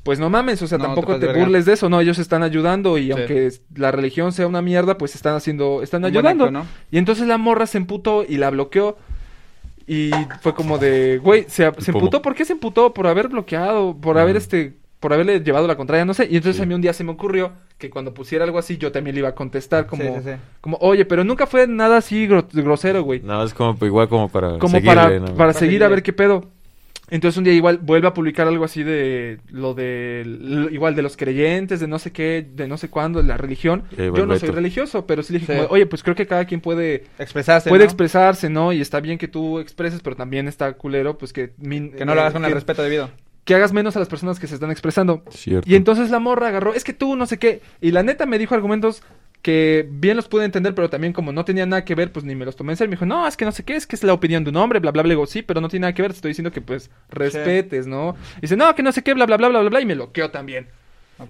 Pues 0.02 0.18
no 0.18 0.30
mames, 0.30 0.62
o 0.62 0.66
sea, 0.66 0.78
No, 0.78 0.84
tampoco 0.86 1.18
te, 1.18 1.26
burles 1.32 1.66
de 1.66 1.74
eso, 1.74 1.88
¿no? 1.90 2.00
Ellos 2.00 2.18
están 2.18 2.42
ayudando 2.42 2.96
y 2.96 3.06
Sí. 3.06 3.12
aunque 3.12 3.50
la 3.74 3.90
religión 3.92 4.32
sea 4.32 4.46
una 4.46 4.62
mierda, 4.62 4.96
pues 4.96 5.14
están 5.14 5.34
haciendo, 5.34 5.82
están 5.82 6.04
ayudando. 6.06 6.44
acto, 6.44 6.52
¿no? 6.58 6.66
Y 6.90 6.96
entonces 6.98 7.26
la 7.26 7.36
morra 7.36 7.66
se 7.66 7.76
emputó 7.78 8.24
y 8.26 8.38
la 8.38 8.48
bloqueó. 8.50 8.96
Y 9.86 10.10
fue 10.40 10.54
como 10.54 10.78
de, 10.78 11.18
güey, 11.18 11.44
se, 11.48 11.64
emputó. 11.64 12.22
¿Por 12.22 12.34
qué 12.34 12.44
se 12.44 12.52
emputó? 12.52 12.94
Por 12.94 13.06
haber 13.08 13.28
bloqueado, 13.28 13.96
por 14.00 14.18
haber 14.18 14.36
este, 14.36 14.74
por 15.00 15.12
haberle 15.12 15.40
llevado 15.40 15.66
la 15.66 15.76
contraria, 15.76 16.04
no 16.04 16.14
sé. 16.14 16.28
Y 16.30 16.36
entonces 16.36 16.56
Sí. 16.56 16.62
a 16.62 16.66
mí 16.66 16.74
un 16.74 16.80
día 16.80 16.92
se 16.92 17.02
me 17.04 17.10
ocurrió 17.10 17.52
que 17.76 17.90
cuando 17.90 18.14
pusiera 18.14 18.44
algo 18.44 18.58
así, 18.58 18.78
yo 18.78 18.92
también 18.92 19.14
le 19.16 19.20
iba 19.20 19.30
a 19.30 19.34
contestar 19.34 19.86
como, 19.86 20.02
Sí, 20.04 20.10
sí, 20.22 20.30
sí. 20.30 20.36
como, 20.60 20.76
oye, 20.80 21.04
pero 21.06 21.24
nunca 21.24 21.46
fue 21.46 21.66
nada 21.66 21.96
así 21.96 22.28
gro- 22.28 22.46
grosero, 22.52 23.02
güey. 23.02 23.20
No, 23.20 23.42
es 23.42 23.52
como 23.52 23.76
igual 23.84 24.08
como 24.08 24.28
para 24.28 24.58
como 24.58 24.76
seguirle, 24.76 24.94
para, 24.94 25.18
¿no? 25.18 25.24
para 25.26 25.36
Para 25.36 25.52
seguir 25.54 25.82
a 25.82 25.88
ver 25.88 26.02
qué 26.02 26.12
pedo. 26.12 26.46
Entonces 27.10 27.36
un 27.38 27.44
día 27.44 27.52
igual 27.52 27.78
vuelve 27.78 28.06
a 28.08 28.14
publicar 28.14 28.46
algo 28.46 28.64
así 28.64 28.82
de 28.82 29.38
lo 29.48 29.74
de 29.74 30.24
igual 30.70 30.94
de 30.94 31.02
los 31.02 31.16
creyentes, 31.16 31.80
de 31.80 31.88
no 31.88 31.98
sé 31.98 32.12
qué, 32.12 32.46
de 32.54 32.68
no 32.68 32.76
sé 32.76 32.88
cuándo, 32.88 33.20
de 33.20 33.26
la 33.28 33.36
religión. 33.36 33.84
Yo 33.96 34.26
no 34.26 34.38
soy 34.38 34.50
religioso, 34.50 35.06
pero 35.06 35.22
sí 35.22 35.32
le 35.32 35.40
dije, 35.40 35.52
Sí. 35.54 35.58
como, 35.58 35.72
oye, 35.72 35.86
pues 35.86 36.02
creo 36.02 36.14
que 36.14 36.26
cada 36.26 36.44
quien 36.44 36.60
puede 36.60 37.04
Expresarse, 37.18 37.68
puede 37.68 37.80
¿no? 37.84 37.84
expresarse, 37.86 38.48
¿no? 38.50 38.72
Y 38.72 38.80
está 38.80 39.00
bien 39.00 39.18
que 39.18 39.28
tú 39.28 39.58
expreses, 39.58 40.00
pero 40.02 40.14
también 40.16 40.46
está 40.48 40.72
culero, 40.74 41.18
pues 41.18 41.32
que... 41.32 41.52
min- 41.58 41.92
Que 41.92 42.04
no 42.04 42.14
lo 42.14 42.20
hagas 42.20 42.32
con 42.32 42.44
el 42.44 42.52
respeto 42.52 42.82
debido. 42.82 43.10
Que 43.44 43.54
hagas 43.54 43.72
menos 43.72 43.96
a 43.96 43.98
las 43.98 44.08
personas 44.08 44.38
que 44.38 44.46
se 44.46 44.54
están 44.54 44.70
expresando. 44.70 45.24
Cierto. 45.30 45.68
Y 45.68 45.74
entonces 45.74 46.10
la 46.10 46.20
morra 46.20 46.48
agarró, 46.48 46.74
es 46.74 46.84
que 46.84 46.92
tú 46.92 47.16
no 47.16 47.26
sé 47.26 47.38
qué. 47.38 47.62
Y 47.80 47.90
la 47.90 48.02
neta 48.02 48.26
me 48.26 48.38
dijo 48.38 48.54
argumentos 48.54 49.02
que 49.42 49.88
bien 49.90 50.16
los 50.16 50.28
pude 50.28 50.44
entender, 50.44 50.74
pero 50.74 50.90
también 50.90 51.12
como 51.14 51.32
no 51.32 51.44
tenía 51.44 51.64
nada 51.64 51.84
que 51.84 51.94
ver, 51.94 52.12
pues 52.12 52.24
ni 52.26 52.34
me 52.34 52.44
los 52.44 52.56
tomé 52.56 52.72
en 52.72 52.76
serio. 52.76 52.90
Me 52.90 52.96
dijo, 52.96 53.06
no, 53.06 53.26
es 53.26 53.36
que 53.36 53.44
no 53.46 53.52
sé 53.52 53.64
qué, 53.64 53.74
es 53.76 53.86
que 53.86 53.96
es 53.96 54.02
la 54.04 54.12
opinión 54.12 54.44
de 54.44 54.50
un 54.50 54.56
hombre, 54.56 54.78
bla, 54.80 54.90
bla, 54.90 55.02
bla. 55.02 55.08
Le 55.08 55.14
digo, 55.14 55.26
sí, 55.26 55.40
pero 55.42 55.60
no 55.60 55.68
tiene 55.68 55.82
nada 55.84 55.94
que 55.94 56.02
ver, 56.02 56.10
te 56.12 56.16
estoy 56.16 56.30
diciendo 56.30 56.52
que 56.52 56.60
pues 56.60 56.90
respetes, 57.08 57.86
¿no? 57.86 58.16
Y 58.38 58.42
dice, 58.42 58.56
no, 58.56 58.74
que 58.74 58.82
no 58.82 58.92
sé 58.92 59.02
qué, 59.02 59.14
bla, 59.14 59.24
bla, 59.26 59.36
bla, 59.38 59.48
bla, 59.48 59.60
bla, 59.60 59.70
bla. 59.70 59.80
Y 59.80 59.86
me 59.86 59.94
bloqueó 59.94 60.30
también. 60.30 60.66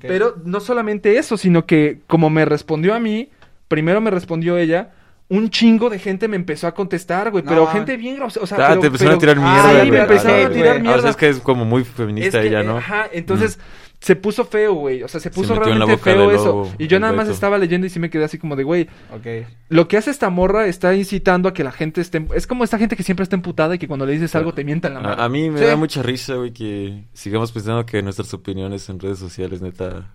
Pero 0.00 0.36
no 0.44 0.60
solamente 0.60 1.18
eso, 1.18 1.36
sino 1.36 1.66
que 1.66 2.00
como 2.06 2.30
me 2.30 2.44
respondió 2.44 2.94
a 2.94 3.00
mí, 3.00 3.30
primero 3.68 4.00
me 4.00 4.10
respondió 4.10 4.56
ella, 4.56 4.90
un 5.28 5.50
chingo 5.50 5.90
de 5.90 5.98
gente 5.98 6.26
me 6.28 6.36
empezó 6.36 6.66
a 6.66 6.74
contestar, 6.74 7.30
güey, 7.30 7.42
No. 7.44 7.50
pero 7.50 7.66
gente 7.68 7.96
bien 7.96 8.16
grosera, 8.16 8.42
o 8.44 8.46
sea, 8.46 8.58
Ah, 8.60 8.66
pero- 8.70 8.80
te 8.82 8.86
empezaron 8.88 9.18
pero- 9.18 9.32
a 9.32 9.34
tirar 9.34 9.46
Ah, 9.48 9.52
mierda, 9.72 9.84
sí, 9.84 9.90
me 9.90 9.98
empezaron 9.98 10.40
Ah, 10.40 10.46
a 10.46 10.50
tirar. 10.50 10.68
Ah, 10.68 10.78
o 10.78 10.80
mierda. 10.82 11.00
sea, 11.02 11.10
es 11.10 11.16
que 11.16 11.28
es 11.28 11.38
como 11.40 11.64
muy 11.64 11.84
feminista 11.84 12.38
Es 12.38 12.42
que, 12.42 12.48
ella, 12.48 12.62
¿no? 12.64 12.78
Ajá, 12.78 13.08
entonces 13.12 13.58
se 14.00 14.16
puso 14.16 14.44
feo, 14.46 14.72
güey, 14.74 15.02
o 15.02 15.08
sea, 15.08 15.20
se 15.20 15.30
puso 15.30 15.54
realmente 15.54 15.98
feo 15.98 16.30
eso. 16.30 16.72
Y 16.78 16.86
yo 16.86 16.98
nada 16.98 17.12
más 17.12 17.26
Beto. 17.26 17.34
estaba 17.34 17.58
leyendo 17.58 17.86
y 17.86 17.90
sí 17.90 17.98
me 18.00 18.08
quedé 18.08 18.24
así 18.24 18.38
como 18.38 18.56
de, 18.56 18.62
güey, 18.64 18.88
Ok. 19.14 19.46
lo 19.68 19.88
que 19.88 19.98
hace 19.98 20.10
esta 20.10 20.30
morra 20.30 20.66
está 20.66 20.94
incitando 20.94 21.48
a 21.50 21.52
que 21.52 21.62
la 21.64 21.70
gente 21.72 22.00
esté, 22.00 22.26
es 22.34 22.46
como 22.46 22.64
esta 22.64 22.78
gente 22.78 22.96
que 22.96 23.02
siempre 23.02 23.24
está 23.24 23.36
emputada 23.36 23.74
y 23.74 23.78
que 23.78 23.86
cuando 23.88 24.06
le 24.06 24.12
dices 24.12 24.34
algo 24.34 24.54
te 24.54 24.64
mientan 24.64 24.94
la 24.94 25.00
madre. 25.00 25.20
A, 25.22 25.24
a 25.26 25.28
mí 25.28 25.50
me 25.50 25.58
Sí. 25.58 25.64
da 25.66 25.76
mucha 25.76 26.02
risa, 26.02 26.34
güey, 26.36 26.50
que 26.52 27.04
sigamos 27.12 27.52
pensando 27.52 27.84
que 27.84 28.02
nuestras 28.02 28.32
opiniones 28.32 28.88
en 28.88 28.98
redes 29.00 29.18
sociales, 29.18 29.60
neta, 29.60 30.08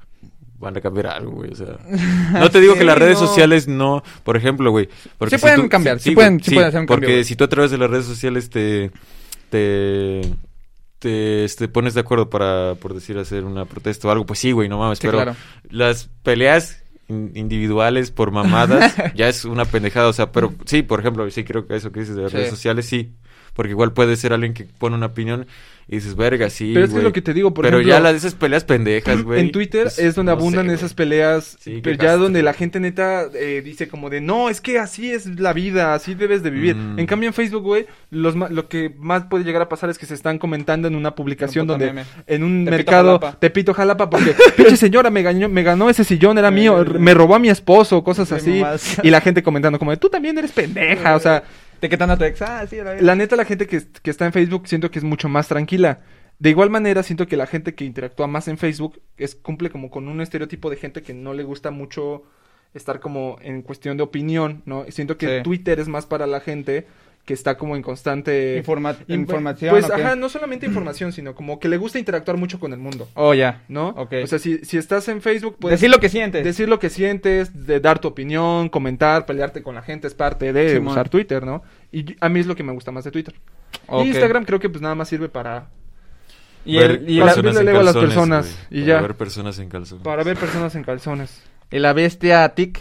van 0.58 0.76
a 0.78 0.82
cambiar 0.82 1.08
algo, 1.08 1.34
güey. 1.34 1.52
O 1.52 1.56
sea, 1.56 1.78
no 2.34 2.50
te 2.50 2.60
digo 2.62 2.74
Sí, 2.74 2.80
que 2.80 2.86
las 2.86 2.98
redes 2.98 3.22
no. 3.22 3.28
sociales 3.28 3.68
no, 3.68 4.02
por 4.24 4.36
ejemplo, 4.36 4.72
güey. 4.72 4.90
porque 5.20 5.38
Sí 5.38 5.42
pueden 5.42 5.62
tú- 5.62 5.70
cambiar, 5.70 6.00
sí 6.00 6.12
pueden- 6.16 6.40
hacer 6.42 6.80
un 6.80 6.86
Porque 6.88 7.02
cambio, 7.06 7.18
güey. 7.18 7.24
si 7.24 7.36
tú 7.36 7.44
a 7.44 7.50
través 7.50 7.70
de 7.70 7.78
las 7.78 7.90
redes 7.92 8.06
sociales 8.06 8.50
te, 8.50 8.90
te, 9.52 10.22
te, 11.00 11.44
este, 11.46 11.68
pones 11.68 11.94
de 11.94 12.02
acuerdo 12.02 12.30
para, 12.30 12.76
por 12.76 12.94
decir, 12.94 13.18
hacer 13.18 13.44
una 13.44 13.66
protesta 13.66 14.08
o 14.08 14.12
algo, 14.12 14.26
pues 14.26 14.40
sí, 14.40 14.52
güey, 14.52 14.70
no 14.70 14.78
mames. 14.80 15.00
Sí, 15.00 15.08
pero 15.08 15.18
claro. 15.20 15.36
las 15.70 16.10
peleas 16.24 16.84
in- 17.08 17.32
individuales 17.36 18.12
por 18.12 18.32
mamadas, 18.32 18.94
ya 19.16 19.28
es 19.28 19.46
una 19.46 19.66
pendejada. 19.66 20.08
O 20.08 20.14
sea, 20.14 20.32
pero 20.32 20.54
sí, 20.66 20.82
por 20.84 21.00
ejemplo, 21.00 21.30
sí 21.30 21.44
creo 21.44 21.68
que 21.68 21.76
eso 21.76 21.92
que 21.92 22.00
dices 22.02 22.16
de 22.16 22.24
las 22.24 22.32
Sí. 22.32 22.38
redes 22.38 22.50
sociales, 22.50 22.86
sí. 22.86 23.14
Porque 23.56 23.72
igual 23.72 23.94
puede 23.94 24.16
ser 24.18 24.34
alguien 24.34 24.54
que 24.54 24.66
pone 24.66 24.96
una 24.96 25.06
opinión 25.08 25.48
y 25.88 25.98
dices, 25.98 26.16
verga, 26.16 26.50
sí. 26.50 26.72
Pero 26.74 26.86
es 26.86 26.90
que 26.90 26.96
güey". 26.96 27.04
lo 27.04 27.14
que 27.14 27.22
te 27.22 27.32
digo, 27.34 27.54
por 27.54 27.64
Pero 27.64 27.78
ejemplo, 27.78 27.96
ya 27.96 28.02
las 28.02 28.14
de 28.14 28.18
esas 28.18 28.34
peleas 28.34 28.64
pendejas, 28.66 29.22
güey. 29.24 29.40
En 29.40 29.52
Twitter 29.52 29.84
pues, 29.84 30.00
es 30.00 30.16
donde 30.16 30.32
no 30.32 30.38
abundan 30.40 30.70
esas 30.72 30.94
peleas, 30.96 31.58
Sí, 31.62 31.80
pero 31.84 31.96
ya 31.96 32.18
donde 32.18 32.42
la 32.42 32.54
gente 32.54 32.80
neta 32.80 33.28
eh, 33.34 33.62
dice 33.64 33.88
como 33.88 34.10
de, 34.10 34.20
no, 34.20 34.50
es 34.50 34.62
que 34.62 34.80
así 34.80 35.12
es 35.12 35.40
la 35.40 35.54
vida, 35.54 35.94
así 35.94 36.16
debes 36.16 36.42
de 36.44 36.50
vivir. 36.50 36.76
Mm. 36.76 37.00
En 37.00 37.06
cambio 37.06 37.28
en 37.30 37.34
Facebook, 37.34 37.62
güey, 37.62 37.86
los 38.10 38.36
ma- 38.36 38.50
lo 38.50 38.68
que 38.68 38.94
más 38.98 39.26
puede 39.26 39.44
llegar 39.46 39.62
a 39.62 39.70
pasar 39.70 39.90
es 39.92 39.98
que 40.00 40.08
se 40.08 40.16
están 40.16 40.38
comentando 40.40 40.88
en 40.88 40.96
una 40.96 41.14
publicación 41.16 41.68
donde, 41.68 41.86
meme. 41.86 42.04
en 42.28 42.44
un 42.44 42.66
Tepito, 42.66 42.72
mercado, 42.78 43.20
Jalapa. 43.20 43.40
Tepito 43.40 43.74
Jalapa, 43.76 44.10
porque 44.10 44.36
pinche 44.58 44.76
señora 44.78 45.12
me 45.12 45.22
ganó, 45.22 45.48
me 45.48 45.62
ganó 45.64 45.90
ese 45.90 46.04
sillón, 46.04 46.38
era 46.40 46.50
mío, 46.52 46.84
me 47.00 47.14
robó 47.14 47.36
a 47.36 47.40
mi 47.40 47.50
esposo, 47.50 48.04
cosas 48.04 48.28
sí, 48.42 48.62
así. 48.64 48.98
Y 49.04 49.12
la 49.12 49.22
gente 49.22 49.44
comentando 49.44 49.78
como 49.80 49.92
de, 49.92 49.98
tú 49.98 50.10
también 50.10 50.38
eres 50.38 50.52
pendeja, 50.52 51.16
o 51.16 51.20
sea... 51.20 51.44
A 51.82 52.18
tu 52.18 52.24
ex. 52.24 52.42
Ah, 52.42 52.66
sí, 52.68 52.78
la. 52.78 52.96
La 53.02 53.16
neta, 53.16 53.36
la 53.36 53.46
gente 53.46 53.68
que, 53.68 53.82
que 54.02 54.10
está 54.10 54.26
en 54.26 54.34
Facebook 54.34 54.68
siento 54.68 54.92
que 54.92 55.00
es 55.00 55.06
mucho 55.06 55.30
más 55.30 55.48
tranquila. 55.48 56.02
De 56.40 56.50
igual 56.50 56.70
manera, 56.70 57.02
siento 57.04 57.28
que 57.28 57.38
la 57.38 57.48
gente 57.48 57.76
que 57.76 57.86
interactúa 57.86 58.28
más 58.28 58.48
en 58.48 58.58
Facebook 58.58 59.02
es, 59.18 59.36
cumple 59.36 59.70
como 59.70 59.90
con 59.90 60.08
un 60.08 60.20
estereotipo 60.20 60.70
de 60.70 60.76
gente 60.76 61.02
que 61.02 61.14
no 61.14 61.34
le 61.34 61.44
gusta 61.44 61.72
mucho 61.72 62.24
estar 62.74 63.00
como 63.00 63.38
en 63.42 63.62
cuestión 63.62 63.96
de 63.96 64.04
opinión, 64.04 64.62
¿no? 64.66 64.86
Siento 64.90 65.18
que 65.18 65.38
Sí. 65.38 65.44
Twitter 65.44 65.80
es 65.80 65.88
más 65.88 66.06
para 66.06 66.28
la 66.28 66.42
gente 66.42 66.88
que 67.26 67.34
está 67.34 67.58
como 67.58 67.76
en 67.76 67.82
constante... 67.82 68.56
Informa- 68.64 68.96
información. 69.08 69.72
Pues, 69.72 69.90
ajá, 69.90 70.16
no 70.16 70.30
solamente 70.30 70.68
información, 70.68 71.12
sino 71.12 71.34
como 71.34 71.60
que 71.60 71.68
le 71.68 71.78
gusta 71.78 71.98
interactuar 71.98 72.38
mucho 72.38 72.60
con 72.60 72.72
el 72.72 72.78
mundo, 72.80 73.10
Oh, 73.16 73.34
ya. 73.34 73.64
¿no? 73.68 73.90
Ok. 73.98 74.14
O 74.24 74.28
sea, 74.28 74.38
si, 74.38 74.60
si 74.60 74.78
estás 74.78 75.08
en 75.08 75.22
Facebook, 75.24 75.58
puedes 75.60 75.80
Decir 75.80 75.90
lo 75.92 76.00
que 76.00 76.10
sientes. 76.10 76.44
decir 76.44 76.70
lo 76.70 76.78
que 76.78 76.92
sientes, 76.92 77.66
de 77.66 77.80
dar 77.80 77.98
tu 77.98 78.08
opinión, 78.10 78.70
comentar, 78.70 79.26
pelearte 79.26 79.64
con 79.64 79.74
la 79.74 79.82
gente, 79.82 80.06
es 80.08 80.14
parte 80.14 80.54
de 80.54 80.78
usar 80.80 81.10
Twitter, 81.10 81.44
¿no? 81.46 81.64
Y 81.92 82.16
a 82.22 82.30
mí 82.30 82.40
es 82.42 82.46
lo 82.46 82.56
que 82.56 82.62
me 82.64 82.74
gusta 82.74 82.92
más 82.92 83.04
de 83.04 83.10
Twitter. 83.12 83.34
Ok. 83.88 84.06
Instagram 84.06 84.46
creo 84.46 84.60
que 84.60 84.70
pues 84.70 84.82
nada 84.84 84.94
más 84.94 85.10
sirve 85.10 85.28
para, 85.28 85.70
Y, 86.64 86.78
Ver 86.78 86.92
el, 86.92 87.10
y, 87.10 87.18
la, 87.18 87.24
a 87.24 87.26
las 87.28 87.36
calzones, 87.36 87.94
personas, 87.96 88.68
y 88.70 88.82
para 88.82 88.86
ya. 88.88 89.02
ver 89.02 89.16
personas 89.16 89.58
en 89.60 89.70
calzón. 89.70 90.00
para 90.04 90.24
ver 90.24 90.38
personas 90.38 90.76
en 90.76 90.84
calzones. 90.84 91.42
y 91.72 91.80
la 91.80 91.94
bestia 91.94 92.48
Tic. 92.50 92.80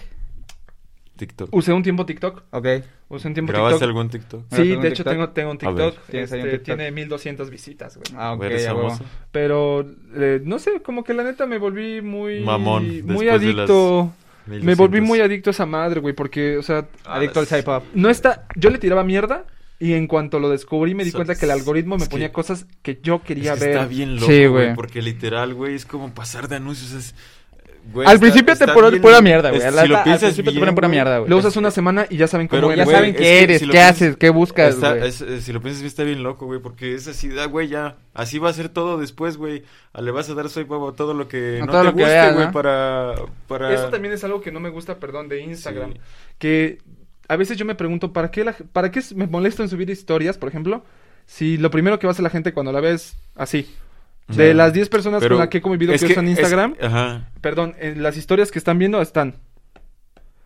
TikTok. 1.16 1.54
Usé 1.54 1.72
un 1.72 1.82
tiempo 1.82 2.04
TikTok. 2.06 2.42
Ok. 2.50 2.66
Usé 3.08 3.28
un 3.28 3.34
tiempo 3.34 3.52
¿Grabaste 3.52 3.74
TikTok. 3.76 3.88
algún 3.88 4.08
TikTok? 4.10 4.30
¿Grabaste 4.50 4.56
Sí, 4.56 4.70
algún 4.70 4.82
de 4.82 4.88
hecho 4.88 5.04
TikTok? 5.04 5.12
tengo, 5.12 5.28
tengo 5.30 5.50
un. 5.52 5.58
TikTok. 5.58 5.98
Tienes 6.10 6.32
ahí 6.32 6.40
un 6.40 6.46
este, 6.46 6.58
TikTok. 6.58 6.76
tiene 6.76 6.90
1200 6.90 7.50
visitas, 7.50 7.96
güey. 7.96 8.06
Ah, 8.16 8.32
ok, 8.32 8.42
¿Eres 8.44 8.66
famoso? 8.66 9.04
Pero 9.30 9.86
eh, 10.16 10.40
no 10.44 10.58
sé, 10.58 10.80
como 10.82 11.04
que 11.04 11.14
la 11.14 11.22
neta 11.24 11.46
me 11.46 11.58
volví 11.58 12.00
muy 12.02 12.40
Mamón, 12.40 12.82
muy 12.84 12.96
después 12.96 13.18
de 13.20 13.24
las 13.26 13.70
adicto. 13.70 14.12
Me 14.46 14.74
volví 14.74 15.00
1200. 15.00 15.08
muy 15.08 15.20
adicto 15.20 15.50
a 15.50 15.52
esa 15.52 15.66
madre, 15.66 16.00
güey, 16.00 16.14
porque 16.14 16.58
o 16.58 16.62
sea, 16.62 16.86
Ah, 17.04 17.14
Adicto 17.16 17.40
al 17.40 17.46
sí. 17.46 17.54
sci-pop. 17.54 17.82
no 17.94 18.10
está, 18.10 18.46
yo 18.56 18.68
le 18.70 18.78
tiraba 18.78 19.02
mierda 19.02 19.46
y 19.80 19.94
en 19.94 20.06
cuanto 20.06 20.38
lo 20.38 20.50
descubrí 20.50 20.94
me 20.94 21.02
di 21.04 21.10
So- 21.12 21.18
cuenta 21.18 21.34
que 21.34 21.46
el 21.46 21.50
algoritmo 21.50 21.96
me 21.96 22.06
ponía 22.06 22.28
que- 22.28 22.32
cosas 22.34 22.66
que 22.82 23.00
yo 23.02 23.22
quería 23.22 23.54
Es 23.54 23.58
que 23.60 23.64
ver. 23.66 23.74
Está 23.76 23.86
bien 23.86 24.16
loco, 24.16 24.26
Sí, 24.26 24.38
güey. 24.46 24.48
güey. 24.66 24.74
Porque 24.74 25.00
literal, 25.00 25.54
güey, 25.54 25.74
es 25.74 25.86
como 25.86 26.12
pasar 26.12 26.48
de 26.48 26.56
anuncios. 26.56 26.92
Es, 26.92 27.14
güey, 27.92 28.06
Al 28.06 28.14
está- 28.14 28.20
principio 28.22 28.56
te 28.56 28.66
ponen 28.68 29.00
pura 29.00 29.20
mierda, 29.20 29.50
güey. 29.50 29.60
es- 29.60 29.66
Al- 29.66 29.80
Si 29.82 29.88
lo 29.88 29.96
al 29.98 30.02
piensas 30.04 30.22
principio 30.28 30.52
te 30.52 30.58
ponen 30.58 30.74
pura 30.74 30.88
mierda, 30.88 31.18
güey. 31.18 31.30
Lo 31.30 31.36
usas 31.38 31.56
una 31.56 31.70
semana 31.70 32.06
y 32.08 32.16
ya 32.16 32.26
saben 32.26 32.48
cómo 32.48 32.58
Pero, 32.60 32.72
eres. 32.72 32.78
ya 32.78 32.84
güey, 32.84 32.96
saben 32.96 33.12
qué 33.14 33.18
que 33.22 33.42
eres, 33.42 33.58
si 33.60 33.66
qué 33.66 33.72
piensas- 33.72 33.90
haces, 33.96 34.16
qué 34.16 34.30
buscas, 34.30 34.74
Está- 34.74 34.94
güey. 34.96 35.08
es- 35.08 35.24
si 35.44 35.52
lo 35.52 35.60
piensas 35.60 35.82
bien, 35.82 35.88
está 35.88 36.02
bien 36.04 36.22
loco, 36.22 36.46
güey, 36.46 36.60
porque 36.60 36.94
es 36.94 37.06
así, 37.08 37.30
ah, 37.38 37.46
güey, 37.46 37.68
ya, 37.68 37.96
así 38.14 38.38
va 38.38 38.50
a 38.50 38.52
ser 38.52 38.68
todo 38.68 38.98
después, 38.98 39.36
güey. 39.36 39.62
Ah, 39.92 40.00
Le 40.00 40.10
vas 40.10 40.28
a 40.30 40.34
dar 40.34 40.46
up 40.46 40.88
a 40.88 40.96
todo 40.96 41.14
lo 41.14 41.28
que 41.28 41.58
A 41.62 41.66
no 41.66 41.70
todo 41.72 41.80
te 41.82 41.84
lo 41.88 41.94
que 41.94 42.02
guste, 42.02 42.10
veas, 42.12 42.34
güey, 42.34 42.46
¿no? 42.46 42.52
para, 42.52 43.14
para... 43.48 43.72
Eso 43.74 43.88
también 43.90 44.12
es 44.14 44.24
algo 44.24 44.40
que 44.40 44.50
no 44.52 44.60
me 44.60 44.70
gusta, 44.70 44.98
perdón, 44.98 45.28
de 45.28 45.40
Instagram. 45.42 45.92
Sí. 45.92 46.00
Que 46.38 46.78
a 47.28 47.36
veces 47.36 47.56
yo 47.56 47.64
me 47.64 47.74
pregunto, 47.74 48.12
¿para 48.12 48.30
qué, 48.30 48.44
la- 48.44 48.56
¿para 48.72 48.90
qué 48.90 49.00
me 49.14 49.26
molesto 49.26 49.62
en 49.62 49.68
subir 49.68 49.88
historias, 49.90 50.36
por 50.36 50.48
ejemplo? 50.48 50.84
Si 51.26 51.56
lo 51.56 51.70
primero 51.70 51.98
que 51.98 52.06
va 52.06 52.10
a 52.10 52.12
hacer 52.12 52.22
la 52.22 52.28
gente 52.30 52.52
cuando 52.52 52.70
la 52.72 52.80
ves 52.80 53.16
así. 53.34 53.66
De 54.28 54.54
las 54.54 54.72
10 54.72 54.88
personas 54.88 55.20
Pero 55.20 55.34
con 55.36 55.40
las 55.40 55.48
que 55.48 55.58
he 55.58 55.60
convivido 55.60 55.92
es 55.92 56.02
que, 56.02 56.12
usan 56.12 56.24
es- 56.28 56.38
Instagram, 56.38 56.74
ajá. 56.80 57.28
perdón, 57.40 57.74
en 57.78 58.02
las 58.02 58.16
historias 58.16 58.50
que 58.50 58.58
están 58.58 58.78
viendo 58.78 59.00
están. 59.02 59.34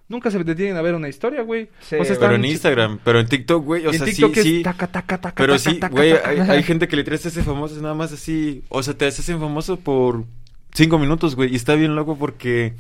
Nunca 0.09 0.31
se 0.31 0.43
detienen 0.43 0.77
a 0.77 0.83
ver 0.83 0.95
una 0.95 1.09
historia, 1.09 1.43
güey. 1.43 1.69
Sí, 1.81 1.97
o 1.97 1.99
sea, 1.99 1.99
Pero 1.99 2.13
están- 2.15 2.35
en 2.35 2.45
Instagram, 2.47 2.99
pero 3.05 3.21
en 3.21 3.27
TikTok, 3.27 3.63
güey, 3.65 3.87
o 3.87 3.91
en 3.93 3.99
sea, 3.99 4.07
TikTok 4.07 4.33
sí, 4.35 4.41
es 4.41 4.47
sí. 4.47 4.63
taca, 4.63 4.87
taca, 4.87 5.19
taca, 5.21 5.35
Pero 5.37 5.57
taca, 5.59 5.71
sí, 5.71 5.79
taca, 5.79 5.93
güey, 5.95 6.13
taca. 6.15 6.29
hay, 6.31 6.39
hay 6.41 6.63
gente 6.63 6.89
que 6.89 6.97
le 6.97 7.05
traes 7.05 7.27
ese 7.27 7.43
famoso 7.43 7.81
nada 7.83 7.95
más 7.95 8.11
así, 8.13 8.63
o 8.71 8.83
sea, 8.83 8.95
te 8.95 9.07
hacen 9.07 9.39
famoso 9.39 9.77
por 9.79 10.25
cinco 10.73 10.99
minutos, 10.99 11.37
güey, 11.37 11.53
y 11.53 11.57
está 11.57 11.75
bien 11.75 11.95
loco 11.95 12.17
porque, 12.17 12.73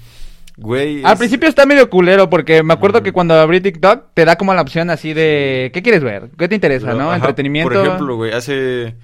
güey... 0.56 1.04
Al 1.04 1.12
es- 1.12 1.18
principio 1.18 1.50
está 1.50 1.66
medio 1.66 1.90
culero 1.90 2.30
porque 2.30 2.62
me 2.62 2.72
acuerdo 2.72 3.02
que 3.02 3.12
cuando 3.12 3.34
abrí 3.34 3.60
TikTok 3.60 4.06
te 4.14 4.24
da 4.24 4.36
como 4.36 4.54
la 4.54 4.62
opción 4.62 4.88
así 4.88 5.12
de 5.12 5.70
¿qué 5.74 5.82
quieres 5.82 6.02
ver? 6.02 6.30
¿Qué 6.38 6.48
te 6.48 6.54
interesa, 6.54 6.86
Pero, 6.86 6.98
no? 6.98 7.06
ajá, 7.08 7.16
Entretenimiento. 7.16 7.74
Por 7.74 7.86
ejemplo, 7.86 8.16
güey, 8.16 8.32
hace 8.32 8.94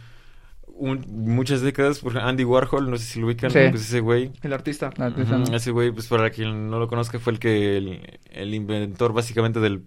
un- 0.77 1.05
muchas 1.09 1.61
décadas, 1.63 1.99
por 2.01 2.13
ejemplo, 2.13 2.29
Andy 2.29 2.45
Warhol, 2.45 2.91
no 2.91 2.97
sé 2.97 3.05
si 3.05 3.21
lo 3.21 3.27
ubican, 3.27 3.51
Sí. 3.51 3.59
pues 3.71 3.83
ese 3.83 4.01
güey... 4.01 4.31
El 4.43 4.53
artista. 4.53 4.91
No. 4.99 5.55
Ese 5.55 5.71
güey, 5.71 5.91
pues 5.93 6.07
para 6.09 6.31
quien 6.31 6.69
no 6.71 6.79
lo 6.79 6.89
conozca, 6.89 7.19
fue 7.19 7.33
el 7.35 7.39
que 7.39 7.77
el, 7.77 8.19
el 8.33 8.55
inventor 8.55 9.13
básicamente 9.13 9.61
del 9.61 9.83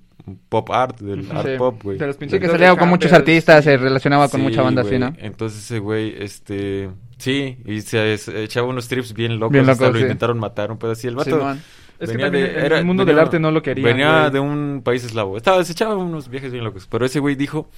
pop 0.49 0.69
art, 0.71 0.99
del 0.99 1.29
art 1.31 1.57
pop, 1.57 1.81
güey. 1.83 1.97
De 1.97 2.07
los 2.07 2.15
Sí, 2.17 2.39
que 2.39 2.47
salía 2.47 2.75
con 2.75 2.89
muchos 2.89 3.11
artistas, 3.13 3.63
se 3.63 3.77
relacionaba 3.77 4.27
con 4.29 4.39
Sí, 4.39 4.43
mucha 4.45 4.61
banda 4.61 4.81
así. 4.81 4.97
¿no? 4.97 5.13
Entonces 5.17 5.59
ese 5.63 5.79
güey, 5.79 6.15
este... 6.17 6.89
Sí, 7.17 7.57
y 7.65 7.81
se, 7.81 8.17
se 8.17 8.43
echaba 8.43 8.67
unos 8.67 8.87
trips 8.87 9.13
bien 9.13 9.39
locos. 9.39 9.53
Bien 9.53 9.69
hasta 9.69 9.89
lo 9.89 9.99
intentaron 9.99 10.37
matar 10.39 10.71
un 10.71 10.77
pedo 10.77 10.91
así. 10.91 11.07
El 11.07 11.15
vato. 11.15 11.55
Es 11.99 12.11
que 12.11 12.17
venía 12.17 12.29
de- 12.29 12.65
era- 12.65 12.77
el 12.77 12.85
mundo 12.85 13.03
venía- 13.03 13.15
del 13.15 13.25
arte 13.25 13.39
no 13.39 13.49
lo 13.49 13.63
querían. 13.63 13.85
Venía 13.85 14.19
güey. 14.21 14.31
de 14.33 14.39
un 14.39 14.81
país 14.83 15.03
eslavo. 15.03 15.35
Estaba, 15.35 15.63
se 15.63 15.71
echaba 15.71 15.95
unos 15.95 16.29
viajes 16.29 16.51
bien 16.51 16.63
locos. 16.63 16.85
Pero 16.89 17.07
ese 17.07 17.19
güey 17.19 17.33
dijo 17.35 17.71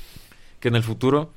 que 0.60 0.67
en 0.67 0.76
el 0.76 0.84
futuro 0.84 1.32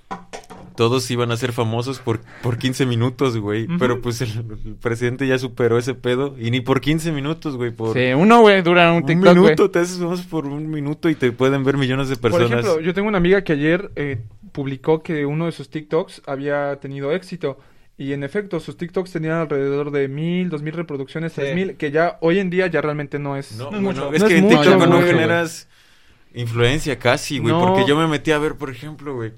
todos 0.76 1.10
iban 1.10 1.30
a 1.32 1.36
ser 1.36 1.52
famosos 1.52 1.98
por, 2.00 2.20
por 2.42 2.58
15 2.58 2.86
minutos, 2.86 3.36
güey. 3.38 3.66
Pero 3.78 4.00
pues 4.00 4.20
el, 4.20 4.30
el 4.64 4.74
presidente 4.76 5.26
ya 5.26 5.38
superó 5.38 5.78
ese 5.78 5.94
pedo. 5.94 6.34
Y 6.38 6.50
ni 6.50 6.60
por 6.60 6.80
15 6.80 7.12
minutos, 7.12 7.56
güey. 7.56 7.70
Por 7.70 7.94
Sí, 7.96 8.12
uno, 8.14 8.40
güey, 8.40 8.62
dura 8.62 8.90
un 8.92 8.98
un 8.98 9.06
TikTok, 9.06 9.24
güey. 9.36 9.42
minuto. 9.44 9.70
Te 9.70 9.78
haces 9.80 9.98
famoso 9.98 10.24
por 10.30 10.46
un 10.46 10.70
minuto 10.70 11.08
y 11.08 11.14
te 11.14 11.32
pueden 11.32 11.64
ver 11.64 11.76
millones 11.76 12.08
de 12.08 12.16
Por 12.16 12.30
personas. 12.32 12.60
ejemplo, 12.64 12.80
yo 12.80 12.94
tengo 12.94 13.08
una 13.08 13.18
amiga 13.18 13.42
que 13.44 13.52
ayer 13.52 13.90
eh, 13.96 14.22
publicó 14.52 15.02
que 15.02 15.26
uno 15.26 15.46
de 15.46 15.52
sus 15.52 15.70
TikToks 15.70 16.22
había 16.26 16.76
tenido 16.80 17.12
éxito. 17.12 17.58
Y 17.98 18.14
en 18.14 18.24
efecto, 18.24 18.58
sus 18.58 18.76
TikToks 18.78 19.12
tenían 19.12 19.34
alrededor 19.34 19.90
de 19.90 20.08
mil, 20.08 20.48
dos 20.48 20.62
mil 20.62 20.72
reproducciones, 20.72 21.32
Sí. 21.32 21.42
tres 21.42 21.54
mil, 21.54 21.76
que 21.76 21.90
ya 21.90 22.16
hoy 22.20 22.38
en 22.38 22.48
día 22.50 22.66
ya 22.66 22.80
realmente 22.80 23.18
no 23.18 23.36
es, 23.36 23.52
No, 23.56 23.70
no 23.70 23.76
es 23.76 23.82
bueno, 23.84 24.04
mucho. 24.06 24.14
es 24.14 24.22
No 24.22 24.28
que 24.28 24.36
en 24.38 24.44
mucho, 24.44 24.60
TikTok 24.62 24.88
no 24.88 25.02
generas 25.02 25.68
influencia 26.34 26.98
casi, 26.98 27.38
güey. 27.38 27.52
No. 27.52 27.60
Porque 27.60 27.86
yo 27.86 27.96
me 27.96 28.06
metí 28.08 28.30
a 28.32 28.38
ver, 28.38 28.54
por 28.56 28.70
ejemplo, 28.70 29.14
güey. 29.14 29.32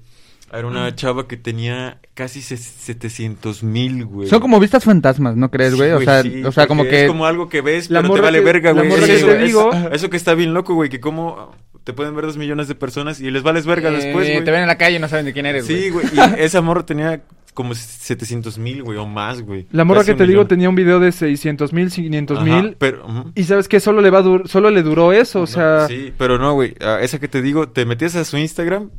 Era 0.57 0.67
una 0.67 0.89
Mm. 0.89 0.95
chava 0.95 1.27
que 1.27 1.37
tenía 1.37 1.99
casi 2.13 2.41
se- 2.41 2.57
700 2.57 3.63
mil, 3.63 4.05
güey. 4.05 4.27
Son 4.29 4.39
como 4.39 4.59
vistas 4.59 4.83
fantasmas, 4.83 5.35
¿no 5.35 5.51
crees, 5.51 5.75
güey? 5.75 5.89
Sí, 5.89 5.95
o 5.95 6.01
sea, 6.01 6.21
sí, 6.23 6.43
o 6.45 6.51
sea 6.51 6.67
como 6.67 6.83
que... 6.83 7.03
Es 7.03 7.07
como 7.07 7.25
algo 7.25 7.49
que 7.49 7.61
ves, 7.61 7.89
La 7.89 8.01
pero 8.01 8.13
te 8.15 8.21
vale 8.21 8.39
que- 8.39 8.45
verga, 8.45 8.71
güey. 8.71 8.87
morra 8.87 9.05
Eso, 9.05 9.27
que 9.27 9.33
te 9.33 9.39
es- 9.41 9.47
digo- 9.47 9.71
eso 9.91 10.09
que 10.09 10.17
está 10.17 10.33
bien 10.33 10.53
loco, 10.53 10.73
güey, 10.73 10.89
que 10.89 10.99
como 10.99 11.51
te 11.83 11.93
pueden 11.93 12.15
ver 12.15 12.25
dos 12.25 12.37
millones 12.37 12.67
de 12.67 12.75
personas 12.75 13.19
y 13.21 13.29
les 13.29 13.43
vales 13.43 13.65
verga 13.65 13.89
eh, 13.89 13.93
después, 13.93 14.27
güey. 14.31 14.43
Te 14.43 14.51
ven 14.51 14.61
en 14.61 14.67
la 14.67 14.77
calle 14.77 14.95
y 14.97 14.99
no 14.99 15.07
saben 15.07 15.25
de 15.25 15.33
quién 15.33 15.45
eres, 15.45 15.67
güey. 15.67 15.81
Sí, 15.83 15.89
güey. 15.89 16.05
Y 16.13 16.41
esa 16.41 16.61
morra 16.61 16.85
tenía 16.85 17.21
como 17.55 17.73
700 17.73 18.59
mil, 18.59 18.83
güey, 18.83 18.99
o 18.99 19.07
más, 19.07 19.41
güey. 19.41 19.65
La 19.71 19.83
morra 19.83 20.01
Casi 20.01 20.11
que 20.11 20.17
te 20.19 20.27
digo 20.27 20.45
tenía 20.45 20.69
un 20.69 20.75
video 20.75 20.99
de 20.99 21.11
600 21.11 21.73
mil, 21.73 21.89
500 21.89 22.37
Ajá, 22.37 22.45
mil. 22.45 22.75
pero... 22.77 23.31
Y 23.33 23.45
sabes 23.45 23.67
que 23.67 23.79
solo 23.79 24.01
le 24.01 24.11
va 24.11 24.19
a 24.19 24.23
dur- 24.23 24.45
solo 24.47 24.69
le 24.69 24.83
duró 24.83 25.11
eso, 25.11 25.39
o 25.39 25.41
No, 25.41 25.47
sea, 25.47 25.87
Sí, 25.87 26.13
pero 26.17 26.37
no, 26.37 26.53
güey. 26.53 26.75
a 26.81 26.99
esa 27.01 27.17
que 27.17 27.27
te 27.27 27.41
digo, 27.41 27.67
te 27.69 27.85
metías 27.85 28.15
a 28.15 28.23
su 28.25 28.37
Instagram, 28.37 28.91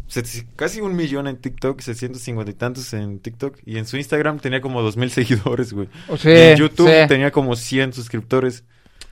casi 0.56 0.80
un 0.80 0.96
millón 0.96 1.28
en 1.28 1.36
TikTok, 1.36 1.80
650 1.80 2.50
y 2.50 2.54
tantos 2.54 2.92
en 2.94 3.20
TikTok. 3.20 3.58
Y 3.64 3.78
en 3.78 3.86
su 3.86 3.96
Instagram 3.96 4.38
tenía 4.40 4.60
como 4.60 4.82
dos 4.82 4.96
mil 4.96 5.10
seguidores, 5.12 5.72
güey. 5.72 5.88
O 6.08 6.16
sea, 6.16 6.32
y 6.34 6.52
en 6.54 6.58
YouTube 6.58 6.88
sí. 6.88 7.06
tenía 7.08 7.30
como 7.30 7.54
100 7.54 7.92
suscriptores. 7.92 8.64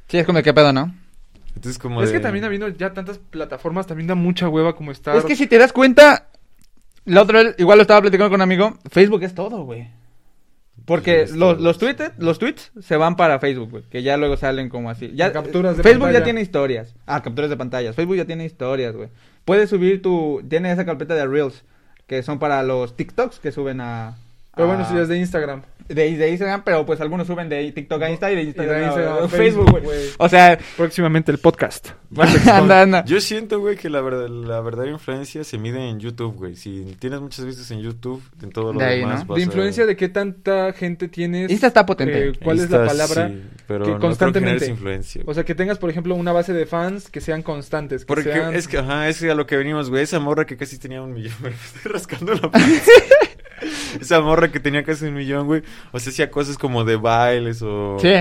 Sí, 0.08 0.18
es 0.18 0.26
como 0.26 0.38
de 0.38 0.42
qué 0.42 0.52
pedo, 0.52 0.72
¿no? 0.72 0.94
Entonces, 1.54 1.78
como 1.78 2.02
es 2.02 2.08
de- 2.10 2.16
que 2.16 2.20
también 2.20 2.44
habiendo 2.44 2.66
ya 2.68 2.92
tantas 2.92 3.18
plataformas, 3.18 3.86
también 3.86 4.08
da 4.08 4.14
mucha 4.14 4.48
hueva 4.48 4.74
como 4.74 4.90
estar. 4.90 5.16
Es 5.16 5.24
que 5.24 5.36
si 5.36 5.46
te 5.46 5.56
das 5.58 5.72
cuenta, 5.72 6.28
la 7.04 7.22
otra 7.22 7.42
vez, 7.42 7.54
igual 7.58 7.78
lo 7.78 7.82
estaba 7.82 8.00
platicando 8.02 8.30
con 8.30 8.38
un 8.38 8.42
amigo, 8.42 8.78
Facebook 8.90 9.22
es 9.22 9.34
todo, 9.34 9.64
güey. 9.64 9.88
Porque 10.84 11.26
Sí, 11.26 11.36
los, 11.38 11.60
los, 11.60 11.78
tweets, 11.78 12.12
los 12.18 12.38
tweets 12.38 12.72
se 12.80 12.96
van 12.96 13.16
para 13.16 13.38
Facebook, 13.38 13.70
güey, 13.70 13.82
que 13.84 14.02
ya 14.02 14.16
luego 14.16 14.36
salen 14.36 14.68
como 14.68 14.90
así. 14.90 15.12
Ya, 15.14 15.32
Capturas 15.32 15.76
de 15.76 15.82
Facebook 15.82 16.02
pantalla. 16.02 16.18
ya 16.18 16.24
tiene 16.24 16.40
historias. 16.42 16.94
Ah, 17.06 17.22
capturas 17.22 17.48
de 17.48 17.56
pantallas. 17.56 17.96
Facebook 17.96 18.16
ya 18.16 18.24
tiene 18.26 18.44
historias, 18.44 18.94
güey. 18.94 19.08
Puedes 19.44 19.70
subir 19.70 20.02
tu... 20.02 20.42
Tiene 20.48 20.70
esa 20.72 20.84
carpeta 20.84 21.14
de 21.14 21.26
Reels, 21.26 21.64
que 22.06 22.22
son 22.22 22.38
para 22.38 22.62
los 22.62 22.96
TikToks 22.96 23.38
que 23.38 23.50
suben 23.52 23.80
a, 23.80 24.16
Pero 24.56 24.68
bueno, 24.68 24.84
Ah. 24.86 24.90
si 24.90 24.96
es 24.98 25.08
de 25.08 25.18
Instagram. 25.18 25.62
De, 25.86 26.16
de 26.16 26.30
Instagram, 26.30 26.62
pero 26.64 26.86
pues 26.86 26.98
algunos 27.02 27.26
suben 27.26 27.50
de 27.50 27.70
TikTok 27.70 28.00
a 28.02 28.08
Insta 28.10 28.32
y 28.32 28.36
de 28.36 28.42
Instagram, 28.44 28.76
Y 28.76 28.80
de 28.80 28.86
Instagram 28.86 29.12
a 29.12 29.24
a 29.24 29.28
Facebook, 29.28 29.64
Facebook, 29.66 29.82
güey. 29.84 30.08
O 30.16 30.28
sea, 30.30 30.58
Próximamente 30.78 31.30
el 31.30 31.36
podcast. 31.36 31.90
anda, 32.50 32.80
anda. 32.80 33.04
Yo 33.04 33.20
siento, 33.20 33.60
güey, 33.60 33.76
que 33.76 33.90
la, 33.90 34.00
verdad, 34.00 34.28
la 34.28 34.62
verdadera 34.62 34.92
influencia 34.92 35.44
se 35.44 35.58
mide 35.58 35.86
en 35.90 36.00
YouTube, 36.00 36.36
güey. 36.36 36.56
Si 36.56 36.96
tienes 37.00 37.20
muchas 37.20 37.44
vistas 37.44 37.70
en 37.70 37.80
YouTube, 37.82 38.22
en 38.42 38.48
todo 38.50 38.72
lo 38.72 38.78
De 38.80 38.86
ahí, 38.86 39.00
demás 39.00 39.26
¿no? 39.28 39.34
De 39.34 39.42
a- 39.42 39.44
influencia 39.44 39.84
de 39.84 39.94
qué 39.94 40.08
tanta 40.08 40.72
gente 40.72 41.08
tienes. 41.08 41.50
Insta 41.50 41.66
está 41.66 41.84
potente. 41.84 42.28
eh, 42.28 42.32
¿Cuál 42.42 42.60
es 42.60 42.70
la 42.70 42.86
palabra? 42.86 43.28
sí, 43.28 43.42
pero 43.66 43.84
que 43.84 43.90
no 43.90 43.98
creo 43.98 44.08
constantemente. 44.08 44.66
influencia. 44.66 45.22
O 45.26 45.34
sea, 45.34 45.44
que 45.44 45.54
tengas, 45.54 45.76
por 45.76 45.90
ejemplo, 45.90 46.14
una 46.14 46.32
base 46.32 46.54
de 46.54 46.64
fans 46.64 47.10
que 47.10 47.20
sean 47.20 47.42
constantes. 47.42 48.02
Que 48.02 48.06
Porque 48.06 48.32
sean... 48.32 48.54
es 48.54 48.68
que, 48.68 48.78
ajá, 48.78 49.06
es 49.10 49.22
a 49.22 49.34
lo 49.34 49.44
que 49.46 49.58
venimos, 49.58 49.90
güey. 49.90 50.02
Esa 50.04 50.18
morra 50.18 50.46
que 50.46 50.56
casi 50.56 50.78
tenía 50.78 51.02
un 51.02 51.12
millón, 51.12 51.34
me 51.42 51.50
estoy 51.50 51.92
rascando 51.92 52.32
la 52.32 52.40
panza. 52.50 52.90
Esa 54.00 54.20
morra 54.20 54.50
que 54.50 54.60
tenía 54.60 54.82
casi 54.84 55.06
un 55.06 55.14
millón, 55.14 55.46
güey. 55.46 55.62
O 55.92 55.98
sea, 56.00 56.10
hacía 56.10 56.30
cosas 56.30 56.58
como 56.58 56.84
de 56.84 56.96
bailes 56.96 57.62
o... 57.62 57.96
Sí. 58.00 58.12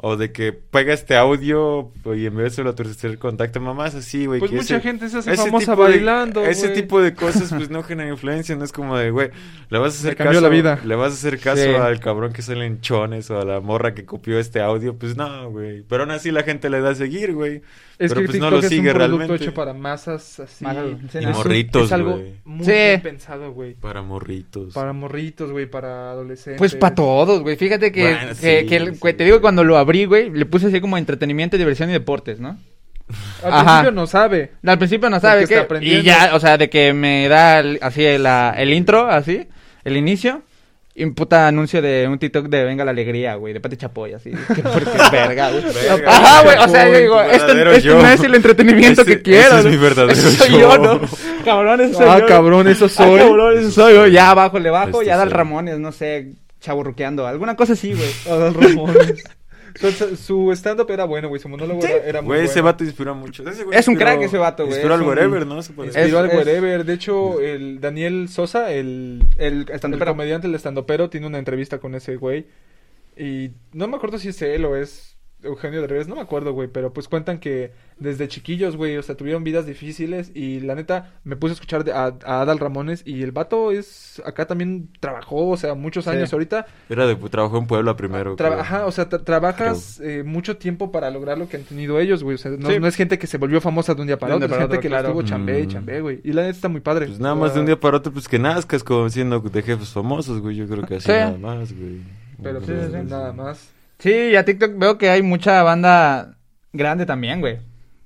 O 0.00 0.16
de 0.16 0.30
que 0.30 0.52
pega 0.52 0.94
este 0.94 1.16
audio 1.16 1.90
y 2.14 2.26
en 2.26 2.36
vez 2.36 2.44
de 2.44 2.50
solo 2.50 2.72
tercer 2.76 3.18
contacto, 3.18 3.58
mamás 3.60 3.96
así, 3.96 4.26
güey. 4.26 4.38
Pues 4.38 4.52
que 4.52 4.56
mucha 4.58 4.76
ese- 4.76 4.82
gente 4.88 5.08
se 5.08 5.18
hace 5.18 5.32
ese 5.32 5.42
famosa 5.46 5.72
tipo 5.72 5.84
de- 5.86 5.90
bailando. 5.90 6.44
ese 6.44 6.68
tipo 6.68 7.00
de 7.02 7.14
cosas, 7.14 7.52
pues 7.52 7.68
no 7.68 7.82
generan 7.82 8.12
influencia. 8.12 8.54
No 8.54 8.62
es 8.64 8.70
como 8.70 8.96
de, 8.96 9.10
güey, 9.10 9.30
le 9.70 9.78
vas 9.78 9.96
a 9.96 9.98
hacer 9.98 10.14
caso. 10.14 10.40
la 10.40 10.48
vida. 10.48 10.78
Le 10.84 10.94
vas 10.94 11.10
a 11.10 11.14
hacer 11.14 11.40
caso 11.40 11.64
Sí. 11.64 11.70
al 11.70 11.98
cabrón 11.98 12.32
que 12.32 12.42
sale 12.42 12.64
en 12.64 12.80
chones 12.80 13.28
o 13.32 13.40
a 13.40 13.44
la 13.44 13.58
morra 13.58 13.92
que 13.92 14.04
copió 14.04 14.38
este 14.38 14.60
audio. 14.60 14.94
Pues 14.96 15.16
no, 15.16 15.50
güey. 15.50 15.82
Pero 15.88 16.04
aún 16.04 16.12
así 16.12 16.30
la 16.30 16.44
gente 16.44 16.70
le 16.70 16.80
da 16.80 16.90
a 16.90 16.94
seguir, 16.94 17.34
güey. 17.34 17.62
Es 18.00 18.10
pero 18.12 18.20
que 18.20 18.26
pues 18.26 18.32
TikTok 18.34 18.50
no 18.50 18.56
lo 18.56 18.62
es 18.62 18.68
sigue 18.68 18.80
un 18.80 18.94
producto 18.94 19.18
realmente. 19.18 19.44
hecho 19.44 19.54
para 19.54 19.72
masas 19.74 20.38
así. 20.40 20.64
Sí, 21.10 21.18
un- 21.18 21.32
Morritos, 21.32 21.86
Es 21.86 21.92
algo 21.92 22.12
güey. 22.12 22.34
muy 22.44 22.64
Sí. 22.64 22.70
bien 22.70 23.00
pensado, 23.02 23.52
güey. 23.52 23.74
Para 23.74 24.02
morritos. 24.02 24.72
Para 24.74 24.92
morritos, 24.92 25.50
güey, 25.50 25.66
para 25.66 26.10
adolescentes. 26.12 26.58
Pues 26.58 26.76
para 26.76 26.94
todos, 26.94 27.42
güey. 27.42 27.56
Fíjate 27.56 27.90
que, 27.90 28.02
Bueno, 28.02 28.28
que, 28.28 28.34
sí, 28.34 28.66
que 28.68 28.76
el- 28.76 28.94
sí. 28.94 29.00
que 29.02 29.12
te 29.14 29.24
digo 29.24 29.38
que 29.38 29.42
cuando 29.42 29.64
lo 29.64 29.76
abrí, 29.78 30.04
güey, 30.04 30.30
le 30.30 30.46
puse 30.46 30.68
así 30.68 30.80
como 30.80 30.96
entretenimiento, 30.96 31.58
diversión 31.58 31.90
y 31.90 31.92
deportes, 31.92 32.38
¿no? 32.38 32.56
Al 33.42 33.52
Ajá. 33.52 33.64
principio 33.64 33.90
no 33.92 34.06
sabe. 34.06 34.52
Al 34.64 34.78
principio 34.78 35.10
no 35.10 35.18
sabe 35.18 35.40
Porque 35.42 35.54
qué. 35.54 35.60
aprendiendo. 35.60 36.00
Y 36.00 36.04
ya, 36.04 36.30
o 36.34 36.40
sea, 36.40 36.56
de 36.58 36.68
que 36.70 36.92
me 36.92 37.26
da 37.26 37.58
el- 37.60 37.78
así 37.82 38.04
el, 38.04 38.22
la- 38.22 38.54
el 38.56 38.72
intro, 38.72 39.06
así, 39.08 39.48
el 39.84 39.96
inicio. 39.96 40.42
Y 41.00 41.04
un 41.04 41.14
puta 41.14 41.46
anuncio 41.46 41.80
de 41.80 42.08
un 42.08 42.18
TikTok 42.18 42.46
de 42.46 42.64
Venga 42.64 42.84
la 42.84 42.90
Alegría, 42.90 43.36
güey, 43.36 43.54
de 43.54 43.60
Pati 43.60 43.76
Chapoy, 43.76 44.14
así. 44.14 44.30
Que 44.54 44.62
porque 44.62 44.90
verga, 45.12 45.50
güey. 45.50 45.62
Verga, 45.62 46.10
Ajá, 46.10 46.42
güey, 46.42 46.56
o 46.58 46.68
sea, 46.68 46.88
yo 46.88 46.98
digo, 46.98 47.14
tu 47.22 47.30
este, 47.30 47.72
este 47.76 47.88
no 47.94 48.08
es 48.08 48.20
el 48.24 48.34
entretenimiento 48.34 49.04
que 49.04 49.22
quiero. 49.22 49.58
es 49.58 49.64
mi 49.66 49.76
verdadero 49.76 50.16
soy 50.20 50.50
yo. 50.50 50.58
yo, 50.58 50.78
¿no? 50.78 51.00
Cabrón, 51.44 51.80
ese 51.82 51.94
soy 51.94 52.06
Ah, 52.08 52.18
yo. 52.18 52.26
cabrón, 52.26 52.66
eso 52.68 52.86
Ah, 52.86 52.88
soy. 52.88 53.18
cabrón, 53.20 53.58
eso 53.58 53.70
soy 53.70 53.94
yo. 53.94 54.06
Ya 54.08 54.30
abajo 54.30 54.58
le 54.58 54.70
bajo, 54.70 55.00
Este 55.00 55.06
ya 55.06 55.16
da 55.16 55.22
el. 55.22 55.30
Ramones, 55.30 55.78
no 55.78 55.92
sé, 55.92 56.32
chaburruqueando, 56.60 57.28
alguna 57.28 57.54
cosa 57.54 57.74
así, 57.74 57.94
güey. 57.94 58.10
Adal 58.28 58.54
Ramones. 58.54 59.22
Entonces, 59.80 60.18
su 60.20 60.50
stand-up 60.52 60.90
era 60.90 61.04
bueno, 61.04 61.28
güey. 61.28 61.40
Su 61.40 61.48
monólogo 61.48 61.82
era, 61.84 61.96
era 62.04 62.22
muy 62.22 62.28
Güey, 62.36 62.44
ese 62.44 62.54
bueno. 62.60 62.64
vato 62.64 62.84
inspiró 62.84 63.14
mucho. 63.14 63.48
Ese 63.48 63.64
güey 63.64 63.78
Es 63.78 63.86
un 63.88 63.94
inspiró- 63.94 63.98
crack 64.10 64.22
ese 64.22 64.38
vato, 64.38 64.64
güey, 64.64 64.74
Inspiró 64.76 64.94
al 64.94 65.02
wherever, 65.02 65.46
¿no? 65.46 65.62
Se 65.62 65.72
puede 65.72 65.88
decir. 65.88 66.02
Inspiró 66.02 66.18
al 66.20 66.28
wherever. 66.28 66.84
De 66.84 66.92
hecho, 66.94 67.40
el 67.40 67.80
Daniel 67.80 68.28
Sosa, 68.28 68.72
el, 68.72 69.24
El 69.36 69.66
el 69.70 69.98
comediante, 70.04 70.46
el 70.46 70.54
estandopero, 70.54 71.10
tiene 71.10 71.26
una 71.26 71.38
entrevista 71.38 71.78
con 71.78 71.94
ese 71.94 72.16
güey. 72.16 72.46
Y 73.16 73.50
no 73.72 73.88
me 73.88 73.96
acuerdo 73.96 74.18
si 74.18 74.28
es 74.28 74.40
él 74.42 74.64
o 74.64 74.76
es 74.76 75.17
Eugenio 75.42 75.80
Derbez, 75.80 76.08
no 76.08 76.16
me 76.16 76.22
acuerdo, 76.22 76.52
güey. 76.52 76.68
Pero 76.68 76.92
pues 76.92 77.06
cuentan 77.08 77.38
que 77.38 77.70
desde 77.98 78.26
chiquillos, 78.28 78.76
güey, 78.76 78.96
o 78.96 79.02
sea, 79.02 79.16
tuvieron 79.16 79.44
vidas 79.44 79.66
difíciles. 79.66 80.30
Y 80.34 80.60
la 80.60 80.74
neta, 80.74 81.12
me 81.24 81.36
puse 81.36 81.52
a 81.52 81.54
escuchar 81.54 81.84
de- 81.84 81.92
a, 81.92 82.12
a 82.24 82.40
Adal 82.42 82.58
Ramones. 82.58 83.02
Y 83.06 83.22
el 83.22 83.32
vato 83.32 83.70
es, 83.70 84.20
acá 84.26 84.46
también 84.46 84.88
trabajó, 85.00 85.48
o 85.50 85.56
sea, 85.56 85.74
muchos 85.74 86.04
Sí. 86.04 86.10
años 86.10 86.32
ahorita. 86.32 86.66
Era 86.88 87.06
de 87.06 87.14
trabajó 87.16 87.58
en 87.58 87.66
Puebla 87.66 87.96
primero. 87.96 88.34
Tra- 88.36 88.48
creo. 88.48 88.60
Ajá, 88.60 88.86
o 88.86 88.92
sea, 88.92 89.08
tra- 89.08 89.22
trabajas 89.22 90.00
eh, 90.00 90.22
mucho 90.24 90.56
tiempo 90.56 90.90
para 90.90 91.10
lograr 91.10 91.38
lo 91.38 91.48
que 91.48 91.56
han 91.58 91.62
tenido 91.64 92.00
ellos, 92.00 92.22
güey. 92.24 92.34
O 92.34 92.38
sea, 92.38 92.50
no, 92.52 92.68
Sí. 92.68 92.78
no 92.80 92.86
es 92.86 92.96
gente 92.96 93.18
que 93.18 93.26
se 93.26 93.38
volvió 93.38 93.60
famosa 93.60 93.94
de 93.94 94.00
un 94.00 94.06
día 94.08 94.18
para 94.18 94.30
De 94.38 94.44
otro, 94.44 94.46
es 94.46 94.52
gente 94.52 94.64
otro, 94.64 94.80
que 94.80 94.88
claro. 94.88 95.02
lo 95.08 95.08
estuvo 95.20 95.22
chambé 95.28 95.60
y 95.60 95.66
Mm. 95.66 95.70
chambé, 95.70 96.00
güey. 96.00 96.20
Y 96.24 96.32
la 96.32 96.42
neta 96.42 96.54
está 96.56 96.68
muy 96.68 96.80
padre. 96.80 97.06
Pues 97.06 97.20
nada 97.20 97.34
más 97.36 97.54
de 97.54 97.60
un 97.60 97.66
día 97.66 97.78
para 97.78 97.98
otro, 97.98 98.12
pues 98.12 98.26
que 98.28 98.38
nazcas 98.38 98.82
como 98.82 99.08
siendo 99.08 99.38
de 99.40 99.62
jefes 99.62 99.90
famosos, 99.90 100.40
güey. 100.40 100.56
Yo 100.56 100.66
creo 100.66 100.84
que 100.84 100.96
así 100.96 101.06
Sí. 101.06 101.12
nada 101.12 101.38
más, 101.38 101.72
güey. 101.72 102.00
Pero 102.42 102.60
Sí, 102.60 102.66
pues, 102.66 102.86
sí, 102.86 102.92
sí. 102.92 103.06
nada 103.08 103.32
más. 103.32 103.70
Sí, 103.98 104.10
y 104.12 104.36
a 104.36 104.44
TikTok 104.44 104.72
veo 104.78 104.98
que 104.98 105.10
hay 105.10 105.22
mucha 105.22 105.62
banda 105.62 106.36
grande 106.72 107.04
también, 107.06 107.40
güey. 107.40 107.58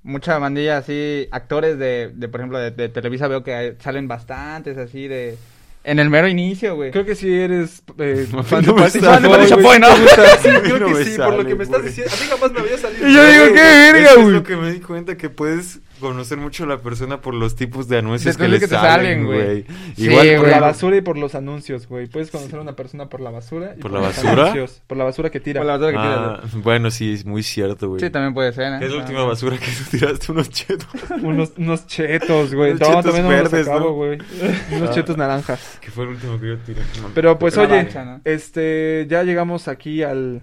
Mucha 0.03 0.39
bandilla 0.39 0.79
así, 0.79 1.29
actores 1.31 1.79
de, 1.79 2.11
de 2.15 2.29
por 2.29 2.41
ejemplo, 2.41 2.59
de, 2.59 2.71
de 2.71 2.89
Televisa 2.89 3.29
veo 3.29 3.45
que 3.45 3.55
hay- 3.55 3.77
salen 3.79 4.09
bastantes 4.09 4.77
así 4.79 5.07
de... 5.07 5.37
En 5.85 5.99
el 5.99 6.11
mero 6.11 6.29
inicio, 6.29 6.77
güey. 6.77 6.93
Creo 6.93 7.05
que 7.05 7.15
si 7.17 7.33
eres 7.33 7.83
eh, 7.99 8.27
fan 8.45 8.65
no 8.65 8.75
de 8.75 8.83
Pati 8.83 9.01
Chapoy, 9.49 9.79
¿no? 9.81 9.89
Sí, 10.43 10.49
creo 10.63 10.79
No 10.79 10.87
que 10.97 11.05
sí, 11.05 11.17
por 11.19 11.35
lo 11.35 11.45
que 11.45 11.55
me 11.57 11.65
estás 11.65 11.85
diciendo. 11.85 12.13
A 12.13 12.21
mí 12.21 12.27
jamás 12.31 12.53
me 12.53 12.61
había 12.61 12.79
salido. 12.79 13.09
Y 13.09 13.15
yo 13.15 13.25
digo, 13.33 13.45
qué 13.47 13.53
verga, 13.61 14.09
que 14.09 14.15
güey. 14.15 14.27
Es 14.29 14.33
lo 14.33 14.43
que 14.45 14.57
me 14.57 14.73
di 14.73 14.81
cuenta 14.81 15.17
que 15.17 15.29
puedes 15.29 15.81
conocer 16.03 16.37
mucho 16.37 16.65
a 16.65 16.67
la 16.67 16.77
persona 16.79 17.23
por 17.23 17.33
los 17.33 17.57
tipos 17.57 17.89
de 17.89 17.97
anuncios 17.99 18.37
que 18.37 18.47
le 18.49 18.59
te 18.61 18.69
salen, 18.69 18.83
salen, 18.91 19.25
güey. 19.25 19.65
Sí, 19.97 20.05
Igual 20.05 20.37
por 20.37 20.49
la 20.49 20.61
basura 20.61 20.97
y 20.99 21.01
por 21.01 21.17
los 21.17 21.35
anuncios, 21.35 21.87
güey. 21.89 22.07
Puedes 22.09 22.31
conocer 22.31 22.59
a 22.59 22.63
una 22.63 22.77
persona 22.77 23.09
por 23.09 23.21
la 23.23 23.31
basura. 23.31 23.75
y 23.77 23.81
¿Por 23.81 23.91
la 23.93 24.01
los 24.01 24.09
basura? 24.09 24.33
anuncios. 24.43 24.83
Por 24.87 24.99
la 24.99 25.05
basura 25.05 25.31
que 25.31 25.41
tira. 25.41 25.61
Por 25.61 25.67
la 25.67 25.73
basura 25.79 25.93
que 25.93 25.99
tira, 25.99 26.35
Ah, 26.35 26.41
bueno, 26.63 26.91
sí, 26.91 27.15
es 27.15 27.25
muy 27.25 27.43
cierto, 27.43 27.89
güey. 27.89 28.01
Sí, 28.01 28.11
también 28.11 28.35
puede 28.35 28.53
ser, 28.53 28.75
¿eh? 28.75 28.77
¿Qué 28.81 28.85
es 28.87 28.93
la 28.93 28.99
última 28.99 29.25
basura 29.25 29.57
que 29.57 29.67
tú 29.91 29.97
tiraste? 29.97 30.33
Unos 30.33 30.51
chetos. 30.51 30.89
Unos, 31.23 31.53
unos 31.57 31.87
chetos, 31.87 32.55
güey. 32.55 32.73
Unos 32.73 32.81
No, 32.81 32.87
chetos 32.89 33.05
también 33.05 33.25
no 33.25 33.31
me 33.31 33.43
los 33.43 33.51
verdes, 33.51 33.69
¿no? 33.69 33.93
güey. 33.93 34.19
Unos 34.73 34.91
Ah. 34.91 34.93
chetos 34.93 35.17
naranjas. 35.17 35.79
Que 35.81 35.91
fue 35.91 36.05
el 36.05 36.11
último 36.11 36.39
que 36.39 36.49
yo 36.49 36.59
tiré. 36.59 36.83
Pero 37.15 37.39
pues 37.39 37.57
oye, 37.57 37.69
mancha, 37.85 38.05
¿no? 38.05 38.21
este, 38.25 39.07
ya 39.09 39.23
llegamos 39.23 39.69
aquí 39.69 40.03
al, 40.03 40.43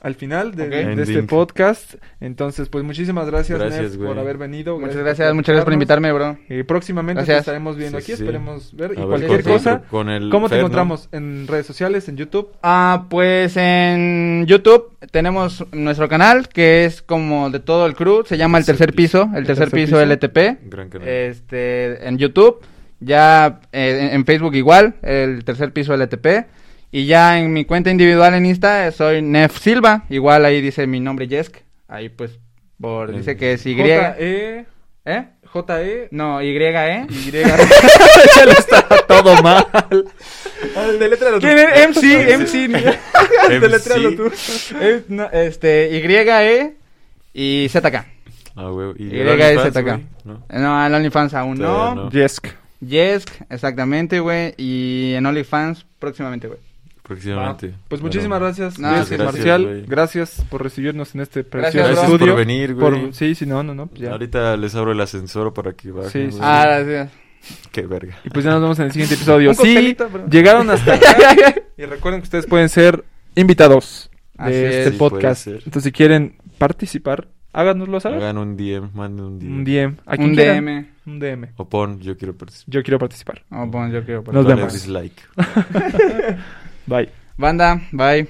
al 0.00 0.14
final 0.14 0.54
de, 0.54 0.92
este 1.02 1.22
podcast. 1.24 1.94
Entonces, 2.20 2.68
pues 2.68 2.84
muchísimas 2.84 3.26
gracias, 3.26 3.58
Gracias, 3.58 3.96
Nef, 3.96 4.06
por 4.06 4.18
haber 4.18 4.38
venido. 4.38 4.78
Muchas 4.78 4.94
por 4.94 5.04
gracias, 5.04 5.34
muchas 5.34 5.48
gracias 5.54 5.64
por 5.64 5.72
invitarme, 5.72 6.12
bro. 6.12 6.38
Y 6.48 6.62
próximamente 6.62 7.22
te 7.22 7.26
Gracias. 7.26 7.40
estaremos 7.40 7.76
viendo 7.76 7.98
Sí, 7.98 8.04
aquí, 8.04 8.16
sí, 8.16 8.22
esperemos 8.22 8.74
ver. 8.76 8.92
Y 8.92 8.96
ver, 8.96 9.06
cualquier 9.06 9.42
con- 9.42 9.52
cosa, 9.52 9.82
con 9.90 10.08
el 10.08 10.30
¿cómo 10.30 10.48
te 10.48 10.58
encontramos? 10.58 11.08
¿En 11.12 11.46
redes 11.48 11.66
sociales, 11.66 12.08
en 12.08 12.16
YouTube? 12.16 12.50
Ah, 12.62 13.06
pues 13.10 13.56
en 13.56 14.44
YouTube 14.46 14.96
tenemos 15.10 15.64
nuestro 15.72 16.08
canal 16.08 16.48
que 16.48 16.84
es 16.84 17.02
como 17.02 17.50
de 17.50 17.58
todo 17.60 17.86
el 17.86 17.94
crew, 17.94 18.22
se 18.24 18.36
llama 18.36 18.58
El 18.58 18.66
Tercer 18.66 18.92
Piso, 18.94 19.28
El 19.34 19.46
Tercer 19.46 19.70
Piso 19.70 20.00
LTP. 20.00 20.58
Gran 20.70 20.88
canal. 20.90 21.08
Este, 21.08 22.06
en 22.06 22.18
YouTube, 22.18 22.60
ya 23.00 23.60
eh, 23.72 24.08
en- 24.12 24.14
en 24.16 24.24
Facebook 24.24 24.54
igual, 24.54 24.94
El 25.02 25.44
Tercer 25.44 25.72
Piso 25.72 25.92
LTP. 25.94 26.46
Y 26.90 27.06
ya 27.06 27.38
en 27.38 27.52
mi 27.52 27.64
cuenta 27.64 27.90
individual 27.90 28.34
en 28.34 28.46
Insta 28.46 28.90
soy 28.92 29.20
Nef 29.20 29.58
Silva, 29.58 30.04
igual 30.08 30.44
ahí 30.44 30.60
dice 30.62 30.86
mi 30.86 31.00
nombre 31.00 31.28
Jesk, 31.28 31.56
ahí 31.86 32.08
pues 32.08 32.38
por 32.80 33.14
dice 33.14 33.36
que 33.36 33.52
es 33.52 33.66
Y. 33.66 33.76
J-E... 33.76 34.66
¿Eh? 35.04 35.24
J-E... 35.44 36.08
No, 36.10 36.42
Y, 36.42 36.56
¿eh? 36.56 37.06
Y... 37.08 37.30
ya 37.30 37.56
lo 38.44 38.52
está 38.58 38.82
todo 39.06 39.42
mal. 39.42 39.66
Delétralo 40.98 41.40
tú. 41.40 41.46
¿Quién 41.46 41.58
es? 41.58 41.88
MC, 41.88 42.38
MC. 42.38 42.98
Deletréalo 43.60 44.14
tú. 44.14 44.32
Eh, 44.80 45.04
no, 45.08 45.30
este, 45.30 45.90
Y, 45.92 45.96
E 45.96 46.76
y 47.32 47.68
ZK. 47.68 48.04
Ah, 48.56 48.68
güey. 48.70 48.92
¿Y, 48.98 49.14
Y, 49.14 49.20
el 49.20 49.28
es 49.28 49.58
OnlyFans, 49.58 49.74
ZK. 49.74 49.82
güey? 49.82 50.06
¿No? 50.24 50.44
No, 50.48 50.86
en 50.86 50.94
OnlyFans 50.94 51.34
aún 51.34 51.58
no. 51.58 51.94
no. 51.94 52.10
Jesk. 52.10 52.48
Yesk, 52.80 53.30
exactamente, 53.48 54.20
güey. 54.20 54.54
Y 54.56 55.14
en 55.14 55.26
OnlyFans 55.26 55.86
próximamente, 55.98 56.48
güey. 56.48 56.60
Próximamente. 57.08 57.68
Pues 57.88 58.00
Bueno. 58.00 58.04
muchísimas 58.12 58.40
gracias, 58.40 58.78
gracias, 58.78 59.18
Marcial. 59.18 59.64
güey. 59.64 59.86
Gracias 59.86 60.44
por 60.50 60.62
recibirnos 60.62 61.14
en 61.14 61.22
este 61.22 61.42
Gracias, 61.42 61.72
precioso. 61.72 61.86
Gracias 61.88 62.12
estudio. 62.12 62.32
por 62.34 62.38
venir, 62.46 62.74
güey. 62.74 63.02
Por- 63.06 63.14
Sí, 63.14 63.34
sí, 63.34 63.46
no, 63.46 63.62
no, 63.62 63.74
no. 63.74 63.88
ya. 63.94 64.12
Ahorita 64.12 64.56
les 64.56 64.74
abro 64.74 64.92
el 64.92 65.00
ascensor 65.00 65.52
para 65.54 65.72
que 65.72 65.90
bajen. 65.90 66.30
Sí. 66.32 66.38
Ah, 66.40 66.64
gracias. 66.66 67.10
Qué 67.72 67.82
verga. 67.86 68.18
Y 68.24 68.30
pues 68.30 68.44
ya 68.44 68.50
nos 68.50 68.60
vemos 68.60 68.78
en 68.78 68.84
el 68.86 68.92
siguiente 68.92 69.14
episodio. 69.14 69.54
Sí, 69.54 69.96
llegaron 70.30 70.68
hasta 70.70 70.94
acá. 70.94 71.54
y 71.78 71.84
recuerden 71.84 72.20
que 72.20 72.24
ustedes 72.26 72.46
pueden 72.46 72.68
ser 72.68 73.04
invitados 73.36 74.10
de 74.36 74.44
Así 74.44 74.54
este 74.54 74.88
es. 74.88 74.94
Podcast. 74.96 75.46
Entonces, 75.46 75.84
si 75.84 75.92
quieren 75.92 76.36
participar, 76.58 77.28
háganoslo 77.52 78.00
saber. 78.00 78.18
Hagan 78.22 78.38
un 78.38 78.56
DM, 78.56 78.90
manden 78.92 79.24
un 79.24 79.38
DM. 79.38 79.52
Un 79.56 79.64
DM. 79.64 79.96
¿A 80.04 80.16
quien 80.16 80.28
Un 80.30 80.34
quieran. 80.34 80.64
DM. 80.64 80.86
Un 81.06 81.18
DM. 81.20 81.48
O 81.56 81.68
pon, 81.68 82.00
yo 82.00 82.18
quiero 82.18 82.36
participar. 82.36 82.74
Yo 82.74 82.82
quiero 82.82 82.98
participar. 82.98 83.42
Oh, 83.50 83.64
bueno, 83.66 83.88
yo 83.94 84.04
quiero. 84.04 84.22
Nos 84.30 84.44
Dale 84.44 84.56
vemos. 84.56 84.72
dislike. 84.74 85.22
Bye. 86.88 87.08
Banda, 87.38 87.80
bye. 87.92 88.26